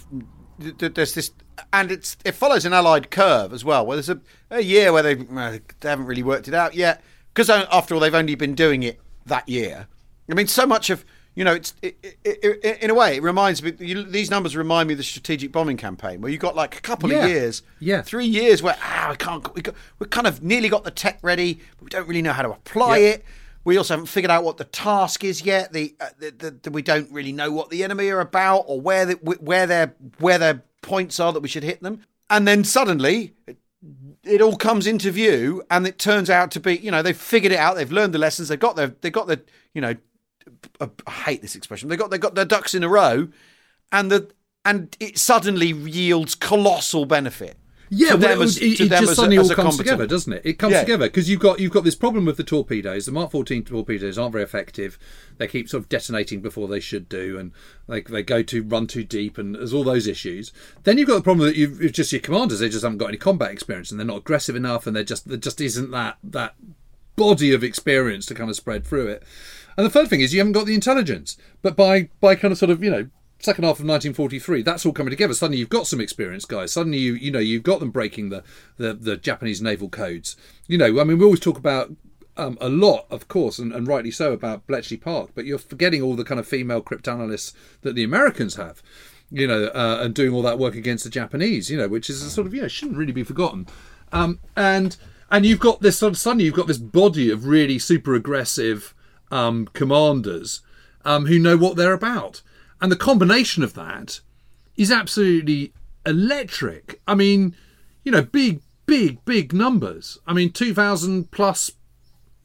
th- 0.59 0.77
th- 0.77 0.93
There's 0.93 1.13
this, 1.13 1.31
and 1.71 1.91
it's 1.91 2.17
it 2.25 2.33
follows 2.33 2.65
an 2.65 2.73
allied 2.73 3.11
curve 3.11 3.53
as 3.53 3.63
well. 3.63 3.85
Where 3.85 3.97
there's 3.97 4.09
a, 4.09 4.19
a 4.49 4.61
year 4.61 4.91
where 4.91 5.03
they, 5.03 5.13
uh, 5.15 5.59
they 5.79 5.89
haven't 5.89 6.05
really 6.05 6.23
worked 6.23 6.47
it 6.47 6.53
out 6.53 6.73
yet, 6.73 7.03
because 7.33 7.49
after 7.49 7.93
all, 7.93 7.99
they've 7.99 8.13
only 8.15 8.35
been 8.35 8.55
doing 8.55 8.83
it 8.83 8.99
that 9.25 9.47
year. 9.47 9.87
I 10.29 10.33
mean, 10.33 10.47
so 10.47 10.65
much 10.65 10.89
of 10.89 11.05
you 11.35 11.43
know, 11.43 11.53
it's 11.53 11.73
it, 11.81 11.97
it, 12.23 12.39
it, 12.63 12.81
in 12.83 12.89
a 12.89 12.93
way, 12.93 13.17
it 13.17 13.23
reminds 13.23 13.63
me. 13.63 13.73
You, 13.79 14.03
these 14.03 14.29
numbers 14.29 14.55
remind 14.55 14.87
me 14.87 14.93
of 14.93 14.97
the 14.97 15.03
strategic 15.03 15.51
bombing 15.51 15.77
campaign, 15.77 16.21
where 16.21 16.31
you 16.31 16.37
got 16.37 16.55
like 16.55 16.77
a 16.77 16.81
couple 16.81 17.09
Yeah. 17.11 17.23
of 17.25 17.29
years, 17.29 17.63
Yeah. 17.79 18.01
three 18.01 18.25
years, 18.25 18.61
where 18.61 18.75
ah, 18.81 19.07
we 19.11 19.15
can't, 19.17 19.55
we 19.55 19.61
got, 19.61 19.75
we 19.99 20.07
kind 20.07 20.27
of 20.27 20.43
nearly 20.43 20.69
got 20.69 20.83
the 20.83 20.91
tech 20.91 21.19
ready, 21.21 21.59
but 21.77 21.83
we 21.85 21.89
don't 21.89 22.07
really 22.07 22.21
know 22.21 22.33
how 22.33 22.43
to 22.43 22.51
apply 22.51 22.97
Yep. 22.97 23.15
it. 23.19 23.25
We 23.65 23.77
also 23.77 23.93
haven't 23.93 24.07
figured 24.07 24.29
out 24.29 24.43
what 24.43 24.57
the 24.57 24.65
task 24.65 25.23
is 25.23 25.43
yet. 25.45 25.71
The, 25.71 25.95
uh, 25.99 26.09
the, 26.19 26.31
the, 26.31 26.51
the 26.63 26.71
we 26.71 26.81
don't 26.81 27.09
really 27.11 27.31
know 27.31 27.49
what 27.51 27.69
the 27.69 27.83
enemy 27.83 28.09
are 28.09 28.19
about 28.19 28.65
or 28.67 28.79
where 28.81 29.05
the, 29.05 29.13
where 29.15 29.65
their 29.65 29.95
where 30.19 30.37
their 30.37 30.63
points 30.81 31.17
are 31.19 31.31
that 31.31 31.39
we 31.39 31.47
should 31.47 31.63
hit 31.63 31.81
them. 31.81 32.01
And 32.29 32.45
then 32.47 32.63
suddenly, 32.65 33.33
it, 33.47 33.57
it 34.23 34.41
all 34.41 34.57
comes 34.57 34.85
into 34.85 35.11
view, 35.11 35.63
and 35.71 35.87
it 35.87 35.97
turns 35.97 36.29
out 36.29 36.51
to 36.51 36.59
be 36.59 36.77
you 36.77 36.91
know 36.91 37.01
they've 37.01 37.15
figured 37.17 37.53
it 37.53 37.57
out. 37.59 37.75
They've 37.77 37.91
learned 37.91 38.13
the 38.13 38.19
lessons. 38.19 38.49
They've 38.49 38.59
got 38.59 38.75
their 38.75 38.87
they 39.01 39.09
got 39.09 39.27
the 39.27 39.41
you 39.73 39.79
know 39.81 39.95
I 40.81 41.11
hate 41.11 41.41
this 41.41 41.55
expression. 41.55 41.89
They 41.89 41.97
got 41.97 42.11
they 42.11 42.17
got 42.17 42.35
their 42.35 42.45
ducks 42.45 42.73
in 42.73 42.83
a 42.83 42.89
row, 42.89 43.27
and 43.91 44.11
the 44.11 44.29
and 44.65 44.95
it 44.99 45.17
suddenly 45.17 45.67
yields 45.67 46.35
colossal 46.35 47.05
benefit. 47.05 47.57
Yeah, 47.89 48.11
to 48.11 48.17
well, 48.17 48.29
them 48.29 48.41
it, 48.41 48.45
as- 48.45 48.57
it, 48.57 48.63
it 48.63 48.89
just 48.89 49.03
as 49.03 49.09
a- 49.09 49.15
suddenly 49.15 49.37
as 49.37 49.45
all 49.47 49.51
a 49.51 49.55
comes 49.55 49.75
combatant. 49.75 49.85
together, 49.87 50.07
doesn't 50.07 50.33
it? 50.33 50.41
It 50.45 50.53
comes 50.53 50.71
Yeah. 50.73 50.79
together 50.81 51.05
because 51.05 51.29
you've 51.29 51.41
got 51.41 51.59
you've 51.59 51.71
got 51.73 51.83
this 51.83 51.93
problem 51.95 52.25
with 52.25 52.37
the 52.37 52.43
torpedoes. 52.43 53.05
The 53.05 53.11
Mark 53.11 53.29
14 53.29 53.63
torpedoes 53.65 54.17
aren't 54.17 54.31
very 54.31 54.43
effective. 54.43 54.97
They 55.37 55.47
keep 55.47 55.69
sort 55.69 55.83
of 55.83 55.89
detonating 55.89 56.41
before 56.41 56.67
they 56.67 56.79
should 56.79 57.07
do, 57.07 57.37
and 57.37 57.51
they 57.87 58.01
they 58.01 58.23
go 58.23 58.41
to 58.41 58.63
run 58.63 58.87
too 58.87 59.03
deep, 59.03 59.37
and 59.37 59.53
there's 59.53 59.73
all 59.73 59.83
those 59.83 60.07
issues. 60.07 60.51
Then 60.83 60.97
you've 60.97 61.07
got 61.09 61.17
the 61.17 61.21
problem 61.23 61.45
that 61.45 61.55
you've, 61.55 61.79
you've 61.83 61.91
just 61.93 62.11
your 62.11 62.21
commanders. 62.21 62.59
They 62.59 62.69
just 62.69 62.83
haven't 62.83 62.97
got 62.97 63.09
any 63.09 63.17
combat 63.17 63.51
experience, 63.51 63.91
and 63.91 63.99
they're 63.99 64.07
not 64.07 64.17
aggressive 64.17 64.55
enough, 64.55 64.87
and 64.87 64.95
they're 64.95 65.03
just 65.03 65.27
there 65.27 65.37
just 65.37 65.61
isn't 65.61 65.91
that 65.91 66.17
that 66.23 66.55
body 67.15 67.53
of 67.53 67.63
experience 67.63 68.25
to 68.27 68.35
kind 68.35 68.49
of 68.49 68.55
spread 68.55 68.85
through 68.85 69.07
it. 69.07 69.23
And 69.77 69.85
the 69.85 69.89
third 69.89 70.09
thing 70.09 70.21
is 70.21 70.33
you 70.33 70.39
haven't 70.39 70.53
got 70.53 70.65
the 70.65 70.75
intelligence. 70.75 71.37
But 71.61 71.75
by 71.75 72.09
by 72.19 72.35
kind 72.35 72.51
of 72.51 72.57
sort 72.57 72.71
of 72.71 72.83
you 72.83 72.91
know 72.91 73.09
second 73.39 73.65
half 73.65 73.79
of 73.79 73.85
1943, 73.85 74.61
that's 74.61 74.85
all 74.85 74.93
coming 74.93 75.11
together. 75.11 75.33
Suddenly 75.33 75.57
you've 75.57 75.69
got 75.69 75.87
some 75.87 75.99
experience, 75.99 76.45
guys. 76.45 76.71
Suddenly 76.71 76.99
you 76.99 77.13
you 77.13 77.31
know 77.31 77.39
you've 77.39 77.63
got 77.63 77.79
them 77.79 77.91
breaking 77.91 78.29
the 78.29 78.43
the, 78.77 78.93
the 78.93 79.17
Japanese 79.17 79.61
naval 79.61 79.89
codes. 79.89 80.35
You 80.67 80.77
know, 80.77 80.99
I 80.99 81.03
mean, 81.03 81.17
we 81.17 81.25
always 81.25 81.39
talk 81.39 81.57
about. 81.57 81.91
Um, 82.35 82.57
a 82.59 82.67
lot, 82.67 83.05
of 83.11 83.27
course, 83.27 83.59
and, 83.59 83.71
and 83.71 83.87
rightly 83.87 84.09
so, 84.09 84.33
about 84.33 84.65
Bletchley 84.65 84.97
Park, 84.97 85.29
but 85.35 85.45
you're 85.45 85.59
forgetting 85.59 86.01
all 86.01 86.15
the 86.15 86.23
kind 86.23 86.39
of 86.39 86.47
female 86.47 86.81
cryptanalysts 86.81 87.53
that 87.81 87.93
the 87.93 88.03
Americans 88.03 88.55
have, 88.55 88.81
you 89.29 89.45
know, 89.45 89.65
uh, 89.65 89.99
and 90.01 90.15
doing 90.15 90.33
all 90.33 90.41
that 90.41 90.57
work 90.57 90.73
against 90.73 91.03
the 91.03 91.11
Japanese, 91.11 91.69
you 91.69 91.77
know, 91.77 91.87
which 91.87 92.09
is 92.09 92.23
a 92.23 92.31
sort 92.31 92.47
of, 92.47 92.55
you 92.55 92.63
know, 92.63 92.67
shouldn't 92.67 92.97
really 92.97 93.11
be 93.11 93.21
forgotten. 93.21 93.67
Um, 94.11 94.39
and 94.55 94.97
and 95.33 95.45
you've 95.45 95.59
got 95.59 95.81
this 95.81 95.97
sort 95.97 96.13
of 96.13 96.17
suddenly 96.17 96.45
you've 96.45 96.53
got 96.53 96.67
this 96.67 96.77
body 96.77 97.29
of 97.29 97.45
really 97.45 97.79
super 97.79 98.13
aggressive 98.13 98.93
um, 99.31 99.67
commanders 99.73 100.61
um, 101.03 101.25
who 101.25 101.39
know 101.39 101.57
what 101.57 101.75
they're 101.75 101.91
about, 101.91 102.41
and 102.79 102.91
the 102.91 102.95
combination 102.95 103.63
of 103.63 103.73
that 103.73 104.21
is 104.77 104.91
absolutely 104.91 105.73
electric. 106.05 107.01
I 107.07 107.15
mean, 107.15 107.55
you 108.05 108.11
know, 108.11 108.21
big 108.21 108.61
big, 108.85 109.23
big 109.25 109.53
numbers. 109.53 110.19
I 110.27 110.33
mean, 110.33 110.51
2,000 110.51 111.31
plus 111.31 111.71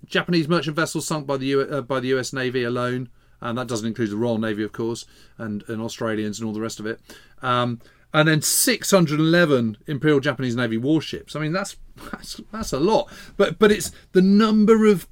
Japanese 0.07 0.49
merchant 0.49 0.77
vessels 0.77 1.07
sunk 1.07 1.27
by 1.27 1.37
the 1.37 1.47
U- 1.47 1.61
uh, 1.61 1.83
by 1.83 2.01
the 2.01 2.09
U.S. 2.09 2.33
Navy 2.33 2.65
alone, 2.65 3.11
and 3.41 3.59
that 3.59 3.69
doesn't 3.69 3.87
include 3.87 4.11
the 4.11 4.17
Royal 4.17 4.39
Navy, 4.39 4.63
of 4.63 4.73
course, 4.73 5.05
and, 5.37 5.63
and 5.69 5.83
Australians 5.83 6.39
and 6.39 6.47
all 6.47 6.55
the 6.55 6.61
rest 6.61 6.81
of 6.81 6.87
it. 6.87 7.01
Um, 7.43 7.81
and 8.15 8.27
then 8.27 8.41
611 8.41 9.77
Imperial 9.87 10.21
Japanese 10.21 10.57
Navy 10.57 10.79
warships. 10.79 11.37
I 11.37 11.41
mean, 11.41 11.53
that's 11.53 11.77
that's 12.11 12.41
that's 12.53 12.73
a 12.73 12.81
lot. 12.81 13.11
But 13.37 13.59
but 13.59 13.71
it's 13.73 13.91
the 14.13 14.23
number 14.23 14.87
of 14.87 15.07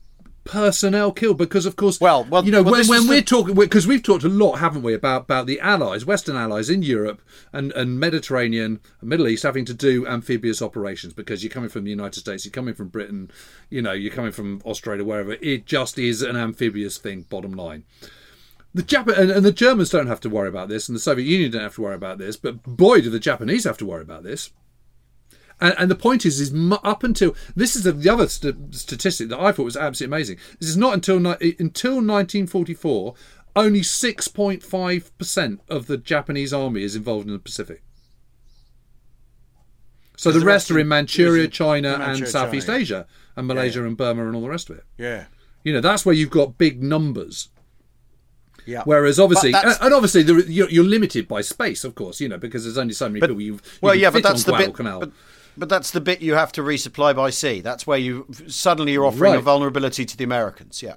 personnel 0.44 1.10
killed 1.10 1.36
because 1.38 1.66
of 1.66 1.74
course 1.74 2.00
Well, 2.00 2.22
well- 2.22 2.44
you 2.44 2.52
know 2.52 2.62
well, 2.62 2.74
when, 2.74 2.86
when 2.86 3.08
we're 3.08 3.16
the- 3.16 3.22
talking 3.22 3.54
because 3.56 3.84
we've 3.84 4.00
talked 4.02 4.22
a 4.22 4.28
lot 4.28 4.58
haven't 4.60 4.82
we 4.84 4.94
about 4.94 5.22
about 5.22 5.46
the 5.46 5.58
allies 5.58 6.06
western 6.06 6.36
allies 6.36 6.70
in 6.70 6.84
europe 6.84 7.20
and 7.52 7.72
and 7.72 7.98
mediterranean 7.98 8.78
and 9.00 9.10
middle 9.10 9.26
east 9.26 9.42
having 9.42 9.64
to 9.64 9.74
do 9.74 10.06
amphibious 10.06 10.62
operations 10.62 11.12
because 11.12 11.42
you're 11.42 11.50
coming 11.50 11.68
from 11.68 11.82
the 11.82 11.90
united 11.90 12.20
states 12.20 12.44
you're 12.44 12.52
coming 12.52 12.74
from 12.74 12.86
britain 12.86 13.28
you 13.70 13.82
know 13.82 13.90
you're 13.90 14.12
coming 14.14 14.30
from 14.30 14.62
australia 14.64 15.02
wherever 15.02 15.32
it 15.40 15.66
just 15.66 15.98
is 15.98 16.22
an 16.22 16.36
amphibious 16.36 16.96
thing 16.96 17.22
bottom 17.28 17.50
line 17.50 17.82
the 18.72 18.84
Jap- 18.84 19.18
and, 19.18 19.32
and 19.32 19.44
the 19.44 19.50
Germans 19.52 19.90
don't 19.90 20.06
have 20.06 20.20
to 20.20 20.28
worry 20.28 20.48
about 20.50 20.68
this, 20.68 20.86
and 20.86 20.94
the 20.94 21.00
Soviet 21.00 21.24
Union 21.24 21.50
don't 21.50 21.62
have 21.62 21.76
to 21.76 21.80
worry 21.80 21.94
about 21.94 22.18
this. 22.18 22.36
But 22.36 22.62
boy, 22.62 23.00
do 23.00 23.08
the 23.08 23.18
Japanese 23.18 23.64
have 23.64 23.78
to 23.78 23.86
worry 23.86 24.02
about 24.02 24.22
this. 24.22 24.50
And, 25.60 25.74
and 25.78 25.90
the 25.90 25.96
point 25.96 26.26
is, 26.26 26.40
is 26.40 26.52
up 26.82 27.02
until 27.02 27.34
this 27.54 27.76
is 27.76 27.84
the, 27.84 27.92
the 27.92 28.10
other 28.10 28.28
st- 28.28 28.74
statistic 28.74 29.28
that 29.30 29.40
I 29.40 29.52
thought 29.52 29.64
was 29.64 29.76
absolutely 29.76 30.14
amazing. 30.16 30.38
This 30.60 30.68
is 30.68 30.76
not 30.76 30.94
until 30.94 31.18
ni- 31.18 31.56
until 31.58 31.94
1944, 31.94 33.14
only 33.54 33.80
6.5 33.80 35.10
percent 35.18 35.60
of 35.68 35.86
the 35.86 35.96
Japanese 35.96 36.52
army 36.52 36.82
is 36.82 36.94
involved 36.94 37.26
in 37.26 37.32
the 37.32 37.38
Pacific. 37.38 37.82
So 40.16 40.30
the, 40.30 40.40
the 40.40 40.44
rest 40.44 40.64
rest 40.64 40.70
are 40.72 40.74
in 40.74 40.82
in- 40.82 40.88
Manchuria, 40.88 41.44
in 41.44 41.50
China, 41.50 41.92
and 41.92 42.00
Manchuria, 42.00 42.30
Southeast 42.30 42.66
China. 42.66 42.78
Asia, 42.78 43.06
and 43.36 43.46
Malaysia 43.46 43.84
and 43.84 43.96
Burma 43.96 44.26
and 44.26 44.34
all 44.34 44.42
the 44.42 44.48
rest 44.48 44.70
of 44.70 44.78
it. 44.78 44.84
Yeah. 44.98 45.24
You 45.62 45.72
know, 45.72 45.80
that's 45.80 46.06
where 46.06 46.14
you've 46.14 46.30
got 46.30 46.58
big 46.58 46.82
numbers. 46.82 47.48
Yeah. 48.66 48.82
Whereas 48.84 49.20
obviously, 49.20 49.54
and 49.54 49.94
obviously, 49.94 50.22
there, 50.22 50.40
you're, 50.40 50.68
you're 50.68 50.84
limited 50.84 51.28
by 51.28 51.40
space, 51.40 51.84
of 51.84 51.94
course, 51.94 52.20
you 52.20 52.28
know, 52.28 52.38
because 52.38 52.64
there's 52.64 52.78
only 52.78 52.94
so 52.94 53.08
many 53.08 53.20
people 53.20 53.40
you. 53.40 53.54
you 53.54 53.60
Well, 53.80 53.94
yeah, 53.94 54.10
but 54.10 54.22
that's 54.22 54.44
the 54.44 54.52
bit. 54.52 54.74
But, 54.76 55.12
but 55.56 55.68
that's 55.68 55.90
the 55.90 56.00
bit 56.00 56.22
you 56.22 56.34
have 56.34 56.52
to 56.52 56.62
resupply 56.62 57.14
by 57.16 57.30
sea. 57.30 57.60
That's 57.60 57.86
where 57.86 57.98
you 57.98 58.26
suddenly 58.48 58.92
you're 58.92 59.06
offering 59.06 59.34
a 59.34 59.40
vulnerability 59.40 60.04
to 60.04 60.16
the 60.16 60.24
Americans. 60.24 60.82
Yeah. 60.82 60.94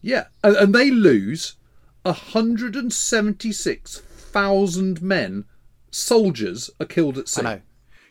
Yeah, 0.00 0.26
and, 0.42 0.56
and 0.56 0.74
they 0.74 0.90
lose 0.90 1.54
176,000 2.02 5.02
men, 5.02 5.44
soldiers, 5.90 6.70
are 6.80 6.86
killed 6.86 7.18
at 7.18 7.28
sea. 7.28 7.40
I 7.42 7.44
know. 7.44 7.60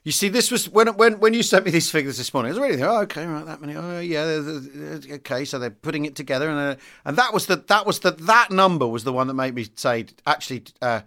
You 0.03 0.11
see, 0.11 0.29
this 0.29 0.49
was 0.49 0.67
when 0.67 0.87
when 0.97 1.19
when 1.19 1.35
you 1.35 1.43
sent 1.43 1.63
me 1.63 1.69
these 1.69 1.91
figures 1.91 2.17
this 2.17 2.33
morning. 2.33 2.51
I 2.51 2.55
was 2.57 2.67
reading. 2.69 2.83
Oh, 2.83 3.01
okay, 3.01 3.23
right, 3.27 3.45
that 3.45 3.61
many. 3.61 3.75
Oh, 3.75 3.99
yeah, 3.99 4.25
they're- 4.25 4.41
they're- 4.41 5.15
okay. 5.17 5.45
So 5.45 5.59
they're 5.59 5.69
putting 5.69 6.05
it 6.05 6.15
together, 6.15 6.49
and 6.49 6.57
uh, 6.57 6.75
and 7.05 7.15
that 7.17 7.35
was 7.35 7.45
the 7.45 7.57
that 7.67 7.85
was 7.85 7.99
the 7.99 8.09
that 8.11 8.49
number 8.49 8.87
was 8.87 9.03
the 9.03 9.13
one 9.13 9.27
that 9.27 9.35
made 9.35 9.53
me 9.53 9.67
say 9.75 10.05
actually 10.25 10.63
uh, 10.81 11.01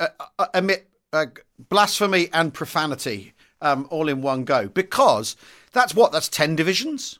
uh, 0.00 0.08
uh, 0.40 0.46
emit 0.54 0.88
uh, 1.12 1.26
blasphemy 1.68 2.28
and 2.32 2.52
profanity 2.52 3.32
um, 3.72 3.86
all 3.90 4.08
in 4.08 4.22
one 4.22 4.44
go 4.44 4.68
because 4.68 5.36
that's 5.72 5.94
what 5.94 6.12
that's 6.12 6.28
ten 6.28 6.56
divisions, 6.56 7.18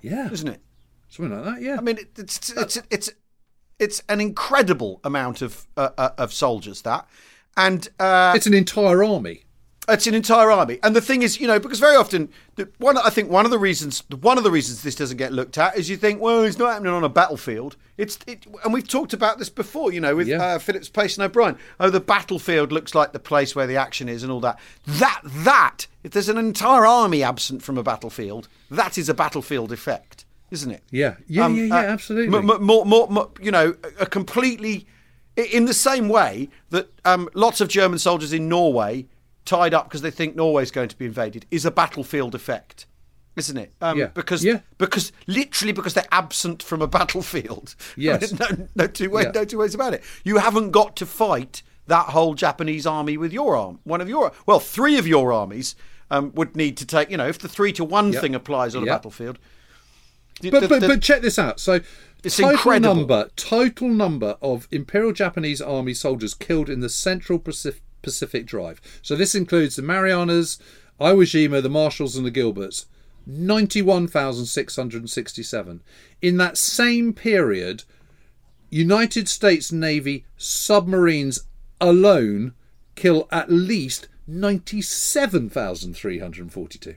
Yeah, 0.00 0.30
isn't 0.32 0.48
it? 0.48 0.60
something 1.08 1.34
like 1.36 1.44
that. 1.54 1.62
Yeah, 1.62 1.76
I 1.78 1.80
mean, 1.80 1.98
it, 1.98 2.08
it's 2.18 2.50
it's 2.52 2.78
it's 2.90 3.10
it's 3.78 4.02
an 4.08 4.20
incredible 4.20 5.00
amount 5.04 5.42
of 5.42 5.66
uh, 5.76 5.90
uh, 5.98 6.10
of 6.18 6.32
soldiers 6.32 6.82
that, 6.82 7.06
and 7.56 7.88
uh, 8.00 8.32
it's 8.36 8.46
an 8.46 8.54
entire 8.54 9.04
army. 9.04 9.43
It's 9.86 10.06
an 10.06 10.14
entire 10.14 10.50
army. 10.50 10.78
And 10.82 10.96
the 10.96 11.02
thing 11.02 11.20
is, 11.22 11.38
you 11.40 11.46
know, 11.46 11.58
because 11.60 11.78
very 11.78 11.94
often, 11.96 12.30
one 12.78 12.96
I 12.96 13.10
think 13.10 13.30
one 13.30 13.44
of 13.44 13.50
the 13.50 13.58
reasons 13.58 14.02
one 14.20 14.38
of 14.38 14.44
the 14.44 14.50
reasons 14.50 14.82
this 14.82 14.94
doesn't 14.94 15.18
get 15.18 15.32
looked 15.32 15.58
at 15.58 15.76
is 15.76 15.90
you 15.90 15.96
think, 15.98 16.22
well, 16.22 16.42
it's 16.42 16.58
not 16.58 16.72
happening 16.72 16.92
on 16.94 17.04
a 17.04 17.08
battlefield. 17.10 17.76
It's 17.98 18.18
it, 18.26 18.46
and 18.64 18.72
we've 18.72 18.88
talked 18.88 19.12
about 19.12 19.38
this 19.38 19.50
before, 19.50 19.92
you 19.92 20.00
know, 20.00 20.16
with 20.16 20.26
Yeah. 20.28 20.42
uh, 20.42 20.58
Phillips 20.58 20.88
Payson 20.88 21.22
O'Brien. 21.22 21.58
Oh, 21.78 21.90
the 21.90 22.00
battlefield 22.00 22.72
looks 22.72 22.94
like 22.94 23.12
the 23.12 23.18
place 23.18 23.54
where 23.54 23.66
the 23.66 23.76
action 23.76 24.08
is, 24.08 24.22
and 24.22 24.32
all 24.32 24.40
that. 24.40 24.58
That 24.86 25.20
that 25.24 25.86
if 26.02 26.12
there's 26.12 26.28
an 26.30 26.38
entire 26.38 26.86
army 26.86 27.22
absent 27.22 27.62
from 27.62 27.76
a 27.76 27.82
battlefield, 27.82 28.48
that 28.70 28.96
is 28.96 29.08
a 29.10 29.14
battlefield 29.14 29.70
effect, 29.70 30.24
isn't 30.50 30.70
it? 30.70 30.82
Yeah, 30.90 31.16
yeah, 31.28 31.44
Um, 31.44 31.56
yeah, 31.56 31.64
yeah, 31.64 31.74
uh, 31.76 31.82
absolutely. 31.82 32.38
m- 32.38 32.50
m- 32.50 32.62
more, 32.62 32.86
more, 32.86 33.08
more, 33.08 33.30
you 33.40 33.50
know, 33.50 33.74
a 34.00 34.06
completely, 34.06 34.86
in 35.36 35.66
the 35.66 35.74
same 35.74 36.08
way 36.08 36.48
that 36.70 36.88
um, 37.04 37.28
lots 37.34 37.60
of 37.60 37.68
German 37.68 37.98
soldiers 37.98 38.32
in 38.32 38.48
Norway 38.48 39.06
tied 39.44 39.74
up 39.74 39.84
because 39.84 40.02
they 40.02 40.10
think 40.10 40.34
Norway's 40.36 40.70
going 40.70 40.88
to 40.88 40.96
be 40.96 41.04
invaded 41.06 41.46
is 41.50 41.64
a 41.64 41.70
battlefield 41.70 42.34
effect, 42.34 42.86
isn't 43.36 43.56
it? 43.56 43.72
Um, 43.80 43.98
Yeah. 43.98 44.06
Because, 44.14 44.44
Yeah. 44.44 44.60
because 44.78 45.12
literally 45.26 45.72
because 45.72 45.94
they're 45.94 46.06
absent 46.12 46.62
from 46.62 46.80
a 46.82 46.86
battlefield. 46.86 47.74
Yes. 47.96 48.32
no, 48.38 48.46
no 48.74 48.86
two 48.86 49.10
ways, 49.10 49.26
Yeah. 49.26 49.32
no 49.40 49.44
two 49.44 49.58
ways 49.58 49.74
about 49.74 49.94
it. 49.94 50.02
You 50.24 50.38
haven't 50.38 50.70
got 50.70 50.96
to 50.96 51.06
fight 51.06 51.62
that 51.86 52.06
whole 52.06 52.34
Japanese 52.34 52.86
army 52.86 53.16
with 53.18 53.32
your 53.32 53.56
arm. 53.56 53.80
One 53.84 54.00
of 54.00 54.08
your, 54.08 54.32
well, 54.46 54.60
three 54.60 54.96
of 54.98 55.06
your 55.06 55.32
armies. 55.32 55.74
Um, 56.10 56.32
would 56.34 56.54
need 56.54 56.76
to 56.76 56.86
take, 56.86 57.10
you 57.10 57.16
know, 57.16 57.26
if 57.26 57.38
the 57.38 57.48
three 57.48 57.72
to 57.72 57.82
one 57.82 58.12
Yep. 58.12 58.20
thing 58.20 58.34
applies 58.34 58.74
on 58.76 58.82
a 58.82 58.86
battlefield. 58.86 59.38
the- 60.42 60.50
But, 60.50 60.60
the- 60.60 60.68
but, 60.68 60.80
the- 60.82 60.88
but 60.88 61.02
check 61.02 61.22
this 61.22 61.38
out. 61.38 61.58
So, 61.58 61.80
It's 62.22 62.36
total 62.36 62.50
incredible. 62.52 62.94
number, 62.94 63.30
total 63.36 63.88
number 63.88 64.36
of 64.42 64.68
Imperial 64.70 65.12
Japanese 65.12 65.62
Army 65.62 65.94
soldiers 65.94 66.34
killed 66.34 66.68
in 66.68 66.80
the 66.80 66.88
Central 66.90 67.38
Pacific, 67.38 67.82
Pacific 68.04 68.46
Drive. 68.46 68.80
So 69.02 69.16
this 69.16 69.34
includes 69.34 69.74
the 69.74 69.82
Marianas, 69.82 70.58
Iwo 71.00 71.24
Jima, 71.24 71.60
the 71.60 71.68
Marshalls, 71.68 72.16
and 72.16 72.24
the 72.24 72.30
Gilberts. 72.30 72.86
Ninety-one 73.26 74.06
thousand 74.06 74.46
six 74.46 74.76
hundred 74.76 75.08
sixty-seven. 75.10 75.82
In 76.20 76.36
that 76.36 76.58
same 76.58 77.12
period, 77.14 77.84
United 78.70 79.28
States 79.28 79.72
Navy 79.72 80.26
submarines 80.36 81.44
alone 81.80 82.54
kill 82.94 83.26
at 83.32 83.50
least 83.50 84.08
ninety-seven 84.26 85.48
thousand 85.48 85.94
three 85.94 86.18
hundred 86.18 86.52
forty-two. 86.52 86.96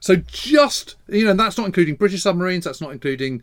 So 0.00 0.16
just 0.16 0.96
you 1.08 1.24
know, 1.24 1.34
that's 1.34 1.56
not 1.56 1.66
including 1.66 1.94
British 1.94 2.22
submarines. 2.22 2.64
That's 2.64 2.80
not 2.80 2.92
including 2.92 3.42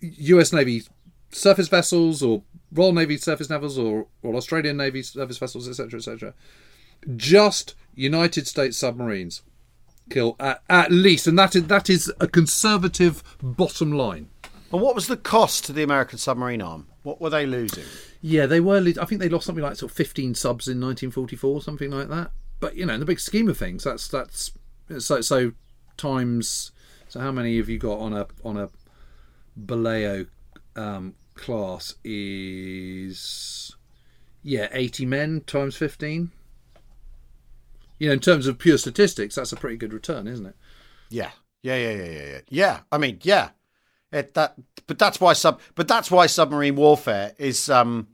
U.S. 0.00 0.52
Navy 0.52 0.84
surface 1.30 1.68
vessels 1.68 2.22
or 2.22 2.42
Royal 2.72 2.92
Navy 2.92 3.16
surface 3.16 3.46
vessels 3.46 3.78
or, 3.78 4.06
or 4.22 4.34
Australian 4.34 4.76
Navy 4.76 5.02
surface 5.02 5.38
vessels, 5.38 5.68
etc., 5.68 5.98
etc. 5.98 6.34
Just 7.16 7.74
United 7.94 8.46
States 8.46 8.76
submarines 8.76 9.42
kill 10.10 10.36
at, 10.40 10.62
at 10.68 10.90
least, 10.90 11.26
and 11.26 11.38
that 11.38 11.54
is 11.54 11.66
that 11.66 11.88
is 11.90 12.12
a 12.20 12.26
conservative 12.26 13.22
bottom 13.42 13.92
line. 13.92 14.28
And 14.70 14.82
what 14.82 14.94
was 14.94 15.06
the 15.06 15.16
cost 15.16 15.64
to 15.66 15.72
the 15.72 15.82
American 15.82 16.18
submarine 16.18 16.60
arm? 16.60 16.88
What 17.02 17.20
were 17.20 17.30
they 17.30 17.46
losing? 17.46 17.84
Yeah, 18.20 18.46
they 18.46 18.60
were. 18.60 18.78
I 19.00 19.04
think 19.04 19.20
they 19.20 19.28
lost 19.28 19.46
something 19.46 19.64
like 19.64 19.76
sort 19.76 19.90
of 19.90 19.96
fifteen 19.96 20.34
subs 20.34 20.68
in 20.68 20.80
1944, 20.80 21.62
something 21.62 21.90
like 21.90 22.08
that. 22.08 22.32
But 22.60 22.76
you 22.76 22.84
know, 22.84 22.94
in 22.94 23.00
the 23.00 23.06
big 23.06 23.20
scheme 23.20 23.48
of 23.48 23.56
things, 23.56 23.84
that's 23.84 24.08
that's 24.08 24.52
so 24.98 25.20
so 25.20 25.52
times. 25.96 26.72
So 27.08 27.20
how 27.20 27.32
many 27.32 27.56
have 27.56 27.68
you 27.68 27.78
got 27.78 27.98
on 28.00 28.12
a 28.12 28.26
on 28.44 28.58
a 28.58 28.68
Balao 29.58 30.26
um, 30.76 31.14
class? 31.38 31.94
Is 32.04 33.74
yeah, 34.42 34.68
eighty 34.72 35.06
men 35.06 35.42
times 35.46 35.76
fifteen. 35.76 36.32
You 37.98 38.08
know, 38.08 38.12
in 38.12 38.20
terms 38.20 38.46
of 38.46 38.58
pure 38.58 38.78
statistics, 38.78 39.34
that's 39.34 39.52
a 39.52 39.56
pretty 39.56 39.76
good 39.76 39.92
return, 39.92 40.28
isn't 40.28 40.46
it? 40.46 40.56
Yeah, 41.10 41.30
yeah, 41.62 41.76
yeah, 41.76 41.92
yeah, 41.92 42.10
yeah, 42.10 42.26
yeah. 42.26 42.40
Yeah, 42.48 42.80
I 42.92 42.98
mean, 42.98 43.18
yeah. 43.22 43.50
It, 44.12 44.34
that, 44.34 44.54
but 44.86 44.98
that's 44.98 45.20
why 45.20 45.32
sub, 45.32 45.60
but 45.74 45.88
that's 45.88 46.10
why 46.10 46.26
submarine 46.26 46.76
warfare 46.76 47.34
is. 47.38 47.68
Um, 47.68 48.08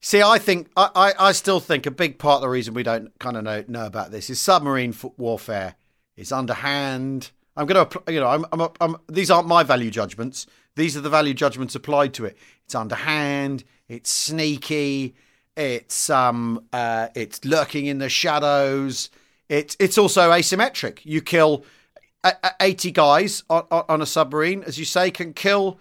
see, 0.00 0.22
I 0.22 0.38
think 0.38 0.68
I, 0.76 0.90
I, 0.94 1.28
I 1.28 1.32
still 1.32 1.60
think 1.60 1.86
a 1.86 1.90
big 1.90 2.18
part 2.18 2.36
of 2.36 2.42
the 2.42 2.48
reason 2.48 2.74
we 2.74 2.82
don't 2.82 3.16
kind 3.18 3.36
of 3.36 3.44
know 3.44 3.64
know 3.68 3.86
about 3.86 4.10
this 4.10 4.28
is 4.28 4.40
submarine 4.40 4.94
warfare 5.16 5.76
is 6.16 6.32
underhand. 6.32 7.30
I'm 7.56 7.66
going 7.66 7.86
to, 7.86 8.02
you 8.12 8.20
know, 8.20 8.28
I'm, 8.28 8.44
I'm, 8.52 8.68
I'm, 8.80 8.96
these 9.08 9.30
aren't 9.30 9.48
my 9.48 9.62
value 9.62 9.90
judgments. 9.90 10.46
These 10.76 10.96
are 10.96 11.00
the 11.00 11.10
value 11.10 11.34
judgments 11.34 11.74
applied 11.74 12.14
to 12.14 12.24
it. 12.24 12.36
It's 12.64 12.74
underhand. 12.74 13.64
It's 13.88 14.10
sneaky. 14.10 15.14
It's 15.56 16.08
um, 16.08 16.64
uh, 16.72 17.08
it's 17.14 17.44
lurking 17.44 17.86
in 17.86 17.98
the 17.98 18.08
shadows. 18.08 19.10
It's 19.48 19.76
it's 19.80 19.98
also 19.98 20.30
asymmetric. 20.30 21.00
You 21.04 21.20
kill 21.20 21.64
a- 22.22 22.36
a- 22.42 22.54
80 22.60 22.92
guys 22.92 23.42
on, 23.50 23.66
on 23.70 24.00
a 24.00 24.06
submarine, 24.06 24.62
as 24.62 24.78
you 24.78 24.84
say, 24.84 25.10
can 25.10 25.32
kill 25.32 25.80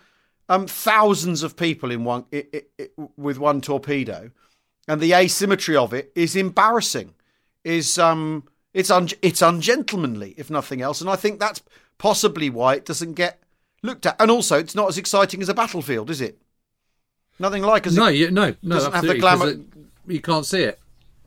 um, 0.49 0.65
thousands 0.67 1.43
of 1.43 1.55
people 1.55 1.91
in 1.91 2.03
one 2.03 2.25
i 2.33 2.45
i 2.53 2.61
i 2.79 2.87
with 3.15 3.37
one 3.37 3.61
torpedo, 3.61 4.31
and 4.87 4.99
the 4.99 5.13
asymmetry 5.13 5.75
of 5.75 5.93
it 5.93 6.11
is 6.15 6.35
embarrassing. 6.35 7.13
Is 7.63 7.99
um, 7.99 8.45
it's 8.73 8.89
un- 8.89 9.09
it's 9.21 9.41
ungentlemanly, 9.41 10.33
if 10.37 10.49
nothing 10.49 10.81
else, 10.81 10.99
and 11.01 11.09
I 11.09 11.15
think 11.15 11.39
that's 11.39 11.61
possibly 11.99 12.49
why 12.49 12.73
it 12.75 12.85
doesn't 12.85 13.13
get 13.13 13.43
looked 13.81 14.05
at. 14.05 14.15
And 14.19 14.29
also, 14.31 14.57
it's 14.57 14.75
not 14.75 14.89
as 14.89 14.97
exciting 14.97 15.41
as 15.41 15.49
a 15.49 15.53
battlefield, 15.53 16.09
is 16.09 16.21
it? 16.21 16.39
Nothing 17.39 17.63
like 17.63 17.87
as 17.87 17.95
No, 17.95 18.07
you, 18.07 18.31
no, 18.31 18.55
no, 18.61 18.75
doesn't 18.75 18.91
have 18.93 19.05
the 19.05 19.17
glamour- 19.17 19.49
it- 19.49 19.59
you 20.07 20.19
can't 20.21 20.45
see 20.45 20.63
it. 20.63 20.79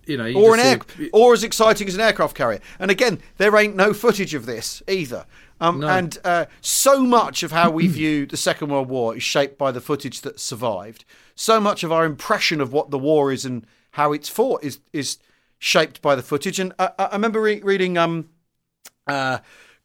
You 0.07 0.17
know, 0.17 0.27
you 0.27 0.37
or 0.39 0.55
an 0.55 0.61
air, 0.61 0.79
see- 0.99 1.11
or 1.13 1.33
as 1.33 1.45
exciting 1.45 1.87
as 1.87 1.95
an 1.95 2.01
aircraft 2.01 2.35
carrier. 2.37 2.61
And 2.79 2.91
again, 2.91 3.21
there 3.39 3.57
ain't 3.57 3.77
no 3.77 3.93
footage 3.95 4.35
of 4.35 4.47
this 4.47 4.83
either. 4.89 5.27
Um, 5.61 5.79
No. 5.81 5.87
And 5.89 6.19
uh, 6.25 6.47
so 6.61 7.03
much 7.03 7.45
of 7.45 7.53
how 7.53 7.71
we 7.71 7.87
view 7.87 8.27
the 8.27 8.37
Second 8.37 8.71
World 8.71 8.89
War 8.89 9.17
is 9.17 9.23
shaped 9.23 9.57
by 9.57 9.71
the 9.71 9.81
footage 9.81 10.23
that 10.23 10.41
survived. 10.41 11.05
So 11.37 11.61
much 11.61 11.85
of 11.85 11.93
our 11.93 12.05
impression 12.05 12.61
of 12.61 12.73
what 12.73 12.91
the 12.91 12.99
war 12.99 13.31
is 13.33 13.45
and 13.45 13.65
how 13.93 14.13
it's 14.13 14.29
fought 14.29 14.65
is 14.65 14.81
is 14.93 15.19
shaped 15.61 16.03
by 16.03 16.17
the 16.17 16.23
footage. 16.23 16.59
And 16.59 16.73
I, 16.81 16.91
I 16.99 17.05
I 17.05 17.13
remember 17.13 17.41
re- 17.41 17.63
reading, 17.63 17.97
um, 17.97 18.29
uh, 19.07 19.39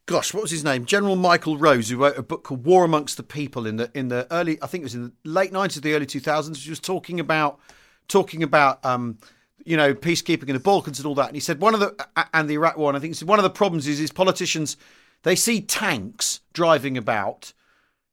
gosh, 0.07 0.33
what 0.33 0.41
was 0.41 0.51
his 0.51 0.63
name? 0.63 0.85
General 0.85 1.15
Michael 1.15 1.57
Rose, 1.57 1.89
who 1.89 1.97
wrote 1.97 2.17
a 2.17 2.23
book 2.23 2.43
called 2.43 2.65
War 2.65 2.83
Amongst 2.83 3.17
the 3.17 3.23
People 3.23 3.67
in 3.67 3.75
the 3.75 3.91
in 3.93 4.07
the 4.07 4.25
early, 4.31 4.57
I 4.63 4.67
think 4.67 4.81
it 4.81 4.85
was 4.85 4.95
in 4.95 5.03
the 5.03 5.11
late 5.23 5.51
nineties, 5.51 5.81
the 5.81 5.93
early 5.93 6.07
two 6.07 6.19
thousands. 6.19 6.63
He 6.63 6.71
was 6.71 6.79
talking 6.79 7.19
about 7.19 7.59
talking 8.07 8.41
about 8.41 8.83
um, 8.83 9.19
you 9.63 9.77
know 9.77 9.93
peacekeeping 9.93 10.47
in 10.47 10.55
the 10.55 10.59
Balkans 10.59 10.97
and 10.97 11.05
all 11.05 11.15
that. 11.15 11.27
And 11.27 11.35
he 11.35 11.41
said 11.41 11.61
one 11.61 11.75
of 11.75 11.79
the 11.79 12.07
and 12.33 12.49
the 12.49 12.55
Iraq 12.55 12.77
War. 12.77 12.89
And 12.89 12.97
I 12.97 12.99
think 12.99 13.11
he 13.11 13.17
said 13.17 13.27
one 13.27 13.37
of 13.37 13.43
the 13.43 13.49
problems 13.51 13.85
is 13.85 13.99
is 13.99 14.11
politicians 14.11 14.77
they 15.23 15.35
see 15.35 15.61
tanks 15.61 16.39
driving 16.53 16.97
about 16.97 17.53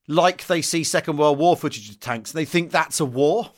like 0.06 0.46
they 0.46 0.62
see 0.62 0.84
Second 0.84 1.16
World 1.16 1.38
War 1.38 1.56
footage 1.56 1.88
of 1.88 2.00
tanks. 2.00 2.32
And 2.32 2.38
they 2.38 2.44
think 2.44 2.70
that's 2.70 3.00
a 3.00 3.04
war. 3.04 3.50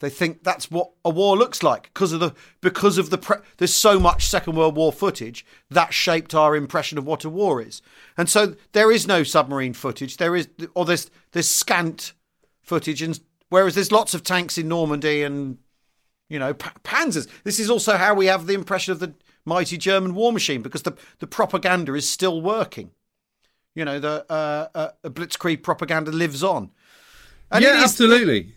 They 0.00 0.10
think 0.10 0.42
that's 0.42 0.70
what 0.70 0.90
a 1.04 1.10
war 1.10 1.36
looks 1.36 1.62
like 1.62 1.84
because 1.84 2.12
of 2.12 2.20
the 2.20 2.34
because 2.60 2.98
of 2.98 3.10
the 3.10 3.18
pre- 3.18 3.38
there's 3.58 3.72
so 3.72 4.00
much 4.00 4.26
Second 4.26 4.56
World 4.56 4.76
War 4.76 4.92
footage 4.92 5.46
that 5.70 5.94
shaped 5.94 6.34
our 6.34 6.56
impression 6.56 6.98
of 6.98 7.06
what 7.06 7.24
a 7.24 7.30
war 7.30 7.62
is, 7.62 7.80
and 8.16 8.28
so 8.28 8.56
there 8.72 8.90
is 8.90 9.06
no 9.06 9.22
submarine 9.22 9.72
footage. 9.72 10.16
There 10.16 10.34
is 10.34 10.48
or 10.74 10.84
there's 10.84 11.10
there's 11.32 11.48
scant 11.48 12.12
footage, 12.60 13.02
and 13.02 13.18
whereas 13.50 13.76
there's 13.76 13.92
lots 13.92 14.14
of 14.14 14.24
tanks 14.24 14.58
in 14.58 14.68
Normandy 14.68 15.22
and 15.22 15.58
you 16.28 16.40
know 16.40 16.54
pa- 16.54 16.74
Panzers. 16.82 17.28
This 17.44 17.60
is 17.60 17.70
also 17.70 17.96
how 17.96 18.14
we 18.14 18.26
have 18.26 18.46
the 18.46 18.54
impression 18.54 18.92
of 18.92 18.98
the 18.98 19.14
mighty 19.44 19.78
German 19.78 20.14
war 20.14 20.32
machine 20.32 20.60
because 20.60 20.82
the 20.82 20.96
the 21.20 21.26
propaganda 21.28 21.94
is 21.94 22.08
still 22.08 22.42
working. 22.42 22.90
You 23.76 23.84
know 23.84 24.00
the 24.00 24.26
uh, 24.28 24.68
uh, 24.74 24.90
Blitzkrieg 25.04 25.62
propaganda 25.62 26.10
lives 26.10 26.42
on. 26.42 26.72
And 27.50 27.62
yeah, 27.62 27.80
absolutely. 27.84 28.53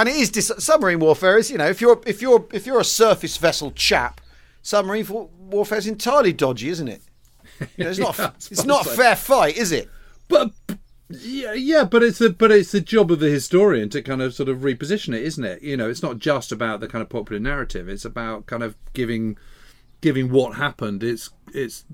And 0.00 0.08
it 0.08 0.16
is 0.16 0.30
dis- 0.30 0.52
submarine 0.58 0.98
warfare 1.00 1.36
is 1.38 1.50
you 1.50 1.58
know 1.58 1.66
if 1.68 1.80
you're 1.80 2.00
if 2.06 2.20
you're 2.22 2.46
if 2.52 2.66
you're 2.66 2.80
a 2.80 2.84
surface 2.84 3.36
vessel 3.36 3.70
chap 3.72 4.20
submarine 4.62 5.06
wa- 5.08 5.28
warfare 5.38 5.78
is 5.78 5.86
entirely 5.86 6.32
dodgy 6.32 6.68
isn't 6.68 6.88
it 6.88 7.02
you 7.76 7.84
know, 7.84 7.90
it's 7.90 7.98
not 8.06 8.18
Yeah, 8.18 8.30
it's 8.36 8.64
not 8.64 8.86
a 8.86 8.88
so. 8.90 8.94
fair 8.96 9.16
fight 9.16 9.56
is 9.56 9.72
it 9.72 9.88
But 10.28 10.50
yeah, 11.08 11.54
yeah, 11.54 11.82
but 11.84 12.04
it's 12.04 12.18
the 12.18 12.30
but 12.30 12.52
it's 12.52 12.70
the 12.70 12.80
job 12.80 13.10
of 13.10 13.18
the 13.18 13.28
historian 13.28 13.88
to 13.90 14.00
kind 14.00 14.22
of 14.22 14.32
sort 14.32 14.48
of 14.48 14.58
reposition 14.58 15.12
it, 15.12 15.24
isn't 15.24 15.42
it? 15.44 15.60
You 15.60 15.76
know, 15.76 15.90
it's 15.90 16.04
not 16.04 16.20
just 16.20 16.52
about 16.52 16.78
the 16.78 16.86
kind 16.86 17.02
of 17.02 17.08
popular 17.08 17.40
narrative. 17.40 17.88
It's 17.88 18.04
about 18.04 18.46
kind 18.46 18.62
of 18.62 18.76
giving 18.92 19.36
giving 20.00 20.30
what 20.30 20.54
happened 20.54 21.02
its 21.02 21.30
its 21.52 21.84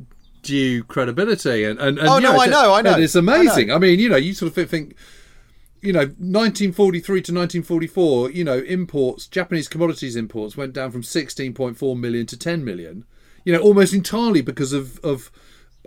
due 0.43 0.85
credibility 0.85 1.65
and 1.65 1.79
and, 1.81 1.99
and 1.99 2.07
Oh, 2.07 2.19
no, 2.19 2.39
I 2.39 2.45
know, 2.47 2.75
I 2.75 2.83
know, 2.83 2.93
and 2.93 3.03
it's 3.03 3.17
I 3.17 3.21
amazing. 3.21 3.73
I, 3.73 3.79
mean, 3.79 3.99
you 3.99 4.11
know, 4.11 4.17
you 4.17 4.35
sort 4.35 4.55
of 4.59 4.69
think. 4.69 4.95
You 5.83 5.93
know, 5.93 6.01
1943 6.01 7.03
to 7.23 7.33
1944, 7.33 8.31
you 8.31 8.45
know, 8.45 8.59
imports, 8.59 9.27
Japanese 9.27 9.69
commodities 9.69 10.17
imports 10.17 10.57
went 10.57 10.73
down 10.73 10.91
from 10.91 11.03
16.4 11.03 11.99
million 11.99 12.27
to 12.27 12.37
10 12.37 12.65
million. 12.65 13.05
You 13.45 13.53
know, 13.53 13.61
almost 13.61 13.93
entirely 13.95 14.41
because 14.43 14.73
of 14.73 14.99
of 15.05 15.31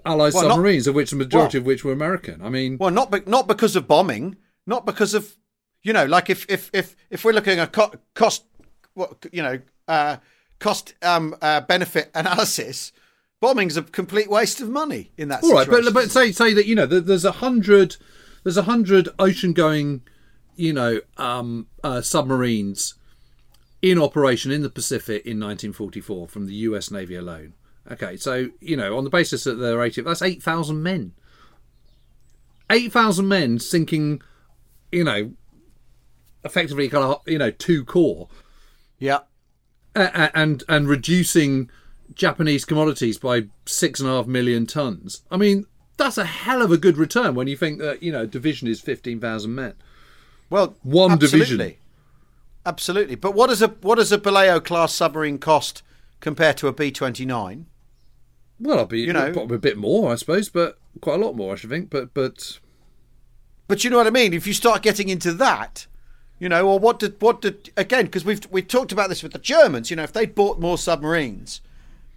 Allied 0.05 0.33
Well, 0.33 0.43
not- 0.43 0.53
submarines, 0.55 0.87
of 0.87 0.95
which 0.95 1.09
the 1.09 1.17
majority 1.17 1.57
well- 1.57 1.63
of 1.63 1.65
which 1.67 1.83
were 1.83 1.91
American. 1.91 2.41
I 2.41 2.49
mean, 2.49 2.77
well 2.79 2.91
not 2.91 3.11
be- 3.11 3.21
not 3.25 3.47
because 3.47 3.75
of 3.75 3.87
bombing 3.87 4.37
not 4.65 4.85
because 4.85 5.13
of 5.13 5.35
you 5.83 5.91
know 5.91 6.05
like 6.05 6.29
if 6.29 6.45
if 6.49 6.69
if 6.73 6.95
if 7.09 7.25
we're 7.25 7.33
looking 7.33 7.59
at 7.59 7.73
co- 7.73 7.91
cost 8.13 8.45
what 8.93 9.25
you 9.33 9.41
know 9.41 9.59
uh 9.87 10.17
cost 10.59 10.93
um 11.01 11.35
uh, 11.41 11.59
benefit 11.61 12.11
analysis 12.13 12.91
bombing's 13.41 13.77
a 13.77 13.81
complete 13.83 14.29
waste 14.29 14.61
of 14.61 14.69
money 14.69 15.11
in 15.17 15.29
that 15.29 15.41
All 15.43 15.53
right, 15.53 15.65
situation 15.65 15.85
but 15.93 15.93
but 16.03 16.11
say 16.11 16.31
say 16.31 16.53
that 16.53 16.65
you 16.65 16.75
know 16.75 16.85
there's 16.85 17.25
a 17.25 17.31
hundred 17.33 17.97
there's 18.43 18.57
a 18.57 18.63
hundred 18.63 19.09
ocean 19.17 19.53
going, 19.53 20.01
you 20.55 20.73
know, 20.73 21.01
um, 21.17 21.67
uh, 21.83 22.01
submarines 22.01 22.95
in 23.81 24.01
operation 24.01 24.51
in 24.51 24.61
the 24.61 24.69
Pacific 24.69 25.25
in 25.25 25.39
1944 25.39 26.27
from 26.27 26.45
the 26.45 26.53
U.S. 26.55 26.91
Navy 26.91 27.15
alone. 27.15 27.53
Okay, 27.91 28.17
so 28.17 28.49
you 28.59 28.75
know 28.77 28.97
on 28.97 29.03
the 29.03 29.09
basis 29.09 29.45
that 29.45 29.55
they're 29.55 29.81
80, 29.81 30.01
that's 30.01 30.21
eight 30.21 30.43
thousand 30.43 30.83
men. 30.83 31.13
Eight 32.69 32.91
thousand 32.91 33.27
men 33.27 33.57
sinking, 33.57 34.21
you 34.91 35.03
know, 35.03 35.31
effectively 36.43 36.87
kind 36.89 37.03
of 37.03 37.21
you 37.25 37.37
know 37.37 37.51
two 37.51 37.83
core 37.83 38.29
yeah 38.97 39.19
a- 39.95 40.01
a- 40.13 40.37
and 40.37 40.63
and 40.69 40.87
reducing 40.87 41.69
Japanese 42.13 42.65
commodities 42.65 43.17
by 43.17 43.43
six 43.65 43.99
and 43.99 44.09
a 44.09 44.13
half 44.13 44.27
million 44.27 44.65
tons. 44.65 45.23
I 45.31 45.37
mean, 45.37 45.65
that's 45.99 46.17
a 46.17 46.25
hell 46.25 46.61
of 46.63 46.71
a 46.71 46.77
good 46.77 46.97
return 46.97 47.35
when 47.35 47.47
you 47.47 47.55
think 47.55 47.79
that 47.79 48.01
you 48.01 48.11
know 48.11 48.25
division 48.25 48.67
is 48.67 48.81
fifteen 48.81 49.19
thousand 49.19 49.53
men. 49.55 49.73
Well, 50.49 50.75
One 50.81 51.11
absolutely. 51.11 51.39
division. 51.55 51.75
Absolutely. 52.65 53.15
But 53.15 53.33
what 53.35 53.47
does 53.47 53.61
a 53.61 53.67
what 53.67 53.95
does 53.95 54.11
a 54.11 54.17
Balao 54.17 54.63
class 54.63 54.93
submarine 54.93 55.37
cost 55.37 55.83
compared 56.19 56.57
to 56.57 56.67
a 56.67 56.73
B 56.73 56.91
twenty 56.91 57.25
nine? 57.25 57.67
Well, 58.59 58.79
I'll 58.79 58.85
be 58.85 59.01
You 59.01 59.13
know- 59.13 59.31
probably 59.31 59.55
a 59.55 59.59
bit 59.59 59.77
more, 59.77 60.11
I 60.11 60.15
suppose, 60.15 60.49
but 60.49 60.77
quite 61.01 61.19
a 61.21 61.25
lot 61.25 61.35
more, 61.35 61.53
I 61.53 61.55
should 61.55 61.69
think. 61.69 61.89
But 61.89 62.13
but 62.13 62.59
But 63.67 63.83
you 63.83 63.89
know 63.89 63.97
what 63.97 64.07
I 64.07 64.11
mean. 64.11 64.33
If 64.33 64.45
you 64.47 64.53
start 64.53 64.81
getting 64.81 65.07
into 65.09 65.31
that, 65.33 65.87
you 66.39 66.49
know, 66.49 66.67
or 66.67 66.79
what 66.79 66.99
did 66.99 67.15
what 67.21 67.41
did 67.41 67.71
again? 67.77 68.05
Because 68.05 68.25
we've 68.25 68.41
we 68.51 68.61
talked 68.61 68.91
about 68.91 69.09
this 69.09 69.23
with 69.23 69.31
the 69.33 69.39
Germans. 69.39 69.89
You 69.89 69.95
know, 69.95 70.03
if 70.03 70.11
they 70.13 70.25
bought 70.25 70.59
more 70.59 70.77
submarines, 70.77 71.61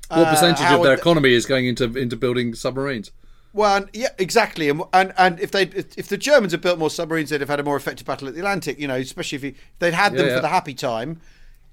what 0.08 0.18
uh, 0.26 0.30
percentage 0.30 0.64
how 0.64 0.76
of 0.78 0.82
their 0.82 0.92
would- 0.92 0.98
economy 0.98 1.32
is 1.34 1.46
going 1.46 1.66
into 1.66 1.84
into 1.96 2.16
building 2.16 2.54
submarines? 2.54 3.10
Well, 3.52 3.76
and- 3.76 3.90
yeah, 3.92 4.08
exactly. 4.18 4.68
And 4.68 4.82
and, 4.92 5.12
and 5.18 5.40
if 5.40 5.50
they 5.50 5.62
if, 5.62 6.08
the 6.08 6.16
Germans 6.16 6.52
had 6.52 6.60
built 6.60 6.78
more 6.78 6.90
submarines, 6.90 7.30
they'd 7.30 7.40
have 7.40 7.50
had 7.50 7.60
a 7.60 7.64
more 7.64 7.76
effective 7.76 8.06
battle 8.06 8.28
at 8.28 8.34
the 8.34 8.40
Atlantic. 8.40 8.78
You 8.78 8.88
know, 8.88 8.96
especially 8.96 9.36
if, 9.36 9.44
you, 9.44 9.50
if 9.50 9.78
they'd 9.78 9.94
had 9.94 10.14
them 10.14 10.26
Yeah, 10.26 10.36
for 10.36 10.42
the 10.42 10.48
happy 10.48 10.74
time. 10.74 11.20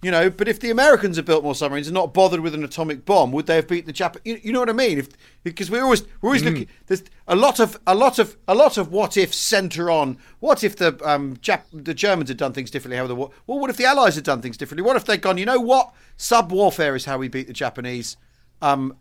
You 0.01 0.11
know, 0.11 0.29
but 0.29 0.47
if 0.47 0.61
the 0.61 0.69
Americans 0.71 1.17
had 1.17 1.25
built 1.25 1.43
more 1.43 1.53
submarines 1.53 1.87
and 1.87 1.93
not 1.93 2.13
bothered 2.13 2.39
with 2.39 2.53
an 2.53 2.63
atomic 2.63 3.03
bomb, 3.03 3.33
would 3.33 3.47
they 3.47 3.57
have 3.57 3.67
beat 3.67 3.85
the 3.85 3.91
Japanese? 3.91 4.23
You, 4.25 4.39
you 4.41 4.53
know 4.53 4.61
what 4.61 4.69
I 4.69 4.73
mean? 4.73 4.97
If 4.97 5.09
because 5.43 5.69
we're 5.69 5.83
always 5.83 6.03
we're 6.21 6.29
always 6.29 6.43
looking. 6.43 6.67
There's 6.87 7.03
a 7.27 7.35
lot 7.35 7.59
of 7.59 7.77
a 7.85 7.93
lot 7.95 8.17
of 8.17 8.37
a 8.47 8.55
lot 8.55 8.77
of 8.77 8.93
what 8.93 9.17
if 9.17 9.33
center 9.33 9.91
on 9.91 10.17
what 10.39 10.63
if 10.63 10.77
the 10.77 10.97
um 11.03 11.35
Jap, 11.37 11.63
the 11.73 11.93
Germans 11.93 12.29
had 12.29 12.37
done 12.37 12.53
things 12.53 12.71
differently? 12.71 12.95
How 12.97 13.07
the 13.07 13.15
war? 13.15 13.31
Well, 13.45 13.59
what 13.59 13.69
if 13.69 13.75
the 13.75 13.85
Allies 13.85 14.15
had 14.15 14.23
done 14.23 14.41
things 14.41 14.55
differently? 14.55 14.85
What 14.85 14.95
if 14.95 15.03
they'd 15.03 15.21
gone? 15.21 15.37
You 15.37 15.45
know 15.45 15.59
what? 15.59 15.93
Sub 16.15 16.49
warfare 16.51 16.95
is 16.95 17.03
how 17.03 17.17
we 17.17 17.27
beat 17.27 17.47
the 17.47 17.53
Japanese. 17.53 18.15
Um, 18.61 18.95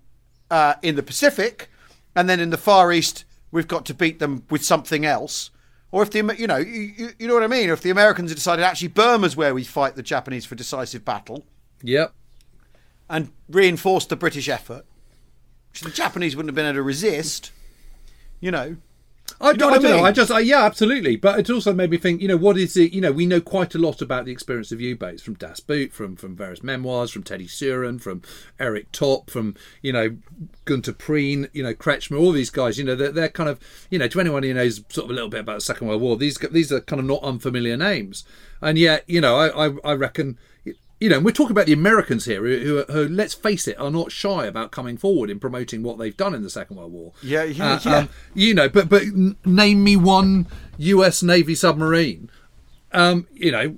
uh, 0.50 0.74
in 0.82 0.96
the 0.96 1.02
Pacific, 1.04 1.70
and 2.18 2.28
then 2.28 2.40
in 2.40 2.50
the 2.50 2.56
Far 2.58 2.92
East, 2.92 3.24
we've 3.52 3.68
got 3.68 3.86
to 3.86 3.94
beat 3.94 4.18
them 4.18 4.42
with 4.50 4.64
something 4.64 5.04
else. 5.06 5.50
Or 5.92 6.02
if 6.02 6.10
the 6.10 6.18
you 6.36 6.46
know 6.46 6.56
you, 6.58 7.10
you- 7.18 7.28
know 7.28 7.34
what 7.34 7.42
I 7.44 7.46
mean. 7.46 7.70
If 7.70 7.80
the 7.82 7.90
Americans 7.90 8.30
had 8.30 8.36
decided 8.36 8.64
actually 8.64 8.88
Burma's 8.88 9.36
where 9.36 9.54
we 9.54 9.62
fight 9.64 9.94
the 9.94 10.02
Japanese 10.02 10.44
for 10.44 10.54
decisive 10.56 11.04
battle 11.04 11.46
Yep. 11.82 12.12
and 13.08 13.30
reinforce 13.48 14.04
the 14.04 14.16
British 14.16 14.48
effort, 14.48 14.84
which 15.70 15.80
the 15.82 15.90
Japanese 15.90 16.34
wouldn't 16.34 16.50
have 16.50 16.56
been 16.56 16.66
able 16.66 16.74
to 16.74 16.82
resist. 16.82 17.52
You 18.40 18.50
know, 18.50 18.76
I, 19.40 19.52
know 19.52 19.70
I 19.70 19.78
don't 19.78 19.82
know. 19.82 20.04
I 20.04 20.12
just, 20.12 20.30
I, 20.30 20.40
yeah, 20.40 20.64
absolutely. 20.64 21.16
But 21.16 21.38
it 21.38 21.50
also 21.50 21.72
made 21.72 21.90
me 21.90 21.96
think. 21.96 22.20
You 22.20 22.28
know, 22.28 22.36
what 22.36 22.58
is 22.58 22.76
it? 22.76 22.92
You 22.92 23.00
know, 23.00 23.12
we 23.12 23.26
know 23.26 23.40
quite 23.40 23.74
a 23.74 23.78
lot 23.78 24.02
about 24.02 24.24
the 24.24 24.32
experience 24.32 24.72
of 24.72 24.80
U-boats 24.80 25.22
from 25.22 25.34
Das 25.34 25.60
Boot, 25.60 25.92
from 25.92 26.16
from 26.16 26.34
various 26.34 26.62
memoirs, 26.62 27.10
from 27.10 27.22
Teddy 27.22 27.46
Suhren, 27.46 28.00
from 28.00 28.22
Erich 28.58 28.90
Topp, 28.92 29.30
from 29.30 29.54
you 29.82 29.92
know 29.92 30.16
Günther 30.66 30.94
Prien, 30.94 31.48
you 31.52 31.62
know 31.62 31.74
Kretschmer, 31.74 32.18
all 32.18 32.32
these 32.32 32.50
guys. 32.50 32.78
You 32.78 32.84
know, 32.84 32.96
they're, 32.96 33.12
they're 33.12 33.28
kind 33.28 33.48
of 33.48 33.60
you 33.90 33.98
know 33.98 34.08
to 34.08 34.20
anyone 34.20 34.42
who 34.42 34.54
knows 34.54 34.82
sort 34.88 35.04
of 35.04 35.10
a 35.10 35.14
little 35.14 35.30
bit 35.30 35.40
about 35.40 35.56
the 35.56 35.60
Second 35.60 35.88
World 35.88 36.02
War. 36.02 36.16
These 36.16 36.38
these 36.50 36.72
are 36.72 36.80
kind 36.80 37.00
of 37.00 37.06
not 37.06 37.22
unfamiliar 37.22 37.76
names, 37.76 38.24
and 38.60 38.78
yet 38.78 39.04
you 39.06 39.20
know, 39.20 39.36
I 39.36 39.68
I, 39.68 39.74
I 39.84 39.92
reckon. 39.94 40.38
You 41.00 41.08
know, 41.08 41.16
and 41.16 41.24
we're 41.24 41.30
talking 41.30 41.52
about 41.52 41.66
the 41.66 41.72
Americans 41.72 42.24
here, 42.24 42.42
who, 42.44 42.58
who, 42.86 42.92
who, 42.92 43.08
let's 43.08 43.32
face 43.32 43.68
it, 43.68 43.78
are 43.78 43.90
not 43.90 44.10
shy 44.10 44.46
about 44.46 44.72
coming 44.72 44.96
forward 44.96 45.30
in 45.30 45.38
promoting 45.38 45.84
what 45.84 45.96
they've 45.96 46.16
done 46.16 46.34
in 46.34 46.42
the 46.42 46.50
Second 46.50 46.76
World 46.76 46.92
War. 46.92 47.12
Yeah, 47.22 47.44
yeah, 47.44 47.74
Uh, 47.74 47.80
yeah. 47.84 47.96
um, 47.98 48.08
you 48.34 48.52
know, 48.52 48.68
but 48.68 48.88
but 48.88 49.02
name 49.44 49.84
me 49.84 49.94
one 49.96 50.48
U.S. 50.78 51.22
Navy 51.22 51.54
submarine. 51.54 52.30
Um, 52.92 53.28
you 53.32 53.52
know, 53.52 53.76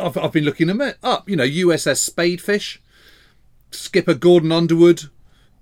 I've, 0.00 0.16
I've 0.18 0.32
been 0.32 0.44
looking 0.44 0.66
them 0.66 0.80
up. 1.04 1.28
You 1.28 1.36
know, 1.36 1.44
USS 1.46 2.10
Spadefish, 2.10 2.78
skipper 3.70 4.14
Gordon 4.14 4.50
Underwood, 4.50 5.04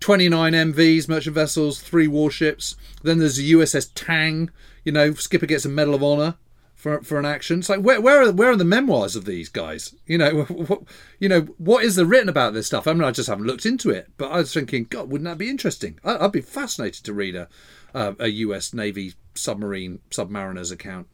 29 0.00 0.52
MVs, 0.52 1.08
merchant 1.08 1.34
vessels, 1.34 1.82
three 1.82 2.08
warships. 2.08 2.76
Then 3.02 3.18
there's 3.18 3.36
the 3.36 3.52
USS 3.52 3.90
Tang. 3.94 4.50
You 4.84 4.92
know, 4.92 5.12
skipper 5.14 5.46
gets 5.46 5.64
a 5.64 5.68
Medal 5.68 5.94
of 5.94 6.02
Honor 6.02 6.36
for 6.82 7.00
for 7.02 7.16
an 7.16 7.24
action. 7.24 7.60
It's 7.60 7.68
like 7.68 7.80
where 7.80 8.00
where 8.00 8.22
are 8.22 8.32
where 8.32 8.50
are 8.50 8.56
the 8.56 8.64
memoirs 8.64 9.14
of 9.14 9.24
these 9.24 9.48
guys? 9.48 9.94
You 10.04 10.18
know, 10.18 10.42
what, 10.48 10.82
you 11.20 11.28
know 11.28 11.42
what 11.56 11.84
is 11.84 11.94
there 11.94 12.04
written 12.04 12.28
about 12.28 12.54
this 12.54 12.66
stuff? 12.66 12.88
I 12.88 12.92
mean, 12.92 13.04
I 13.04 13.12
just 13.12 13.28
haven't 13.28 13.46
looked 13.46 13.64
into 13.64 13.90
it, 13.90 14.08
but 14.16 14.32
I 14.32 14.38
was 14.38 14.52
thinking, 14.52 14.86
God, 14.90 15.08
wouldn't 15.08 15.30
that 15.30 15.38
be 15.38 15.48
interesting? 15.48 16.00
I, 16.02 16.16
I'd 16.24 16.32
be 16.32 16.40
fascinated 16.40 17.04
to 17.04 17.12
read 17.12 17.36
a 17.36 17.48
uh, 17.94 18.14
a 18.18 18.28
U.S. 18.46 18.74
Navy 18.74 19.14
submarine 19.36 20.00
submariner's 20.10 20.72
account, 20.72 21.06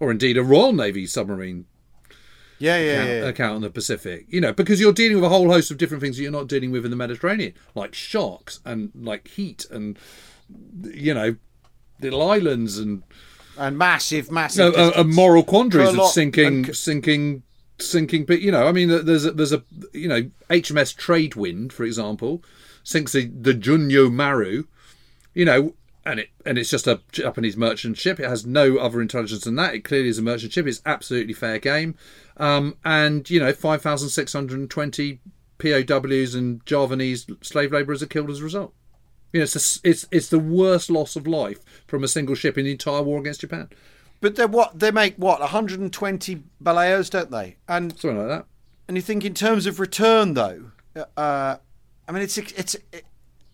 or 0.00 0.10
indeed 0.10 0.38
a 0.38 0.42
Royal 0.42 0.72
Navy 0.72 1.06
submarine 1.06 1.66
Yeah, 2.58 2.78
yeah, 2.78 2.92
account, 2.92 3.08
yeah, 3.08 3.14
yeah. 3.20 3.28
account 3.28 3.54
on 3.56 3.60
the 3.60 3.70
Pacific. 3.70 4.24
You 4.28 4.40
know, 4.40 4.54
because 4.54 4.80
you're 4.80 4.94
dealing 4.94 5.16
with 5.16 5.24
a 5.24 5.28
whole 5.28 5.50
host 5.50 5.70
of 5.70 5.76
different 5.76 6.02
things 6.02 6.16
that 6.16 6.22
you're 6.22 6.32
not 6.32 6.48
dealing 6.48 6.70
with 6.70 6.86
in 6.86 6.90
the 6.90 6.96
Mediterranean, 6.96 7.52
like 7.74 7.94
sharks 7.94 8.60
and 8.64 8.90
like 8.94 9.28
heat 9.28 9.66
and 9.70 9.98
you 10.84 11.12
know 11.12 11.36
little 12.00 12.22
islands 12.30 12.78
and 12.78 13.02
and 13.58 13.76
massive, 13.78 14.30
massive. 14.30 14.74
a, 14.74 15.00
a 15.00 15.04
moral 15.04 15.42
quandaries 15.42 15.96
of 15.96 16.06
sinking, 16.08 16.46
and- 16.66 16.76
sinking, 16.76 17.42
sinking. 17.78 18.24
But 18.24 18.40
you 18.40 18.50
know, 18.50 18.66
I 18.66 18.72
mean, 18.72 18.88
there's 18.88 19.24
a, 19.24 19.32
there's 19.32 19.52
a 19.52 19.62
you 19.92 20.08
know 20.08 20.30
HMS 20.50 20.96
Tradewind, 20.96 21.72
for 21.72 21.84
example, 21.84 22.42
sinks 22.82 23.12
the, 23.12 23.26
the 23.26 23.54
Junyo 23.54 24.12
Maru, 24.12 24.64
you 25.34 25.44
know, 25.44 25.74
and 26.04 26.20
it 26.20 26.30
and 26.44 26.58
it's 26.58 26.70
just 26.70 26.86
a 26.86 27.00
Japanese 27.12 27.56
merchant 27.56 27.96
ship. 27.98 28.18
It 28.18 28.28
has 28.28 28.44
no 28.46 28.76
other 28.78 29.00
intelligence 29.00 29.44
than 29.44 29.56
that. 29.56 29.74
It 29.74 29.84
clearly 29.84 30.08
is 30.08 30.18
a 30.18 30.22
merchant 30.22 30.52
ship. 30.52 30.66
It's 30.66 30.82
absolutely 30.84 31.34
fair 31.34 31.58
game, 31.58 31.96
um, 32.36 32.76
and 32.84 33.28
you 33.30 33.40
know, 33.40 33.52
five 33.52 33.82
thousand 33.82 34.08
six 34.10 34.32
hundred 34.32 34.60
and 34.60 34.70
twenty 34.70 35.20
POWs 35.58 36.34
and 36.34 36.64
Javanese 36.66 37.26
slave 37.40 37.72
labourers 37.72 38.02
are 38.02 38.06
killed 38.06 38.30
as 38.30 38.40
a 38.40 38.44
result. 38.44 38.74
You 39.32 39.40
know, 39.40 39.44
it's, 39.44 39.80
the 39.82 39.88
it's 39.88 40.06
it's 40.10 40.28
the 40.28 40.38
worst 40.38 40.90
loss 40.90 41.16
of 41.16 41.26
life 41.26 41.60
from 41.86 42.04
a 42.04 42.08
single 42.08 42.34
ship 42.34 42.58
in 42.58 42.64
the 42.66 42.72
entire 42.72 43.02
war 43.02 43.18
against 43.20 43.40
Japan. 43.40 43.68
But 44.20 44.36
they 44.36 44.46
what 44.46 44.78
they 44.78 44.90
make 44.90 45.16
what 45.16 45.40
120 45.40 46.42
Balaos, 46.62 47.10
don't 47.10 47.30
they? 47.30 47.56
And 47.68 47.98
Something 47.98 48.18
like 48.18 48.28
that. 48.28 48.46
and 48.88 48.96
you 48.96 49.02
think 49.02 49.24
in 49.24 49.34
terms 49.34 49.66
of 49.66 49.80
return 49.80 50.34
though, 50.34 50.70
uh, 51.16 51.56
I 52.06 52.12
mean 52.12 52.22
it's 52.22 52.36
it's 52.38 52.74
it, 52.92 53.04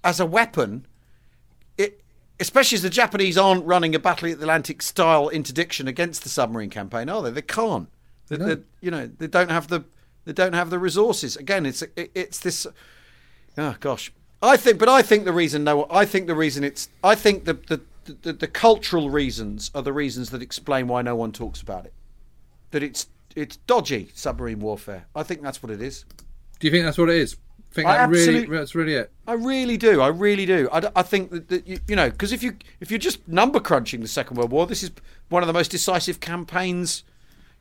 as 0.02 0.18
a 0.20 0.26
weapon, 0.26 0.86
it 1.76 2.02
especially 2.40 2.76
as 2.76 2.82
the 2.82 2.90
Japanese 2.90 3.38
aren't 3.38 3.64
running 3.64 3.94
a 3.94 3.98
Battle 3.98 4.30
of 4.30 4.38
the 4.38 4.42
Atlantic 4.44 4.82
style 4.82 5.28
interdiction 5.28 5.86
against 5.88 6.22
the 6.22 6.28
submarine 6.28 6.70
campaign, 6.70 7.08
are 7.08 7.22
they? 7.22 7.30
They 7.30 7.42
can't. 7.42 7.88
They, 8.28 8.36
No. 8.36 8.54
they- 8.54 8.62
you 8.80 8.90
know 8.90 9.06
they 9.06 9.26
don't 9.28 9.50
have 9.50 9.68
the 9.68 9.84
they 10.24 10.32
don't 10.32 10.52
have 10.54 10.70
the 10.70 10.78
resources. 10.78 11.36
Again, 11.36 11.64
it's 11.66 11.82
it, 11.82 12.10
it's 12.14 12.40
this. 12.40 12.66
Oh 13.56 13.74
gosh, 13.80 14.12
I 14.42 14.56
think, 14.56 14.78
but 14.78 14.88
I 14.88 15.02
think 15.02 15.24
the 15.24 15.32
reason 15.32 15.64
no, 15.64 15.86
I 15.90 16.04
think 16.04 16.26
the 16.26 16.34
reason 16.34 16.64
it's 16.64 16.88
I 17.02 17.14
think 17.14 17.44
the 17.44 17.54
the, 17.54 17.80
the 18.22 18.32
the 18.32 18.46
cultural 18.46 19.10
reasons 19.10 19.70
are 19.74 19.82
the 19.82 19.92
reasons 19.92 20.30
that 20.30 20.42
explain 20.42 20.88
why 20.88 21.02
no 21.02 21.16
one 21.16 21.32
talks 21.32 21.60
about 21.60 21.86
it. 21.86 21.92
That 22.70 22.82
it's 22.82 23.08
it's 23.34 23.56
dodgy 23.56 24.10
submarine 24.14 24.60
warfare. 24.60 25.06
I 25.14 25.22
think 25.22 25.42
that's 25.42 25.62
what 25.62 25.70
it 25.70 25.82
is. 25.82 26.04
Do 26.60 26.66
you 26.66 26.70
think 26.70 26.84
that's 26.84 26.98
what 26.98 27.08
it 27.08 27.16
is? 27.16 27.36
Think 27.70 27.88
I 27.88 27.98
that 27.98 28.08
really 28.08 28.46
that's 28.46 28.74
really 28.74 28.94
it? 28.94 29.12
I 29.26 29.34
really 29.34 29.76
do. 29.76 30.00
I 30.00 30.08
really 30.08 30.46
do. 30.46 30.68
I, 30.72 30.90
I 30.96 31.02
think 31.02 31.30
that, 31.30 31.48
that 31.48 31.66
you, 31.66 31.78
you 31.86 31.96
know 31.96 32.10
because 32.10 32.32
if 32.32 32.42
you 32.42 32.56
if 32.80 32.90
you're 32.90 32.98
just 32.98 33.26
number 33.28 33.60
crunching 33.60 34.00
the 34.00 34.08
Second 34.08 34.36
World 34.36 34.52
War, 34.52 34.66
this 34.66 34.82
is 34.82 34.90
one 35.28 35.42
of 35.42 35.46
the 35.46 35.52
most 35.52 35.70
decisive 35.70 36.20
campaigns. 36.20 37.04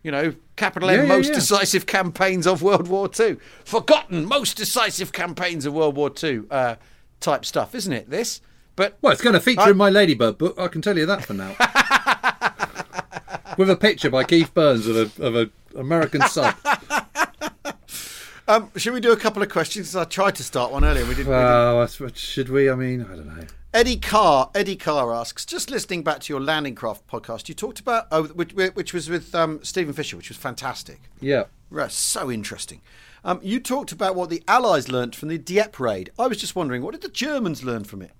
You 0.03 0.11
know, 0.11 0.33
capital 0.55 0.89
M, 0.89 0.95
Yeah, 0.95 1.01
yeah, 1.03 1.07
most 1.17 1.29
yeah. 1.29 1.35
decisive 1.35 1.85
campaigns 1.85 2.47
of 2.47 2.61
World 2.61 2.87
War 2.87 3.09
Two. 3.09 3.39
Forgotten 3.65 4.25
most 4.25 4.55
decisive 4.55 5.11
campaigns 5.11 5.65
of 5.65 5.73
World 5.73 5.95
War 5.95 6.09
Two 6.09 6.47
uh, 6.49 6.75
type 7.19 7.43
stuff, 7.45 7.75
isn't 7.75 7.91
it? 7.91 8.09
This, 8.09 8.39
but 8.75 8.97
Well, 9.01 9.11
it's 9.11 9.21
going 9.21 9.33
to 9.33 9.39
feature 9.41 9.61
I- 9.61 9.71
in 9.71 9.77
my 9.77 9.89
Ladybird 9.89 10.37
book. 10.37 10.57
I 10.57 10.67
can 10.69 10.81
tell 10.81 10.97
you 10.97 11.05
that 11.07 11.25
for 11.25 11.33
now. 11.33 11.55
With 13.57 13.69
a 13.71 13.75
picture 13.75 14.09
by 14.11 14.23
Keith 14.23 14.53
Burns 14.53 14.85
of 14.87 14.95
a 15.19 15.23
of 15.25 15.35
a 15.35 15.49
American 15.77 16.21
sub. 16.21 16.55
um, 18.47 18.71
should 18.75 18.93
we 18.93 18.99
do 18.99 19.11
a 19.11 19.17
couple 19.17 19.41
of 19.41 19.49
questions? 19.49 19.95
I 19.95 20.03
tried 20.05 20.35
to 20.35 20.43
start 20.43 20.71
one 20.71 20.85
earlier. 20.85 21.03
We 21.05 21.15
didn't. 21.15 21.27
we 21.29 21.33
didn't. 21.33 21.39
Well, 21.49 21.79
that's 21.79 21.99
what- 21.99 22.15
should 22.17 22.49
we? 22.49 22.69
I 22.69 22.75
mean, 22.75 23.01
I 23.01 23.15
don't 23.15 23.25
know. 23.27 23.47
Eddie 23.77 23.97
Carr. 23.97 24.49
Eddie 24.55 24.75
Carr 24.75 25.13
asks, 25.13 25.45
just 25.45 25.69
listening 25.69 26.01
back 26.01 26.19
to 26.21 26.33
your 26.33 26.41
landing 26.41 26.73
craft 26.73 27.05
podcast, 27.05 27.47
you 27.47 27.53
talked 27.53 27.79
about 27.79 28.07
oh, 28.11 28.23
which, 28.23 28.51
which 28.53 28.91
was 28.91 29.07
with 29.07 29.35
um, 29.35 29.59
Stephen 29.61 29.93
Fisher, 29.93 30.17
which 30.17 30.29
was 30.29 30.37
fantastic. 30.37 30.99
Yeah. 31.21 31.43
Right, 31.69 31.91
so 31.91 32.31
interesting. 32.31 32.81
Um, 33.23 33.39
you 33.43 33.59
talked 33.59 33.91
about 33.91 34.15
what 34.15 34.31
the 34.31 34.41
Allies 34.47 34.89
learnt 34.89 35.15
from 35.15 35.29
the 35.29 35.37
Dieppe 35.37 35.77
raid. 35.77 36.09
I 36.17 36.25
was 36.25 36.39
just 36.39 36.55
wondering, 36.55 36.81
what 36.81 36.93
did 36.93 37.01
the 37.03 37.09
Germans 37.09 37.63
learn 37.63 37.83
from 37.83 38.01
it? 38.01 38.11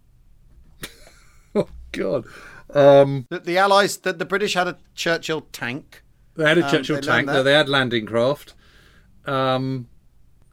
Oh 1.56 1.70
God. 1.92 2.26
Um, 2.76 3.26
That 3.32 3.46
the 3.46 3.58
Allies, 3.58 3.98
that 3.98 4.20
the 4.20 4.26
British 4.26 4.54
had 4.54 4.68
a 4.68 4.78
Churchill 4.94 5.42
tank. 5.52 6.04
they 6.36 6.48
had 6.48 6.60
a 6.60 6.66
Um, 6.66 6.70
Churchill 6.70 7.02
tank. 7.02 7.26
that. 7.26 7.42
They 7.42 7.54
had 7.54 7.68
landing 7.68 8.06
craft. 8.06 8.54
Um, 9.26 9.88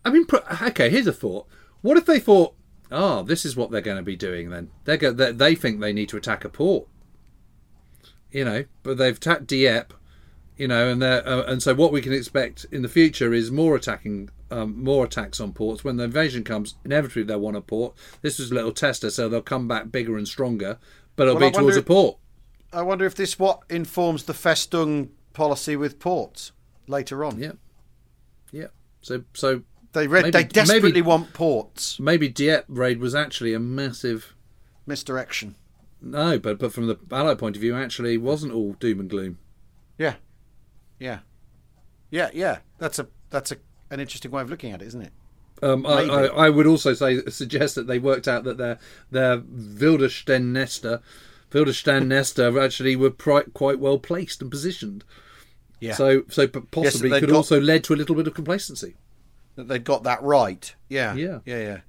I 0.02 0.08
mean, 0.08 0.24
okay. 0.62 0.88
Here's 0.88 1.06
a 1.06 1.12
thought. 1.12 1.46
What 1.82 1.98
if 1.98 2.06
they 2.06 2.18
thought, 2.18 2.54
oh, 2.94 3.22
this 3.22 3.44
is 3.44 3.56
what 3.56 3.70
they're 3.70 3.80
going 3.80 3.96
to 3.98 4.02
be 4.02 4.16
doing? 4.16 4.50
Then 4.50 4.70
they 4.84 4.96
go. 4.96 5.12
They, 5.12 5.32
they 5.32 5.54
think 5.54 5.80
they 5.80 5.92
need 5.92 6.08
to 6.10 6.16
attack 6.16 6.44
a 6.44 6.48
port. 6.48 6.86
You 8.30 8.44
know, 8.44 8.64
but 8.82 8.98
they've 8.98 9.16
attacked 9.16 9.46
Dieppe. 9.46 9.94
You 10.56 10.68
know, 10.68 10.88
and 10.88 11.02
they're 11.02 11.26
uh, 11.28 11.42
and 11.42 11.60
so 11.62 11.74
what 11.74 11.90
we 11.92 12.00
can 12.00 12.12
expect 12.12 12.64
in 12.70 12.82
the 12.82 12.88
future 12.88 13.32
is 13.34 13.50
more 13.50 13.74
attacking, 13.74 14.30
um, 14.52 14.82
more 14.84 15.04
attacks 15.04 15.40
on 15.40 15.52
ports. 15.52 15.82
When 15.82 15.96
the 15.96 16.04
invasion 16.04 16.44
comes, 16.44 16.76
inevitably 16.84 17.24
they'll 17.24 17.40
want 17.40 17.56
a 17.56 17.60
port. 17.60 17.94
This 18.22 18.38
was 18.38 18.52
a 18.52 18.54
little 18.54 18.70
tester, 18.72 19.10
so 19.10 19.28
they'll 19.28 19.40
come 19.42 19.66
back 19.66 19.90
bigger 19.90 20.16
and 20.16 20.28
stronger, 20.28 20.78
but 21.16 21.24
it'll 21.24 21.34
Well, 21.34 21.44
I 21.44 21.48
be 21.48 21.52
towards 21.54 21.66
wonder- 21.76 21.80
a 21.80 21.82
port. 21.82 22.16
I 22.72 22.82
wonder 22.82 23.04
if 23.04 23.14
this 23.16 23.36
what 23.38 23.62
informs 23.68 24.24
the 24.24 24.32
Festung 24.32 25.08
policy 25.32 25.74
with 25.74 25.98
ports 25.98 26.52
later 26.86 27.24
on. 27.24 27.38
Yeah, 27.40 27.52
yeah. 28.52 28.68
So 29.02 29.24
so 29.32 29.62
They 29.94 30.06
read, 30.06 30.24
Maybe- 30.24 30.30
they 30.32 30.44
desperately 30.44 30.90
maybe- 30.92 31.00
want 31.02 31.32
ports 31.32 31.98
maybe 31.98 32.28
Dieppe 32.28 32.66
raid 32.68 32.98
was 33.00 33.14
actually 33.14 33.54
a 33.54 33.58
massive 33.60 34.34
misdirection. 34.86 35.54
no, 36.02 36.38
but 36.38 36.58
but 36.58 36.72
from 36.72 36.86
the 36.88 36.98
Allied 37.10 37.38
point 37.38 37.56
of 37.56 37.62
view, 37.62 37.74
actually 37.74 38.18
wasn't 38.18 38.52
all 38.52 38.74
doom 38.74 39.00
and 39.00 39.08
gloom. 39.08 39.38
Yeah, 39.96 40.16
yeah, 41.00 41.20
yeah, 42.10 42.28
yeah. 42.34 42.58
That's 42.78 42.98
a 42.98 43.06
that's 43.30 43.50
a 43.52 43.56
an 43.90 44.00
interesting 44.00 44.30
way 44.30 44.42
of 44.42 44.50
looking 44.50 44.72
at 44.72 44.82
it, 44.82 44.86
isn't 44.86 45.00
it? 45.02 45.12
Um, 45.62 45.86
I, 45.86 46.00
I, 46.02 46.24
I 46.46 46.50
would 46.50 46.66
also 46.66 46.92
say 46.94 47.22
suggest 47.26 47.76
that 47.76 47.86
they 47.86 47.98
worked 48.00 48.26
out 48.28 48.42
that 48.44 48.58
their 48.58 48.78
their 49.12 49.38
Widerstandsnester, 49.38 51.00
actually 52.62 52.96
were 52.96 53.10
pri- 53.10 53.44
quite 53.54 53.78
well 53.78 53.98
placed 53.98 54.42
and 54.42 54.50
positioned. 54.50 55.04
Yeah. 55.80 55.94
So 55.94 56.24
so 56.28 56.48
possibly 56.48 57.10
they'd 57.10 57.20
could 57.20 57.28
got- 57.30 57.36
also 57.36 57.60
led 57.60 57.84
to 57.84 57.94
a 57.94 57.96
little 57.96 58.14
bit 58.16 58.26
of 58.26 58.34
complacency. 58.34 58.96
That 59.56 59.68
they'd 59.68 59.84
got 59.84 60.02
that 60.04 60.22
right. 60.22 60.74
Yeah, 60.88 61.14
Yeah. 61.14 61.40
yeah, 61.44 61.58
yeah, 61.58 61.80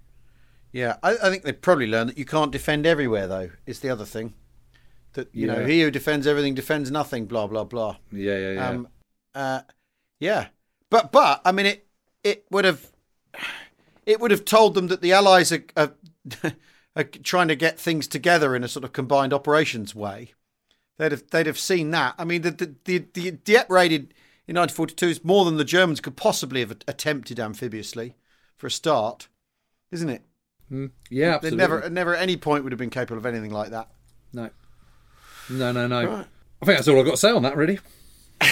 yeah. 0.72 0.96
I, 1.04 1.12
I 1.24 1.30
think 1.30 1.44
they 1.44 1.54
probably 1.54 1.88
learned 1.88 2.12
that 2.12 2.18
you 2.18 2.26
can't 2.26 2.52
defend 2.52 2.86
everywhere, 2.86 3.28
though. 3.28 3.50
Is 3.66 3.80
the 3.80 3.90
other 3.90 4.06
thing 4.06 4.34
that 5.14 5.30
you 5.34 5.48
know 5.48 5.66
he 5.66 5.82
who 5.82 5.92
defends 5.92 6.28
everything 6.28 6.54
defends 6.54 6.92
nothing. 6.92 7.26
Blah 7.26 7.48
blah 7.48 7.64
blah. 7.64 7.98
Yeah, 8.12 8.38
yeah, 8.38 8.52
yeah. 8.52 8.70
Um, 8.70 8.88
uh, 9.34 9.62
yeah, 10.20 10.48
but 10.90 11.12
but 11.12 11.42
I 11.44 11.52
mean 11.52 11.66
it 11.66 11.88
it 12.24 12.46
would 12.52 12.66
have 12.66 12.86
it 14.06 14.20
would 14.20 14.32
have 14.32 14.46
told 14.46 14.76
them 14.76 14.88
that 14.88 15.02
the 15.02 15.14
Allies 15.14 15.52
are, 15.52 15.64
are, 15.76 15.94
are 16.96 17.04
trying 17.04 17.48
to 17.48 17.56
get 17.56 17.80
things 17.80 18.08
together 18.08 18.56
in 18.56 18.64
a 18.64 18.68
sort 18.68 18.84
of 18.84 18.94
combined 18.94 19.34
operations 19.34 19.96
way. 19.96 20.34
They'd 20.98 21.12
have 21.12 21.24
they'd 21.32 21.48
have 21.48 21.60
seen 21.60 21.92
that. 21.92 22.16
I 22.18 22.24
mean 22.26 22.42
the 22.44 22.52
the 22.52 22.76
the, 22.86 23.06
the 23.14 23.32
Dieppe 23.32 23.74
raided 23.74 24.14
in 24.48 24.56
1942 24.56 25.08
is 25.08 25.24
more 25.26 25.46
than 25.46 25.58
the 25.58 25.66
Germans 25.66 26.00
could 26.02 26.16
possibly 26.16 26.62
have 26.62 26.72
attempted 26.88 27.40
amphibiously 27.40 28.16
for 28.58 28.68
a 28.68 28.72
start, 28.72 29.28
isn't 29.92 30.10
it? 30.10 30.22
Mm, 30.72 30.92
They 31.10 31.18
yeah, 31.18 31.36
absolutely. 31.36 31.58
never 31.58 31.90
never 31.90 32.16
at 32.16 32.22
any 32.22 32.38
point 32.38 32.64
would 32.64 32.72
have 32.72 32.80
been 32.80 32.90
capable 32.90 33.18
of 33.18 33.26
anything 33.26 33.52
like 33.52 33.70
that. 33.72 33.90
No, 34.34 34.50
no, 35.50 35.72
no, 35.72 35.88
no. 35.88 36.06
Right. 36.06 36.26
I 36.62 36.66
think 36.66 36.78
that's 36.78 36.88
all 36.88 37.00
I've 37.00 37.06
got 37.06 37.12
to 37.12 37.18
say 37.18 37.32
on 37.32 37.44
that, 37.44 37.56
really. 37.56 37.80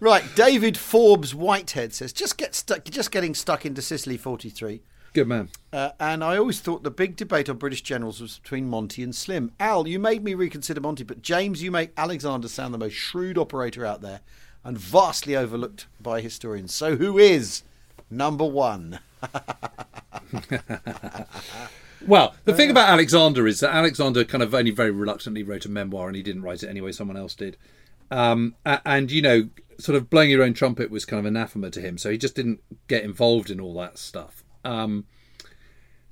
Right, 0.00 0.22
David 0.34 0.76
Forbes 0.76 1.34
Whitehead 1.34 1.94
says 1.94 2.12
just 2.12 2.36
get 2.36 2.54
stuck, 2.54 2.84
just 2.84 3.10
getting 3.10 3.34
stuck 3.34 3.64
into 3.64 3.80
Sicily 3.80 4.18
43. 4.18 4.82
Good 5.16 5.28
man. 5.28 5.48
Uh, 5.72 5.92
and 5.98 6.22
I 6.22 6.36
always 6.36 6.60
thought 6.60 6.82
the 6.82 6.90
big 6.90 7.16
debate 7.16 7.48
on 7.48 7.56
British 7.56 7.80
generals 7.80 8.20
was 8.20 8.38
between 8.38 8.68
Monty 8.68 9.02
and 9.02 9.14
Slim. 9.14 9.50
Al, 9.58 9.88
you 9.88 9.98
made 9.98 10.22
me 10.22 10.34
reconsider 10.34 10.78
Monty, 10.78 11.04
but 11.04 11.22
James, 11.22 11.62
you 11.62 11.70
make 11.70 11.92
Alexander 11.96 12.48
sound 12.48 12.74
the 12.74 12.78
most 12.78 12.92
shrewd 12.92 13.38
operator 13.38 13.86
out 13.86 14.02
there 14.02 14.20
and 14.62 14.76
vastly 14.76 15.34
overlooked 15.34 15.86
by 15.98 16.20
historians. 16.20 16.74
So 16.74 16.96
who 16.96 17.16
is 17.16 17.62
number 18.10 18.44
one? 18.44 19.00
Well, 22.06 22.36
the 22.44 22.52
thing 22.52 22.70
about 22.70 22.90
Alexander 22.90 23.48
is 23.48 23.58
that 23.60 23.74
Alexander 23.74 24.22
kind 24.22 24.42
of 24.42 24.54
only 24.54 24.70
very 24.70 24.92
reluctantly 24.92 25.42
wrote 25.42 25.64
a 25.64 25.68
memoir, 25.70 26.06
and 26.06 26.14
he 26.14 26.22
didn't 26.22 26.42
write 26.42 26.62
it 26.62 26.68
anyway; 26.68 26.92
someone 26.92 27.16
else 27.16 27.34
did. 27.34 27.56
Um, 28.12 28.54
and 28.64 29.10
you 29.10 29.22
know, 29.22 29.48
sort 29.78 29.96
of 29.96 30.08
blowing 30.08 30.30
your 30.30 30.44
own 30.44 30.52
trumpet 30.52 30.90
was 30.90 31.04
kind 31.04 31.18
of 31.18 31.26
anathema 31.26 31.70
to 31.70 31.80
him, 31.80 31.98
so 31.98 32.10
he 32.10 32.18
just 32.18 32.36
didn't 32.36 32.60
get 32.86 33.02
involved 33.02 33.50
in 33.50 33.58
all 33.58 33.74
that 33.80 33.98
stuff. 33.98 34.44
Um, 34.66 35.04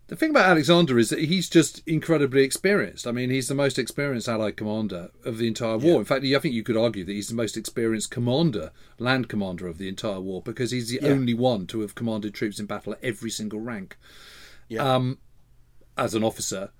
the 0.07 0.16
thing 0.16 0.30
about 0.30 0.50
Alexander 0.50 0.98
is 0.98 1.09
that 1.09 1.18
he's 1.18 1.48
just 1.48 1.80
incredibly 1.86 2.42
experienced. 2.42 3.07
I 3.07 3.11
mean, 3.12 3.30
he's 3.30 3.48
the 3.48 3.55
most 3.55 3.78
experienced 3.78 4.28
Allied 4.28 4.57
commander 4.57 5.11
of 5.24 5.38
the 5.38 5.48
entire 5.48 5.78
war. 5.78 5.98
In 5.98 6.05
fact, 6.05 6.24
I 6.24 6.38
think 6.38 6.55
you 6.55 6.62
could 6.62 6.76
argue 6.76 7.05
that 7.05 7.12
he's 7.12 7.28
the 7.28 7.34
most 7.34 7.57
experienced 7.57 8.11
commander, 8.11 8.70
land 8.98 9.28
commander 9.30 9.66
of 9.66 9.78
the 9.78 9.88
entire 9.88 10.20
war, 10.20 10.42
because 10.42 10.72
he's 10.72 10.90
the 10.90 11.00
Yeah. 11.02 11.09
only 11.09 11.32
one 11.32 11.66
to 11.68 11.80
have 11.80 11.94
commanded 11.94 12.34
troops 12.34 12.61
in 12.61 12.66
battle 12.66 12.92
at 12.92 13.02
every 13.02 13.30
single 13.30 13.61
rank 13.61 13.96
Yeah. 14.68 14.94
um, 14.94 15.18
as 15.96 16.14
an 16.14 16.22
officer. 16.22 16.70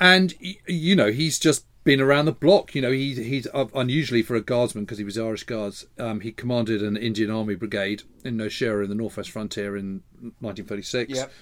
And 0.00 0.34
you 0.66 0.96
know 0.96 1.12
he's 1.12 1.38
just 1.38 1.66
been 1.84 2.00
around 2.00 2.26
the 2.26 2.32
block. 2.32 2.74
You 2.74 2.82
know, 2.82 2.90
he, 2.90 3.14
he's 3.14 3.46
unusually 3.74 4.22
for 4.22 4.34
a 4.34 4.40
guardsman 4.40 4.84
because 4.84 4.98
he 4.98 5.04
was 5.04 5.18
Irish 5.18 5.44
Guards. 5.44 5.86
Um, 5.98 6.20
he 6.20 6.32
commanded 6.32 6.82
an 6.82 6.96
Indian 6.96 7.30
Army 7.30 7.54
brigade 7.54 8.02
in 8.24 8.36
Nowshera 8.36 8.84
in 8.84 8.88
the 8.88 8.94
northwest 8.94 9.30
frontier 9.30 9.76
in 9.76 10.02
1936. 10.40 11.14
Yep. 11.14 11.32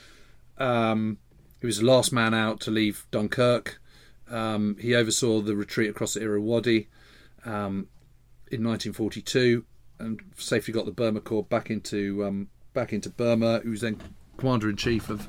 Um, 0.58 1.18
he 1.60 1.66
was 1.66 1.78
the 1.78 1.86
last 1.86 2.12
man 2.12 2.34
out 2.34 2.60
to 2.60 2.70
leave 2.70 3.06
Dunkirk. 3.10 3.80
Um, 4.30 4.76
he 4.80 4.94
oversaw 4.94 5.40
the 5.40 5.56
retreat 5.56 5.90
across 5.90 6.14
the 6.14 6.22
Irrawaddy 6.22 6.88
um, 7.44 7.88
in 8.50 8.64
1942 8.64 9.64
and 9.98 10.20
safely 10.36 10.72
got 10.72 10.86
the 10.86 10.92
Burma 10.92 11.20
Corps 11.20 11.44
back 11.44 11.70
into 11.70 12.24
um, 12.24 12.48
back 12.72 12.92
into 12.92 13.10
Burma. 13.10 13.60
He 13.62 13.68
was 13.68 13.82
then 13.82 14.00
commander 14.36 14.70
in 14.70 14.76
chief 14.76 15.10
of 15.10 15.28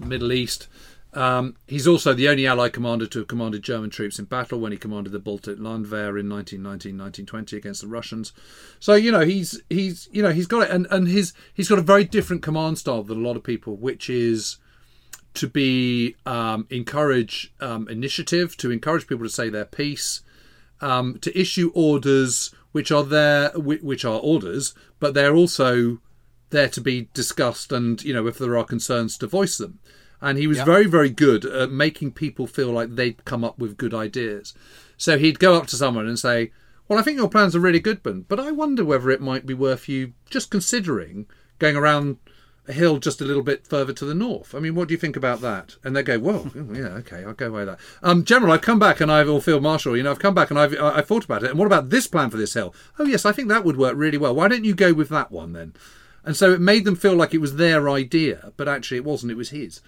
the 0.00 0.06
Middle 0.06 0.32
East. 0.32 0.68
Um, 1.16 1.56
he's 1.66 1.86
also 1.86 2.12
the 2.12 2.28
only 2.28 2.46
Allied 2.46 2.74
commander 2.74 3.06
to 3.06 3.20
have 3.20 3.28
commanded 3.28 3.62
German 3.62 3.88
troops 3.88 4.18
in 4.18 4.26
battle 4.26 4.60
when 4.60 4.70
he 4.70 4.76
commanded 4.76 5.14
the 5.14 5.18
Baltic 5.18 5.58
Landwehr 5.58 6.18
in 6.18 6.26
1919-1920 6.26 7.56
against 7.56 7.80
the 7.80 7.88
Russians. 7.88 8.34
So 8.78 8.94
you 8.94 9.10
know 9.10 9.24
he's 9.24 9.62
he's 9.70 10.10
you 10.12 10.22
know 10.22 10.30
he's 10.30 10.46
got 10.46 10.64
it, 10.64 10.70
and 10.70 10.86
and 10.90 11.08
his 11.08 11.32
he's 11.54 11.70
got 11.70 11.78
a 11.78 11.82
very 11.82 12.04
different 12.04 12.42
command 12.42 12.76
style 12.76 13.02
than 13.02 13.24
a 13.24 13.26
lot 13.26 13.36
of 13.36 13.42
people, 13.42 13.76
which 13.76 14.10
is 14.10 14.58
to 15.32 15.48
be 15.48 16.16
um, 16.26 16.66
encourage 16.68 17.50
um, 17.60 17.88
initiative, 17.88 18.54
to 18.58 18.70
encourage 18.70 19.06
people 19.06 19.24
to 19.24 19.30
say 19.30 19.48
their 19.48 19.64
piece, 19.64 20.20
um, 20.82 21.18
to 21.20 21.38
issue 21.38 21.72
orders 21.74 22.54
which 22.72 22.92
are 22.92 23.04
there, 23.04 23.48
which 23.56 24.04
are 24.04 24.20
orders, 24.20 24.74
but 25.00 25.14
they're 25.14 25.34
also 25.34 25.98
there 26.50 26.68
to 26.68 26.80
be 26.82 27.08
discussed, 27.14 27.72
and 27.72 28.04
you 28.04 28.12
know 28.12 28.26
if 28.26 28.36
there 28.36 28.58
are 28.58 28.64
concerns 28.64 29.16
to 29.16 29.26
voice 29.26 29.56
them 29.56 29.78
and 30.26 30.38
he 30.38 30.46
was 30.46 30.58
yep. 30.58 30.66
very 30.66 30.86
very 30.86 31.10
good 31.10 31.44
at 31.44 31.70
making 31.70 32.10
people 32.10 32.46
feel 32.46 32.70
like 32.70 32.94
they'd 32.94 33.24
come 33.24 33.44
up 33.44 33.58
with 33.58 33.76
good 33.76 33.94
ideas 33.94 34.54
so 34.96 35.18
he'd 35.18 35.38
go 35.38 35.54
up 35.54 35.66
to 35.66 35.76
someone 35.76 36.06
and 36.06 36.18
say 36.18 36.50
well 36.88 36.98
i 36.98 37.02
think 37.02 37.16
your 37.16 37.28
plans 37.28 37.54
are 37.54 37.60
really 37.60 37.80
good 37.80 38.02
ben 38.02 38.24
but 38.28 38.40
i 38.40 38.50
wonder 38.50 38.84
whether 38.84 39.10
it 39.10 39.20
might 39.20 39.46
be 39.46 39.54
worth 39.54 39.88
you 39.88 40.12
just 40.28 40.50
considering 40.50 41.26
going 41.58 41.76
around 41.76 42.18
a 42.68 42.72
hill 42.72 42.98
just 42.98 43.20
a 43.20 43.24
little 43.24 43.42
bit 43.42 43.66
further 43.66 43.92
to 43.92 44.04
the 44.04 44.14
north. 44.14 44.54
I 44.54 44.58
mean, 44.58 44.74
what 44.74 44.88
do 44.88 44.94
you 44.94 44.98
think 44.98 45.16
about 45.16 45.40
that? 45.40 45.76
And 45.84 45.94
they 45.94 46.02
go, 46.02 46.18
well, 46.18 46.50
yeah, 46.54 46.88
okay, 46.98 47.24
I'll 47.24 47.32
go 47.32 47.48
away 47.48 47.64
that. 47.64 47.78
Um, 48.02 48.24
General, 48.24 48.52
I've 48.52 48.62
come 48.62 48.78
back 48.78 49.00
and 49.00 49.10
I've, 49.10 49.28
or 49.28 49.40
Field 49.40 49.62
Marshal, 49.62 49.96
you 49.96 50.02
know, 50.02 50.10
I've 50.10 50.18
come 50.18 50.34
back 50.34 50.50
and 50.50 50.58
I've, 50.58 50.76
I've 50.80 51.06
thought 51.06 51.24
about 51.24 51.44
it. 51.44 51.50
And 51.50 51.58
what 51.58 51.66
about 51.66 51.90
this 51.90 52.06
plan 52.06 52.30
for 52.30 52.36
this 52.36 52.54
hill? 52.54 52.74
Oh, 52.98 53.04
yes, 53.04 53.24
I 53.24 53.32
think 53.32 53.48
that 53.48 53.64
would 53.64 53.76
work 53.76 53.94
really 53.96 54.18
well. 54.18 54.34
Why 54.34 54.48
don't 54.48 54.64
you 54.64 54.74
go 54.74 54.92
with 54.92 55.08
that 55.10 55.30
one 55.30 55.52
then? 55.52 55.74
And 56.24 56.36
so 56.36 56.52
it 56.52 56.60
made 56.60 56.84
them 56.84 56.96
feel 56.96 57.14
like 57.14 57.34
it 57.34 57.40
was 57.40 57.56
their 57.56 57.88
idea, 57.88 58.52
but 58.56 58.68
actually 58.68 58.96
it 58.96 59.04
wasn't, 59.04 59.30
it 59.30 59.36
was 59.36 59.50
his. 59.50 59.80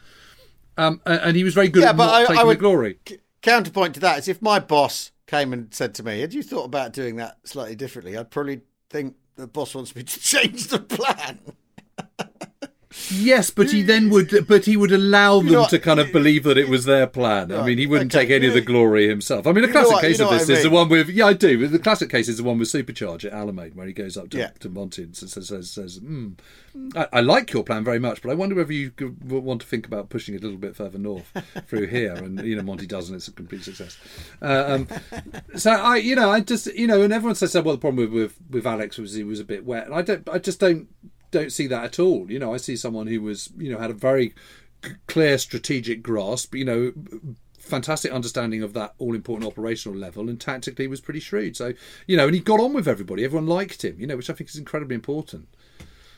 Um, 0.78 1.02
and 1.04 1.36
he 1.36 1.42
was 1.44 1.54
very 1.54 1.68
good 1.68 1.82
yeah, 1.82 1.90
at 1.90 1.96
but 1.96 2.08
I, 2.08 2.20
taking 2.24 2.38
I 2.38 2.44
would, 2.44 2.56
the 2.56 2.60
glory. 2.60 2.98
C- 3.06 3.18
counterpoint 3.42 3.94
to 3.94 4.00
that 4.00 4.18
is 4.18 4.28
if 4.28 4.40
my 4.40 4.60
boss 4.60 5.10
came 5.26 5.52
and 5.52 5.74
said 5.74 5.92
to 5.96 6.04
me, 6.04 6.20
"Had 6.20 6.32
you 6.32 6.42
thought 6.42 6.64
about 6.64 6.92
doing 6.92 7.16
that 7.16 7.38
slightly 7.44 7.74
differently?" 7.74 8.16
I'd 8.16 8.30
probably 8.30 8.62
think 8.88 9.16
the 9.34 9.48
boss 9.48 9.74
wants 9.74 9.94
me 9.96 10.04
to 10.04 10.20
change 10.20 10.68
the 10.68 10.78
plan. 10.78 11.40
Yes, 13.10 13.50
but 13.50 13.70
he 13.70 13.82
then 13.82 14.10
would, 14.10 14.46
but 14.46 14.64
he 14.64 14.76
would 14.76 14.92
allow 14.92 15.40
them 15.40 15.66
to 15.68 15.78
kind 15.78 16.00
of 16.00 16.12
believe 16.12 16.44
that 16.44 16.58
it 16.58 16.68
was 16.68 16.84
their 16.84 17.06
plan. 17.06 17.52
I 17.52 17.64
mean, 17.64 17.78
he 17.78 17.86
wouldn't 17.86 18.14
okay, 18.14 18.26
take 18.26 18.34
any 18.34 18.48
of 18.48 18.54
the 18.54 18.60
glory 18.60 19.08
himself. 19.08 19.46
I 19.46 19.52
mean, 19.52 19.64
a 19.64 19.68
classic 19.68 20.00
case 20.00 20.20
of 20.20 20.30
this 20.30 20.48
is 20.48 20.62
the 20.62 20.70
one 20.70 20.88
with, 20.88 21.08
yeah, 21.08 21.26
I 21.26 21.32
do. 21.32 21.66
The 21.66 21.78
classic 21.78 22.10
case 22.10 22.28
is 22.28 22.38
the 22.38 22.44
one 22.44 22.58
with 22.58 22.68
Supercharge 22.68 23.24
at 23.24 23.32
Alamein, 23.32 23.74
where 23.74 23.86
he 23.86 23.92
goes 23.92 24.16
up 24.16 24.30
to, 24.30 24.38
yeah. 24.38 24.50
to 24.60 24.68
Monty 24.68 25.02
and 25.02 25.16
says, 25.16 25.32
says, 25.32 25.70
says 25.70 26.00
mm, 26.00 26.38
I, 26.94 27.06
I, 27.12 27.20
like 27.20 27.52
your 27.52 27.64
plan 27.64 27.84
very 27.84 27.98
much, 27.98 28.22
but 28.22 28.30
I 28.30 28.34
wonder 28.34 28.54
whether 28.54 28.72
you 28.72 28.92
want 29.26 29.62
to 29.62 29.66
think 29.66 29.86
about 29.86 30.10
pushing 30.10 30.34
it 30.34 30.42
a 30.42 30.44
little 30.44 30.58
bit 30.58 30.76
further 30.76 30.98
north 30.98 31.30
through 31.66 31.86
here. 31.86 32.14
And, 32.14 32.40
you 32.44 32.56
know, 32.56 32.62
Monty 32.62 32.86
does, 32.86 33.08
and 33.08 33.16
it's 33.16 33.28
a 33.28 33.32
complete 33.32 33.64
success. 33.64 33.98
Uh, 34.40 34.64
um, 34.68 34.88
so 35.56 35.70
I, 35.70 35.96
you 35.96 36.14
know, 36.14 36.30
I 36.30 36.40
just, 36.40 36.66
you 36.74 36.86
know, 36.86 37.02
and 37.02 37.12
everyone 37.12 37.34
says, 37.34 37.54
well, 37.54 37.74
the 37.74 37.78
problem 37.78 37.96
with, 37.96 38.12
with, 38.12 38.36
with 38.50 38.66
Alex 38.66 38.98
was 38.98 39.14
he 39.14 39.24
was 39.24 39.40
a 39.40 39.44
bit 39.44 39.64
wet. 39.64 39.86
And 39.86 39.94
I 39.94 40.02
don't, 40.02 40.28
I 40.28 40.38
just 40.38 40.60
don't 40.60 40.88
don't 41.30 41.52
see 41.52 41.66
that 41.66 41.84
at 41.84 41.98
all. 41.98 42.30
You 42.30 42.38
know, 42.38 42.54
I 42.54 42.56
see 42.56 42.76
someone 42.76 43.06
who 43.06 43.20
was, 43.22 43.50
you 43.56 43.70
know, 43.70 43.78
had 43.78 43.90
a 43.90 43.94
very 43.94 44.34
clear 45.06 45.38
strategic 45.38 46.02
grasp, 46.02 46.54
you 46.54 46.64
know, 46.64 46.92
fantastic 47.58 48.12
understanding 48.12 48.62
of 48.62 48.72
that 48.72 48.94
all 48.98 49.14
important 49.14 49.50
operational 49.50 49.96
level 49.96 50.28
and 50.28 50.40
tactically 50.40 50.86
was 50.86 51.00
pretty 51.00 51.20
shrewd. 51.20 51.56
So, 51.56 51.74
you 52.06 52.16
know, 52.16 52.26
and 52.26 52.34
he 52.34 52.40
got 52.40 52.60
on 52.60 52.72
with 52.72 52.88
everybody. 52.88 53.24
Everyone 53.24 53.46
liked 53.46 53.84
him, 53.84 54.00
you 54.00 54.06
know, 54.06 54.16
which 54.16 54.30
I 54.30 54.32
think 54.32 54.50
is 54.50 54.56
incredibly 54.56 54.94
important. 54.94 55.48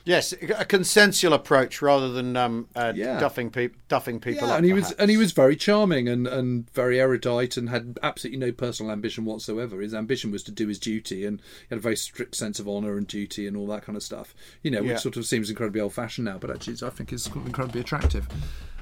Yes, 0.05 0.33
a 0.33 0.65
consensual 0.65 1.35
approach 1.35 1.83
rather 1.83 2.11
than 2.11 2.37
um, 2.37 2.69
uh, 2.75 2.93
yeah. 2.95 3.21
duffing, 3.21 3.53
pe- 3.53 3.71
duffing 3.89 4.21
people. 4.21 4.49
Yeah, 4.49 4.57
and 4.57 4.65
he 4.65 4.73
perhaps. 4.73 4.91
was 4.91 4.99
and 4.99 5.11
he 5.11 5.17
was 5.17 5.33
very 5.33 5.57
charming 5.57 6.09
and, 6.09 6.27
and 6.27 6.71
very 6.71 6.99
erudite 6.99 7.57
and 7.57 7.69
had 7.69 7.99
absolutely 8.03 8.39
no 8.39 8.53
personal 8.53 8.93
ambition 8.93 9.25
whatsoever. 9.25 9.81
His 9.81 9.95
ambition 9.95 10.31
was 10.31 10.43
to 10.45 10.53
do 10.53 10.69
his 10.69 10.79
duty 10.79 11.27
and 11.27 11.41
he 11.41 11.67
had 11.71 11.79
a 11.79 11.83
very 11.83 11.97
strict 11.97 12.35
sense 12.35 12.59
of 12.59 12.69
honour 12.69 12.97
and 12.97 13.07
duty 13.07 13.47
and 13.47 13.57
all 13.57 13.67
that 13.69 13.83
kind 13.83 13.97
of 13.97 14.03
stuff. 14.03 14.35
You 14.63 14.71
know, 14.71 14.81
which 14.81 14.91
yeah. 14.91 14.97
sort 14.97 15.17
of 15.17 15.27
seems 15.27 15.51
incredibly 15.51 15.81
old 15.81 15.93
fashioned 15.93 16.25
now, 16.25 16.39
but 16.39 16.51
actually 16.51 16.77
I 16.87 16.91
think 16.91 17.13
is 17.13 17.27
incredibly 17.27 17.81
attractive. 17.81 18.27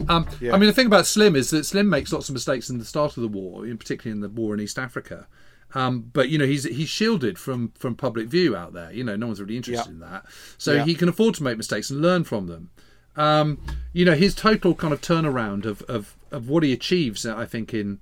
Um, 0.08 0.28
yeah. 0.40 0.54
I 0.54 0.58
mean, 0.58 0.68
the 0.68 0.72
thing 0.72 0.86
about 0.86 1.06
Slim 1.06 1.34
is 1.34 1.50
that 1.50 1.66
Slim 1.66 1.88
makes 1.88 2.12
lots 2.12 2.28
of 2.28 2.32
mistakes 2.32 2.70
in 2.70 2.78
the 2.78 2.84
start 2.84 3.16
of 3.16 3.22
the 3.22 3.28
war, 3.28 3.66
particularly 3.76 4.12
in 4.12 4.20
the 4.20 4.28
war 4.28 4.54
in 4.54 4.60
East 4.60 4.78
Africa. 4.78 5.26
Um, 5.74 6.10
but 6.12 6.28
you 6.28 6.38
know 6.38 6.46
he's 6.46 6.64
he's 6.64 6.88
shielded 6.88 7.38
from 7.38 7.72
from 7.78 7.94
public 7.94 8.28
view 8.28 8.56
out 8.56 8.72
there. 8.72 8.92
You 8.92 9.04
know 9.04 9.16
no 9.16 9.26
one's 9.26 9.40
really 9.40 9.56
interested 9.56 9.90
in 9.90 10.00
that, 10.00 10.24
so 10.56 10.82
he 10.84 10.94
can 10.94 11.08
afford 11.08 11.34
to 11.36 11.42
make 11.42 11.56
mistakes 11.56 11.90
and 11.90 12.00
learn 12.00 12.24
from 12.24 12.46
them. 12.46 12.70
Um, 13.16 13.58
you 13.92 14.04
know 14.04 14.14
his 14.14 14.34
total 14.34 14.74
kind 14.74 14.92
of 14.92 15.00
turnaround 15.00 15.66
of 15.66 15.82
of, 15.82 16.16
of 16.30 16.48
what 16.48 16.62
he 16.62 16.72
achieves, 16.72 17.26
I 17.26 17.44
think 17.44 17.74
in 17.74 18.00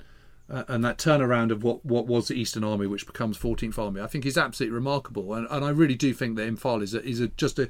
uh, 0.48 0.64
and 0.68 0.84
that 0.84 0.98
turnaround 0.98 1.50
of 1.50 1.64
what, 1.64 1.84
what 1.84 2.06
was 2.06 2.28
the 2.28 2.34
Eastern 2.34 2.62
Army, 2.62 2.86
which 2.86 3.06
becomes 3.06 3.36
14th 3.38 3.78
Army, 3.78 4.00
I 4.00 4.06
think 4.06 4.24
is 4.24 4.38
absolutely 4.38 4.74
remarkable. 4.74 5.34
And, 5.34 5.46
and 5.50 5.64
I 5.64 5.70
really 5.70 5.96
do 5.96 6.14
think 6.14 6.36
that 6.36 6.48
Imphal 6.48 6.82
is 6.82 6.94
a, 6.94 7.04
is 7.04 7.20
a, 7.20 7.28
just 7.28 7.58
a 7.58 7.68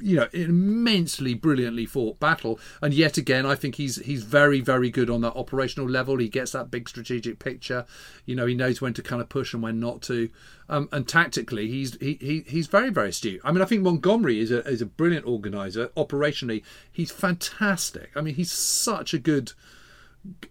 you 0.00 0.16
know 0.16 0.28
immensely 0.32 1.34
brilliantly 1.34 1.86
fought 1.86 2.18
battle. 2.20 2.58
And 2.82 2.92
yet 2.92 3.16
again 3.16 3.46
i 3.46 3.54
think 3.54 3.76
he's 3.76 3.96
he's 4.04 4.22
very 4.22 4.60
very 4.60 4.90
good 4.90 5.10
on 5.10 5.20
that 5.22 5.34
operational 5.34 5.88
level. 5.88 6.18
He 6.18 6.28
gets 6.28 6.52
that 6.52 6.70
big 6.70 6.88
strategic 6.88 7.38
picture. 7.38 7.86
You 8.26 8.36
know 8.36 8.46
he 8.46 8.54
knows 8.54 8.80
when 8.80 8.94
to 8.94 9.02
kind 9.02 9.22
of 9.22 9.28
push 9.28 9.54
and 9.54 9.62
when 9.62 9.80
not 9.80 10.02
to. 10.02 10.30
Um, 10.70 10.88
and 10.92 11.08
tactically 11.08 11.68
he's 11.68 11.96
he, 11.98 12.18
he 12.20 12.44
he's 12.46 12.66
very 12.66 12.90
very 12.90 13.10
astute. 13.10 13.40
I 13.44 13.52
mean 13.52 13.62
i 13.62 13.64
think 13.64 13.82
montgomery 13.82 14.40
is 14.40 14.50
a 14.50 14.66
is 14.68 14.82
a 14.82 14.86
brilliant 14.86 15.26
organizer. 15.26 15.88
Operationally 15.96 16.62
he's 16.90 17.10
fantastic. 17.10 18.10
I 18.16 18.20
mean 18.20 18.34
he's 18.34 18.52
such 18.52 19.14
a 19.14 19.18
good 19.18 19.52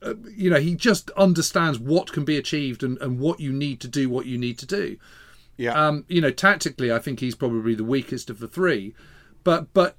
uh, 0.01 0.15
you 0.35 0.49
know 0.49 0.59
he 0.59 0.75
just 0.75 1.09
understands 1.11 1.77
what 1.77 2.11
can 2.11 2.25
be 2.25 2.37
achieved 2.37 2.83
and, 2.83 2.97
and 2.99 3.19
what 3.19 3.39
you 3.39 3.51
need 3.51 3.79
to 3.81 3.87
do 3.87 4.09
what 4.09 4.25
you 4.25 4.37
need 4.37 4.57
to 4.59 4.65
do. 4.65 4.97
Yeah. 5.57 5.73
Um 5.73 6.05
you 6.07 6.21
know 6.21 6.31
tactically 6.31 6.91
i 6.91 6.99
think 6.99 7.19
he's 7.19 7.35
probably 7.35 7.73
the 7.73 7.83
weakest 7.83 8.29
of 8.29 8.39
the 8.39 8.47
three 8.47 8.93
but 9.47 9.73
but 9.73 9.95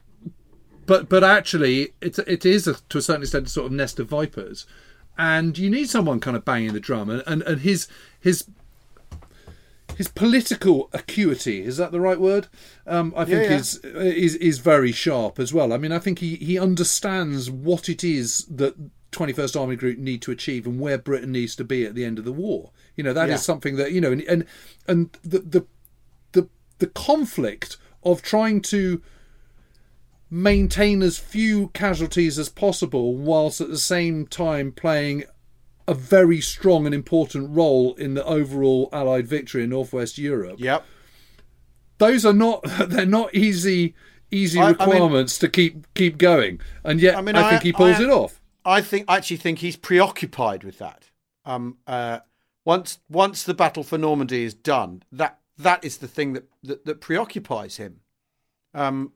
but 0.84 1.08
but 1.08 1.24
actually, 1.24 1.94
it 2.02 2.18
it 2.18 2.44
is 2.44 2.68
a, 2.68 2.74
to 2.90 2.98
a 2.98 3.00
certain 3.00 3.22
extent 3.22 3.46
a 3.46 3.48
sort 3.48 3.64
of 3.64 3.72
nest 3.72 3.98
of 3.98 4.06
vipers, 4.06 4.66
and 5.16 5.56
you 5.56 5.70
need 5.70 5.88
someone 5.88 6.20
kind 6.20 6.36
of 6.36 6.44
banging 6.44 6.74
the 6.74 6.80
drum, 6.80 7.08
and 7.08 7.22
and, 7.26 7.40
and 7.44 7.62
his 7.62 7.88
his 8.20 8.44
his 9.96 10.08
political 10.08 10.90
acuity 10.92 11.62
is 11.62 11.78
that 11.78 11.92
the 11.92 12.00
right 12.00 12.20
word? 12.20 12.48
Um, 12.86 13.14
I 13.16 13.24
think 13.24 13.44
yeah, 13.44 13.48
yeah. 13.48 13.56
is 13.56 13.76
is 13.84 14.34
is 14.34 14.58
very 14.58 14.92
sharp 14.92 15.38
as 15.38 15.54
well. 15.54 15.72
I 15.72 15.78
mean, 15.78 15.92
I 15.92 15.98
think 15.98 16.18
he 16.18 16.36
he 16.36 16.58
understands 16.58 17.50
what 17.50 17.88
it 17.88 18.04
is 18.04 18.44
that 18.50 18.74
21st 19.12 19.58
Army 19.58 19.76
Group 19.76 19.96
need 19.96 20.20
to 20.20 20.30
achieve 20.30 20.66
and 20.66 20.78
where 20.78 20.98
Britain 20.98 21.32
needs 21.32 21.56
to 21.56 21.64
be 21.64 21.86
at 21.86 21.94
the 21.94 22.04
end 22.04 22.18
of 22.18 22.26
the 22.26 22.32
war. 22.32 22.70
You 22.96 23.04
know, 23.04 23.14
that 23.14 23.30
yeah. 23.30 23.36
is 23.36 23.42
something 23.42 23.76
that 23.76 23.92
you 23.92 24.02
know, 24.02 24.12
and 24.12 24.20
and, 24.24 24.44
and 24.86 25.18
the, 25.22 25.38
the 25.38 25.66
the 26.32 26.48
the 26.80 26.88
conflict 26.88 27.78
of 28.02 28.20
trying 28.20 28.60
to 28.60 29.00
maintain 30.30 31.02
as 31.02 31.18
few 31.18 31.68
casualties 31.68 32.38
as 32.38 32.48
possible, 32.48 33.14
whilst 33.14 33.60
at 33.60 33.68
the 33.68 33.78
same 33.78 34.26
time 34.26 34.72
playing 34.72 35.24
a 35.88 35.94
very 35.94 36.40
strong 36.40 36.84
and 36.84 36.94
important 36.94 37.48
role 37.50 37.94
in 37.94 38.12
the 38.12 38.24
overall 38.24 38.90
Allied 38.92 39.26
victory 39.26 39.64
in 39.64 39.70
Northwest 39.70 40.18
Europe. 40.18 40.56
Yep. 40.60 40.84
Those 41.96 42.26
are 42.26 42.34
not 42.34 42.62
they're 42.86 43.06
not 43.06 43.34
easy 43.34 43.94
easy 44.30 44.60
I, 44.60 44.70
requirements 44.70 45.42
I 45.42 45.46
mean, 45.46 45.50
to 45.50 45.54
keep 45.54 45.94
keep 45.94 46.18
going. 46.18 46.60
And 46.84 47.00
yet 47.00 47.16
I, 47.16 47.22
mean, 47.22 47.36
I 47.36 47.50
think 47.50 47.62
he 47.62 47.72
pulls 47.72 47.98
it 47.98 48.10
off. 48.10 48.40
I 48.64 48.82
think 48.82 49.06
I 49.08 49.16
actually 49.16 49.38
think 49.38 49.60
he's 49.60 49.76
preoccupied 49.76 50.62
with 50.62 50.78
that. 50.78 51.10
Um 51.46 51.78
uh 51.86 52.20
once 52.66 52.98
once 53.08 53.42
the 53.42 53.54
battle 53.54 53.82
for 53.82 53.96
Normandy 53.96 54.44
is 54.44 54.52
done, 54.52 55.02
that 55.10 55.40
that 55.56 55.82
is 55.82 55.96
the 55.96 56.08
thing 56.08 56.34
that 56.34 56.44
that, 56.62 56.84
that 56.84 57.00
preoccupies 57.00 57.78
him. 57.78 58.00
Um 58.74 59.12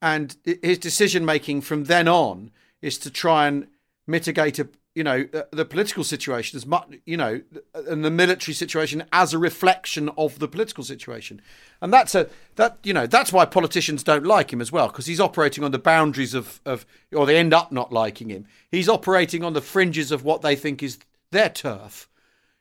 and 0.00 0.36
his 0.62 0.78
decision 0.78 1.24
making 1.24 1.60
from 1.60 1.84
then 1.84 2.08
on 2.08 2.50
is 2.82 2.98
to 2.98 3.10
try 3.10 3.46
and 3.46 3.66
mitigate 4.06 4.58
a 4.58 4.68
you 4.94 5.04
know 5.04 5.28
the 5.52 5.64
political 5.64 6.02
situation 6.02 6.56
as 6.56 6.66
much 6.66 6.88
you 7.04 7.16
know 7.16 7.40
and 7.74 8.04
the 8.04 8.10
military 8.10 8.54
situation 8.54 9.04
as 9.12 9.32
a 9.32 9.38
reflection 9.38 10.08
of 10.16 10.38
the 10.38 10.48
political 10.48 10.82
situation. 10.82 11.40
And 11.80 11.92
that's 11.92 12.14
a 12.14 12.28
that 12.56 12.78
you 12.82 12.92
know 12.92 13.06
that's 13.06 13.32
why 13.32 13.44
politicians 13.44 14.02
don't 14.02 14.24
like 14.24 14.52
him 14.52 14.60
as 14.60 14.72
well 14.72 14.88
because 14.88 15.06
he's 15.06 15.20
operating 15.20 15.62
on 15.62 15.70
the 15.70 15.78
boundaries 15.78 16.34
of 16.34 16.60
of 16.64 16.84
or 17.12 17.26
they 17.26 17.36
end 17.36 17.54
up 17.54 17.70
not 17.70 17.92
liking 17.92 18.30
him. 18.30 18.46
He's 18.70 18.88
operating 18.88 19.44
on 19.44 19.52
the 19.52 19.60
fringes 19.60 20.10
of 20.10 20.24
what 20.24 20.42
they 20.42 20.56
think 20.56 20.82
is 20.82 20.98
their 21.30 21.50
turf 21.50 22.08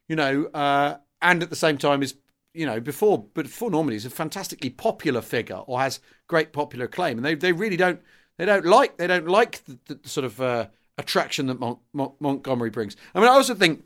you 0.08 0.16
know, 0.16 0.46
uh, 0.54 0.98
and 1.22 1.44
at 1.44 1.50
the 1.50 1.56
same 1.56 1.78
time 1.78 2.02
is 2.02 2.16
you 2.58 2.66
know 2.66 2.80
before 2.80 3.26
but 3.34 3.44
before 3.46 3.70
Normandy 3.70 3.96
is 3.96 4.06
a 4.06 4.10
fantastically 4.10 4.70
popular 4.70 5.22
figure 5.22 5.62
or 5.68 5.80
has 5.80 6.00
great 6.28 6.52
popular 6.52 6.86
acclaim, 6.86 7.18
and 7.18 7.26
they 7.26 7.36
they 7.36 7.52
really 7.52 7.78
don't 7.78 8.02
they 8.38 8.46
don't 8.46 8.66
like 8.66 8.98
they 8.98 9.08
don't 9.08 9.28
like 9.28 9.64
the, 9.66 9.78
the 9.96 10.10
sort 10.10 10.26
of 10.26 10.42
uh, 10.42 10.68
attraction 10.98 11.48
that 11.48 11.60
Mon- 11.60 11.80
Mon- 11.94 12.14
Montgomery 12.20 12.70
brings. 12.70 12.96
I 13.14 13.20
mean, 13.20 13.30
I 13.30 13.34
also 13.34 13.56
think 13.56 13.84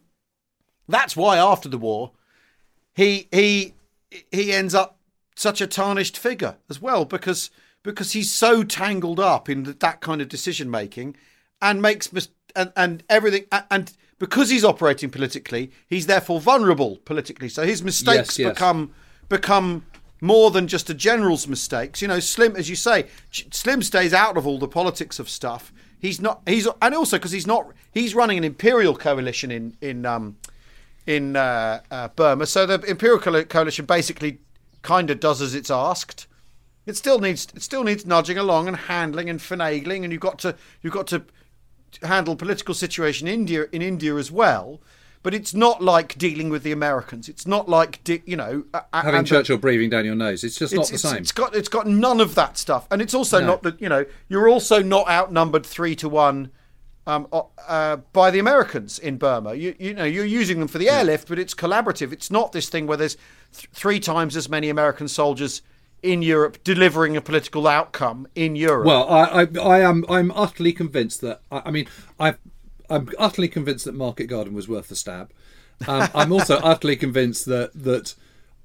that's 0.87 1.15
why 1.15 1.37
after 1.37 1.69
the 1.69 1.77
war 1.77 2.11
he 2.93 3.27
he 3.31 3.73
he 4.31 4.51
ends 4.51 4.75
up 4.75 4.97
such 5.35 5.61
a 5.61 5.67
tarnished 5.67 6.17
figure 6.17 6.57
as 6.69 6.81
well 6.81 7.05
because 7.05 7.49
because 7.83 8.11
he's 8.13 8.31
so 8.31 8.63
tangled 8.63 9.19
up 9.19 9.49
in 9.49 9.63
that 9.63 10.01
kind 10.01 10.21
of 10.21 10.29
decision 10.29 10.69
making 10.69 11.15
and 11.61 11.81
makes 11.81 12.11
mis- 12.13 12.29
and, 12.55 12.71
and 12.75 13.03
everything 13.09 13.45
and 13.69 13.93
because 14.21 14.49
he's 14.49 14.63
operating 14.63 15.09
politically 15.09 15.71
he's 15.89 16.05
therefore 16.05 16.39
vulnerable 16.39 16.97
politically 17.05 17.49
so 17.49 17.63
his 17.63 17.83
mistakes 17.83 18.37
Yes, 18.37 18.39
yes. 18.39 18.49
become 18.53 18.91
become 19.27 19.83
more 20.21 20.51
than 20.51 20.67
just 20.67 20.89
a 20.89 20.93
general's 20.93 21.47
mistakes 21.47 22.01
you 22.01 22.07
know 22.07 22.19
slim 22.19 22.55
as 22.55 22.69
you 22.69 22.75
say 22.75 23.07
slim 23.31 23.81
stays 23.81 24.13
out 24.13 24.37
of 24.37 24.45
all 24.45 24.59
the 24.59 24.67
politics 24.67 25.17
of 25.19 25.27
stuff 25.27 25.73
he's 25.99 26.21
not 26.21 26.41
he's 26.45 26.67
and 26.81 26.93
also 26.95 27.17
because 27.17 27.31
he's 27.31 27.47
not 27.47 27.67
he's 27.91 28.13
running 28.13 28.37
an 28.37 28.43
imperial 28.43 28.95
coalition 28.95 29.49
in 29.51 29.75
in 29.81 30.05
um 30.05 30.37
in 31.07 31.35
uh, 31.35 31.81
uh, 31.89 32.07
Burma. 32.09 32.45
So 32.45 32.65
the 32.65 32.79
Imperial 32.81 33.19
Coalition 33.19 33.85
basically 33.85 34.39
kind 34.81 35.09
of 35.09 35.19
does 35.19 35.41
as 35.41 35.55
it's 35.55 35.71
asked. 35.71 36.27
It 36.85 36.95
still 36.95 37.19
needs 37.19 37.47
it 37.55 37.61
still 37.61 37.83
needs 37.83 38.05
nudging 38.05 38.37
along 38.37 38.67
and 38.67 38.77
handling 38.77 39.29
and 39.29 39.39
finagling, 39.39 40.03
and 40.03 40.11
you've 40.11 40.21
got 40.21 40.39
to 40.39 40.55
you've 40.81 40.93
got 40.93 41.07
to 41.07 41.23
handle 42.03 42.35
political 42.35 42.73
situation 42.73 43.27
in 43.27 43.33
India 43.33 43.65
in 43.71 43.81
India 43.81 44.15
as 44.15 44.31
well. 44.31 44.81
But 45.23 45.35
it's 45.35 45.53
not 45.53 45.83
like 45.83 46.17
dealing 46.17 46.49
with 46.49 46.63
the 46.63 46.71
Americans. 46.71 47.29
It's 47.29 47.45
not 47.45 47.69
like 47.69 48.03
de- 48.03 48.23
you 48.25 48.35
know 48.35 48.63
Having 48.91 49.15
and 49.15 49.27
Churchill 49.27 49.57
breathing 49.57 49.91
down 49.91 50.03
your 50.03 50.15
nose. 50.15 50.43
It's 50.43 50.57
just 50.57 50.73
not 50.73 50.87
the 50.87 50.95
it's, 50.95 51.03
same. 51.03 51.17
It's 51.17 51.31
got 51.31 51.55
it's 51.55 51.69
got 51.69 51.85
none 51.85 52.19
of 52.19 52.33
that 52.35 52.57
stuff, 52.57 52.87
and 52.89 53.01
it's 53.03 53.13
also 53.13 53.39
No. 53.39 53.47
not 53.47 53.63
that 53.63 53.79
you 53.79 53.87
know 53.87 54.05
you're 54.29 54.49
also 54.49 54.81
not 54.81 55.07
outnumbered 55.07 55.63
three 55.63 55.95
to 55.97 56.09
one 56.09 56.49
um, 57.05 57.27
uh, 57.31 57.43
uh, 57.67 57.97
by 58.13 58.31
the 58.31 58.39
Americans 58.39 58.97
in 58.97 59.17
Burma. 59.17 59.53
You 59.53 59.75
you 59.77 59.93
know 59.93 60.05
you're 60.05 60.25
using 60.25 60.57
them 60.59 60.67
for 60.67 60.79
the 60.79 60.89
airlift, 60.89 61.27
but 61.27 61.37
it's 61.37 61.53
collaborative. 61.53 62.11
It's 62.11 62.31
not 62.31 62.51
this 62.51 62.67
thing 62.69 62.87
where 62.87 62.97
there's 62.97 63.17
th- 63.55 63.69
three 63.73 63.99
times 63.99 64.35
as 64.35 64.49
many 64.49 64.69
American 64.69 65.07
soldiers 65.07 65.61
in 66.03 66.21
Europe 66.21 66.63
delivering 66.63 67.15
a 67.15 67.21
political 67.21 67.67
outcome 67.67 68.27
in 68.35 68.55
Europe. 68.55 68.87
Well, 68.87 69.07
I, 69.09 69.43
I, 69.43 69.47
I 69.61 69.79
am. 69.81 70.05
I'm 70.09 70.31
utterly 70.31 70.73
convinced 70.73 71.21
that. 71.21 71.41
I, 71.51 71.63
I 71.65 71.71
mean, 71.71 71.87
I've, 72.19 72.39
I'm 72.89 73.09
utterly 73.17 73.47
convinced 73.47 73.85
that 73.85 73.95
Market 73.95 74.25
Garden 74.27 74.53
was 74.53 74.67
worth 74.67 74.87
the 74.87 74.95
stab. 74.95 75.31
Um, 75.87 76.09
I'm 76.13 76.31
also 76.31 76.57
utterly 76.63 76.95
convinced 76.95 77.45
that 77.45 77.71
that 77.73 78.15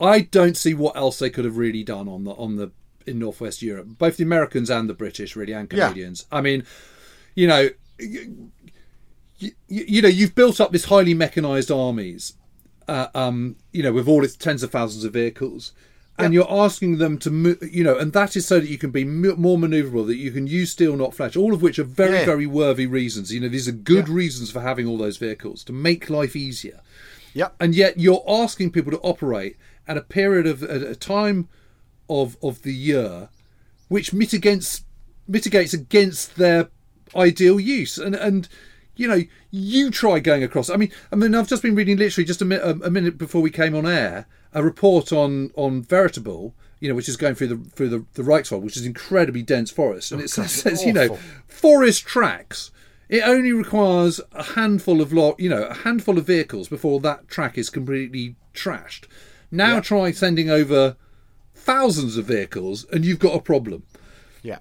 I 0.00 0.20
don't 0.20 0.56
see 0.56 0.74
what 0.74 0.96
else 0.96 1.18
they 1.18 1.30
could 1.30 1.44
have 1.44 1.56
really 1.56 1.82
done 1.82 2.08
on 2.08 2.24
the 2.24 2.32
on 2.32 2.56
the 2.56 2.70
in 3.06 3.18
Northwest 3.18 3.62
Europe, 3.62 3.86
both 3.98 4.16
the 4.16 4.24
Americans 4.24 4.68
and 4.68 4.88
the 4.88 4.94
British, 4.94 5.36
really, 5.36 5.52
and 5.52 5.72
Yeah. 5.72 5.88
Canadians. 5.88 6.26
I 6.32 6.40
mean, 6.40 6.64
you 7.34 7.46
know, 7.46 7.68
you, 8.00 8.46
you, 9.38 9.52
you 9.68 10.02
know, 10.02 10.08
you've 10.08 10.34
built 10.34 10.60
up 10.60 10.72
this 10.72 10.86
highly 10.86 11.14
mechanized 11.14 11.70
armies, 11.70 12.34
uh, 12.88 13.06
um, 13.14 13.56
you 13.72 13.82
know, 13.82 13.92
with 13.92 14.08
all 14.08 14.24
its 14.24 14.36
tens 14.36 14.62
of 14.62 14.70
thousands 14.70 15.04
of 15.04 15.12
vehicles, 15.12 15.72
and 16.18 16.32
you're 16.34 16.50
asking 16.50 16.98
them 16.98 17.18
to, 17.18 17.30
mo- 17.30 17.56
you 17.70 17.84
know, 17.84 17.96
and 17.98 18.12
that 18.12 18.36
is 18.36 18.46
so 18.46 18.58
that 18.60 18.68
you 18.70 18.78
can 18.78 18.90
be 18.90 19.04
more 19.04 19.58
maneuverable, 19.58 20.06
that 20.06 20.16
you 20.16 20.30
can 20.30 20.46
use 20.46 20.70
steel, 20.70 20.96
not 20.96 21.14
flesh. 21.14 21.36
All 21.36 21.52
of 21.52 21.62
which 21.62 21.78
are 21.78 21.84
very, 21.84 22.18
Yeah. 22.18 22.24
very 22.24 22.46
worthy 22.46 22.86
reasons. 22.86 23.32
You 23.32 23.40
know, 23.40 23.48
these 23.48 23.68
are 23.68 23.72
good 23.72 24.08
reasons 24.08 24.50
for 24.50 24.60
having 24.60 24.86
all 24.86 24.96
those 24.98 25.18
vehicles 25.18 25.62
to 25.64 25.72
make 25.72 26.08
life 26.10 26.34
easier. 26.34 26.80
yeah, 27.34 27.48
And 27.60 27.74
yet 27.74 28.00
you're 28.00 28.24
asking 28.26 28.70
people 28.72 28.92
to 28.92 28.98
operate 29.00 29.56
at 29.86 29.96
a 29.98 30.02
period 30.02 30.46
of 30.46 30.62
at 30.62 30.82
a 30.82 30.96
time 30.96 31.48
of 32.08 32.36
of 32.42 32.62
the 32.62 32.72
year 32.72 33.28
which 33.88 34.12
mitigates 34.12 34.82
mitigates 35.28 35.72
against 35.74 36.36
their 36.36 36.68
ideal 37.14 37.60
use 37.60 37.98
and 37.98 38.14
and 38.14 38.48
you 38.96 39.06
know 39.06 39.22
you 39.50 39.90
try 39.90 40.18
going 40.18 40.42
across. 40.42 40.70
I 40.70 40.76
mean 40.76 40.92
i 41.12 41.16
mean 41.16 41.34
i've 41.34 41.48
just 41.48 41.62
been 41.62 41.74
reading 41.74 41.96
literally 41.96 42.24
just 42.24 42.42
a, 42.42 42.44
mi- 42.44 42.56
a, 42.56 42.90
minute 42.90 43.18
before 43.18 43.42
we 43.42 43.50
came 43.50 43.74
on 43.74 43.86
air 43.86 44.26
a 44.52 44.62
report 44.62 45.12
on 45.12 45.50
on 45.54 45.82
veritable 45.82 46.54
you 46.80 46.88
know 46.88 46.94
which 46.94 47.08
is 47.08 47.16
going 47.16 47.34
through 47.34 47.48
the 47.48 47.56
through 47.70 47.88
the, 47.88 48.04
the 48.14 48.22
Reichswald, 48.22 48.62
which 48.62 48.76
is 48.76 48.84
incredibly 48.84 49.42
dense 49.42 49.70
forest. 49.70 50.12
And 50.12 50.20
oh, 50.20 50.24
it 50.24 50.32
God, 50.34 50.50
says 50.50 50.84
you 50.84 50.92
know 50.92 51.18
forest 51.46 52.06
tracks 52.06 52.70
it 53.08 53.22
only 53.22 53.52
requires 53.52 54.20
a 54.32 54.42
handful 54.42 55.00
of 55.00 55.12
lo- 55.12 55.36
you 55.38 55.48
know 55.48 55.64
a 55.64 55.74
handful 55.74 56.18
of 56.18 56.26
vehicles 56.26 56.68
before 56.68 57.00
that 57.00 57.28
track 57.28 57.56
is 57.56 57.70
completely 57.70 58.36
trashed. 58.54 59.04
Now 59.50 59.80
try 59.80 60.10
sending 60.10 60.50
over 60.50 60.96
thousands 61.54 62.16
of 62.16 62.26
vehicles 62.26 62.84
and 62.92 63.04
you've 63.04 63.18
got 63.18 63.34
a 63.34 63.40
problem. 63.40 63.84
Yeah, 64.42 64.58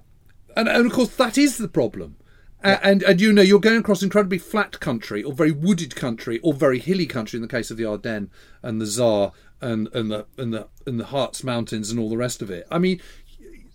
and, 0.55 0.69
and 0.69 0.85
of 0.85 0.93
course 0.93 1.15
that 1.15 1.37
is 1.37 1.57
the 1.57 1.67
problem 1.67 2.17
A- 2.65 2.85
and 2.85 3.03
and 3.03 3.21
you 3.21 3.31
know 3.31 3.41
you're 3.41 3.59
going 3.59 3.77
across 3.77 4.01
incredibly 4.01 4.39
flat 4.39 4.79
country 4.79 5.21
or 5.23 5.33
very 5.33 5.51
wooded 5.51 5.95
country 5.95 6.39
or 6.39 6.53
very 6.53 6.79
hilly 6.79 7.05
country 7.05 7.37
in 7.37 7.41
the 7.41 7.47
case 7.47 7.69
of 7.69 7.77
the 7.77 7.85
Ardennes 7.85 8.29
and 8.63 8.81
the 8.81 8.87
Saar 8.87 9.31
and 9.61 9.87
and 9.93 10.11
the 10.11 10.25
and 10.37 10.53
the 10.53 10.67
and 10.85 10.99
the 10.99 11.05
Harz 11.05 11.43
Mountains 11.43 11.91
and 11.91 11.99
all 11.99 12.09
the 12.09 12.17
rest 12.17 12.41
of 12.41 12.49
it. 12.49 12.67
I 12.71 12.79
mean, 12.79 12.99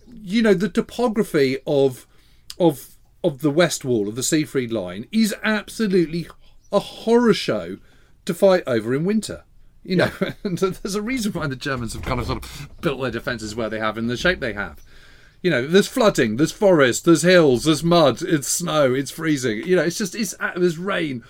you 0.05 0.41
know 0.41 0.53
the 0.53 0.69
topography 0.69 1.57
of 1.65 2.05
of 2.59 2.97
of 3.23 3.41
the 3.41 3.51
West 3.51 3.85
Wall 3.85 4.09
of 4.09 4.15
the 4.15 4.23
Siegfried 4.23 4.71
Line 4.71 5.07
is 5.11 5.33
absolutely 5.43 6.27
a 6.71 6.79
horror 6.79 7.33
show 7.33 7.77
to 8.25 8.33
fight 8.33 8.63
over 8.67 8.93
in 8.93 9.05
winter. 9.05 9.43
You 9.83 9.95
know, 9.95 10.11
and 10.43 10.57
there's 10.57 10.95
a 10.95 11.01
reason 11.01 11.31
why 11.33 11.47
the 11.47 11.55
Germans 11.55 11.93
have 11.93 12.03
kind 12.03 12.19
of 12.19 12.27
sort 12.27 12.43
of 12.43 12.69
built 12.81 13.01
their 13.01 13.11
defences 13.11 13.55
where 13.55 13.69
they 13.69 13.79
have 13.79 13.97
in 13.97 14.07
the 14.07 14.17
shape 14.17 14.39
they 14.39 14.53
have. 14.53 14.83
You 15.41 15.49
know, 15.49 15.65
there's 15.65 15.87
flooding, 15.87 16.37
there's 16.37 16.51
forest, 16.51 17.03
there's 17.05 17.23
hills, 17.23 17.63
there's 17.63 17.83
mud, 17.83 18.21
it's 18.21 18.47
snow, 18.47 18.93
it's 18.93 19.09
freezing. 19.11 19.65
You 19.65 19.75
know, 19.75 19.83
it's 19.83 19.97
just 19.97 20.13
it's 20.15 20.35
uh, 20.39 20.51
there's 20.55 20.77
rain. 20.77 21.23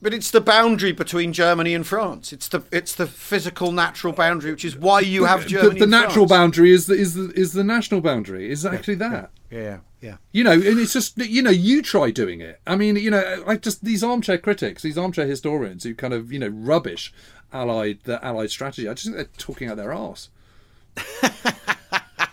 but 0.00 0.14
it's 0.14 0.30
the 0.30 0.40
boundary 0.40 0.92
between 0.92 1.32
Germany 1.32 1.74
and 1.74 1.84
France. 1.84 2.32
It's 2.32 2.46
the 2.46 2.62
it's 2.70 2.94
the 2.94 3.06
physical 3.08 3.72
natural 3.72 4.12
boundary, 4.12 4.52
which 4.52 4.64
is 4.64 4.76
why 4.76 5.00
you 5.00 5.24
have 5.24 5.40
uh, 5.40 5.42
The- 5.42 5.48
Germany. 5.48 5.78
the, 5.80 5.82
and 5.84 5.90
natural 5.90 6.28
France. 6.28 6.30
boundary 6.30 6.70
is 6.72 6.86
the 6.86 6.94
is 6.94 7.14
the 7.14 7.32
is 7.34 7.52
the 7.54 7.64
national 7.64 8.00
boundary. 8.02 8.50
Is 8.52 8.64
actually 8.64 8.94
that. 8.96 9.30
Yeah, 9.50 9.78
yeah. 10.00 10.18
You 10.30 10.44
know, 10.44 10.52
and 10.52 10.78
it's 10.78 10.92
just 10.92 11.18
you 11.18 11.42
know, 11.42 11.50
you 11.50 11.82
try 11.82 12.12
doing 12.12 12.40
it. 12.40 12.60
I 12.68 12.76
mean, 12.76 12.94
you 12.94 13.10
know, 13.10 13.42
I 13.48 13.56
just 13.56 13.84
these 13.84 14.04
armchair 14.04 14.38
critics, 14.38 14.82
these 14.82 14.96
armchair 14.98 15.26
historians 15.26 15.82
who 15.82 15.92
kind 15.96 16.14
of 16.14 16.32
you 16.32 16.38
know 16.38 16.48
rubbish 16.48 17.12
allied 17.52 17.98
the 18.04 18.24
allied 18.24 18.50
strategy. 18.52 18.88
I 18.88 18.92
just 18.94 19.06
think 19.06 19.16
they're 19.16 19.24
talking 19.38 19.68
out 19.68 19.76
their 19.76 19.92
arse. 19.92 20.28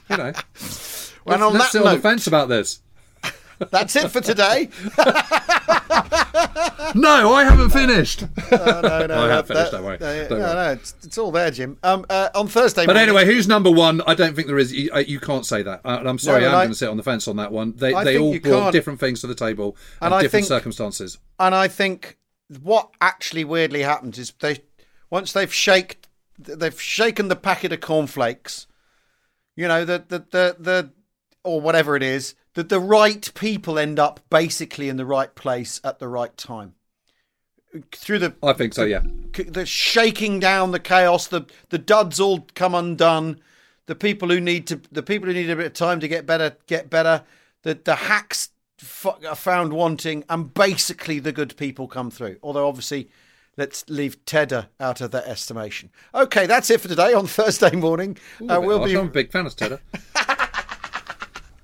you 0.10 0.18
know, 0.18 0.32
Well, 1.26 1.44
on 1.44 1.54
let's 1.54 1.66
that 1.66 1.72
sit 1.72 1.82
on 1.86 1.96
the 1.96 2.02
fence 2.02 2.28
about 2.28 2.50
this. 2.50 2.82
That's 3.72 3.96
it 3.96 4.10
for 4.10 4.22
today. 4.22 4.70
No, 6.94 7.34
I 7.34 7.44
haven't 7.44 7.72
finished. 7.72 8.22
no, 8.52 8.58
no, 8.82 9.06
no. 9.08 9.26
I 9.26 9.30
have 9.30 9.48
that- 9.48 9.48
finished, 9.48 9.72
don't 9.72 9.84
worry. 9.84 9.96
uh, 9.98 10.28
Don't 10.28 10.40
no, 10.40 10.46
worry. 10.46 10.54
no, 10.56 10.72
it's, 10.74 10.96
it's 11.04 11.18
all 11.18 11.32
there, 11.32 11.52
Jim. 11.52 11.78
Um, 11.84 12.06
uh, 12.10 12.30
on 12.36 12.48
Thursday, 12.48 12.86
But 12.86 12.96
morning- 12.96 13.10
anyway, 13.16 13.26
who's 13.26 13.48
number 13.48 13.70
one? 13.72 14.02
I 14.08 14.14
don't 14.16 14.36
think 14.36 14.48
there 14.48 14.58
is. 14.58 14.72
You, 14.72 14.92
uh, 14.94 15.00
you 15.00 15.20
can't 15.20 15.46
say 15.46 15.62
that. 15.64 15.82
Uh, 15.84 16.02
I'm 16.06 16.18
sorry, 16.20 16.42
No, 16.42 16.48
I'm 16.48 16.54
going 16.54 16.70
to 16.70 16.76
sit 16.76 16.90
on 16.90 16.98
the 16.98 17.04
fence 17.04 17.28
on 17.28 17.36
that 17.38 17.52
one. 17.52 17.74
They 17.76 17.94
I 17.94 18.04
they 18.04 18.18
all 18.18 18.38
brought 18.40 18.44
can't. 18.62 18.72
different 18.72 19.00
things 19.00 19.22
to 19.22 19.28
the 19.28 19.36
table 19.36 19.76
and, 20.02 20.08
And 20.08 20.14
I 20.14 20.22
different 20.22 20.46
think- 20.46 20.48
circumstances. 20.48 21.18
and 21.40 21.54
I 21.56 21.68
think 21.68 22.18
what 22.62 22.90
actually 23.02 23.44
weirdly 23.44 23.82
happens 23.82 24.18
is 24.20 24.32
they 24.40 24.60
once 25.10 25.34
they've 25.34 25.54
shaked 25.54 26.08
they've 26.38 26.80
shaken 26.80 27.28
the 27.30 27.36
packet 27.36 27.74
of 27.74 27.82
cornflakes, 27.82 28.68
you 29.56 29.68
know 29.68 29.86
the 29.86 30.04
the 30.08 30.20
the, 30.20 30.56
the 30.60 30.92
or 31.44 31.62
whatever 31.62 31.96
it 31.96 32.04
is 32.04 32.36
that 32.56 32.70
the 32.70 32.80
right 32.80 33.32
people 33.36 33.78
end 33.78 34.00
up 34.00 34.20
basically 34.30 34.90
in 34.90 34.98
the 34.98 35.06
right 35.06 35.36
place 35.36 35.80
at 35.84 36.00
the 36.00 36.08
right 36.08 36.36
time 36.38 36.74
through 37.92 38.20
the 38.20 38.34
I 38.42 38.54
think 38.54 38.74
so. 38.74 38.86
Yeah. 38.86 39.02
the 39.34 39.66
shaking 39.66 40.40
down 40.40 40.72
the 40.72 40.80
chaos 40.80 41.28
the 41.28 41.46
the 41.70 41.78
duds 41.78 42.20
all 42.20 42.48
come 42.56 42.74
undone 42.74 43.40
the 43.86 43.96
people 43.96 44.30
who 44.30 44.40
need 44.40 44.68
to 44.68 44.82
the 44.92 45.04
people 45.04 45.28
who 45.28 45.34
need 45.34 45.50
a 45.50 45.56
bit 45.56 45.68
of 45.68 45.74
time 45.74 46.00
to 46.00 46.08
get 46.08 46.26
better 46.26 46.56
get 46.68 46.90
better 46.90 47.24
the 47.64 47.80
the 47.84 47.96
hacks 47.96 48.50
f- 48.82 49.18
are 49.28 49.36
found 49.36 49.74
wanting 49.74 50.24
and 50.30 50.54
basically 50.54 51.20
the 51.20 51.32
good 51.32 51.56
people 51.58 51.88
come 51.88 52.10
through 52.10 52.38
although 52.42 52.68
obviously 52.68 53.10
let's 53.58 53.84
leave 53.90 54.24
Tedder 54.26 54.68
out 54.80 55.02
of 55.02 55.12
that 55.12 55.26
estimation 55.28 55.90
okay 56.14 56.46
that's 56.46 56.70
it 56.70 56.82
for 56.82 56.88
today 56.88 57.14
on 57.14 57.28
Thursday 57.28 57.72
morning 57.76 58.18
uh, 58.50 58.60
we'll 58.64 58.84
be. 58.84 58.98
I'm 58.98 59.08
a 59.08 59.10
big 59.10 59.32
fan 59.32 59.46
of 59.46 59.56
Tedder. 59.56 59.80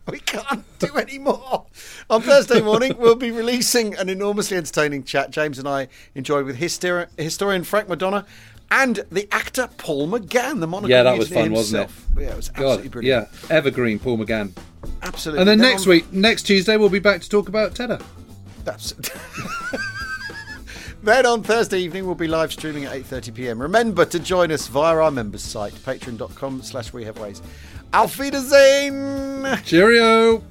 we 0.10 0.20
can't 0.20 0.64
do 0.80 0.88
any 0.98 1.18
more. 1.20 1.66
On 2.10 2.22
Thursday 2.22 2.60
morning, 2.60 2.96
we'll 2.98 3.16
be 3.16 3.32
releasing 3.32 3.96
an 3.96 4.10
enormously 4.10 4.58
entertaining 4.58 5.04
chat 5.04 5.32
James 5.32 5.58
and 5.60 5.68
I 5.68 5.88
enjoyed 6.16 6.46
with 6.46 6.60
histori- 6.60 7.08
historian 7.18 7.64
Frank 7.64 7.88
Madonna 7.88 8.26
and 8.72 9.06
the 9.12 9.28
actor 9.32 9.70
Paul 9.78 10.08
McGann, 10.10 10.60
the 10.60 10.68
monocle 10.68 10.90
Yeah, 10.90 11.04
that 11.04 11.18
was 11.18 11.30
fun, 11.30 11.52
wasn't 11.52 11.90
it? 11.90 12.22
Yeah, 12.22 12.30
it 12.32 12.36
was 12.38 12.50
absolutely 12.50 12.84
God, 12.84 12.92
brilliant. 12.92 13.30
yeah, 13.32 13.56
evergreen 13.56 14.00
Paul 14.00 14.18
McGann. 14.18 14.52
absolutely. 15.02 15.42
And 15.42 15.48
then 15.50 15.60
Then 15.60 15.70
next 15.72 15.84
on- 15.84 15.90
week, 15.90 16.12
next 16.12 16.44
Tuesday, 16.44 16.78
we'll 16.78 16.90
be 16.90 17.00
back 17.00 17.22
to 17.22 17.30
talk 17.30 17.48
about 17.48 17.76
Tedder. 17.76 18.00
That's 18.66 18.94
Then 21.04 21.26
on 21.26 21.42
Thursday 21.42 21.80
evening, 21.80 22.06
we'll 22.06 22.14
be 22.14 22.28
live 22.28 22.54
streaming 22.54 22.86
at 22.86 22.94
8.30 22.94 23.34
p.m. 23.34 23.62
Remember 23.62 24.06
to 24.06 24.20
join 24.20 24.52
us 24.52 24.68
via 24.68 24.96
our 24.98 25.10
members 25.10 25.42
site, 25.42 25.74
patreon.com 25.74 26.62
slash 26.62 26.94
we 26.94 27.04
have 27.06 27.18
ways. 27.18 27.42
Auf 27.92 28.20
Wiedersehen! 28.20 29.58
Cheerio! 29.66 30.44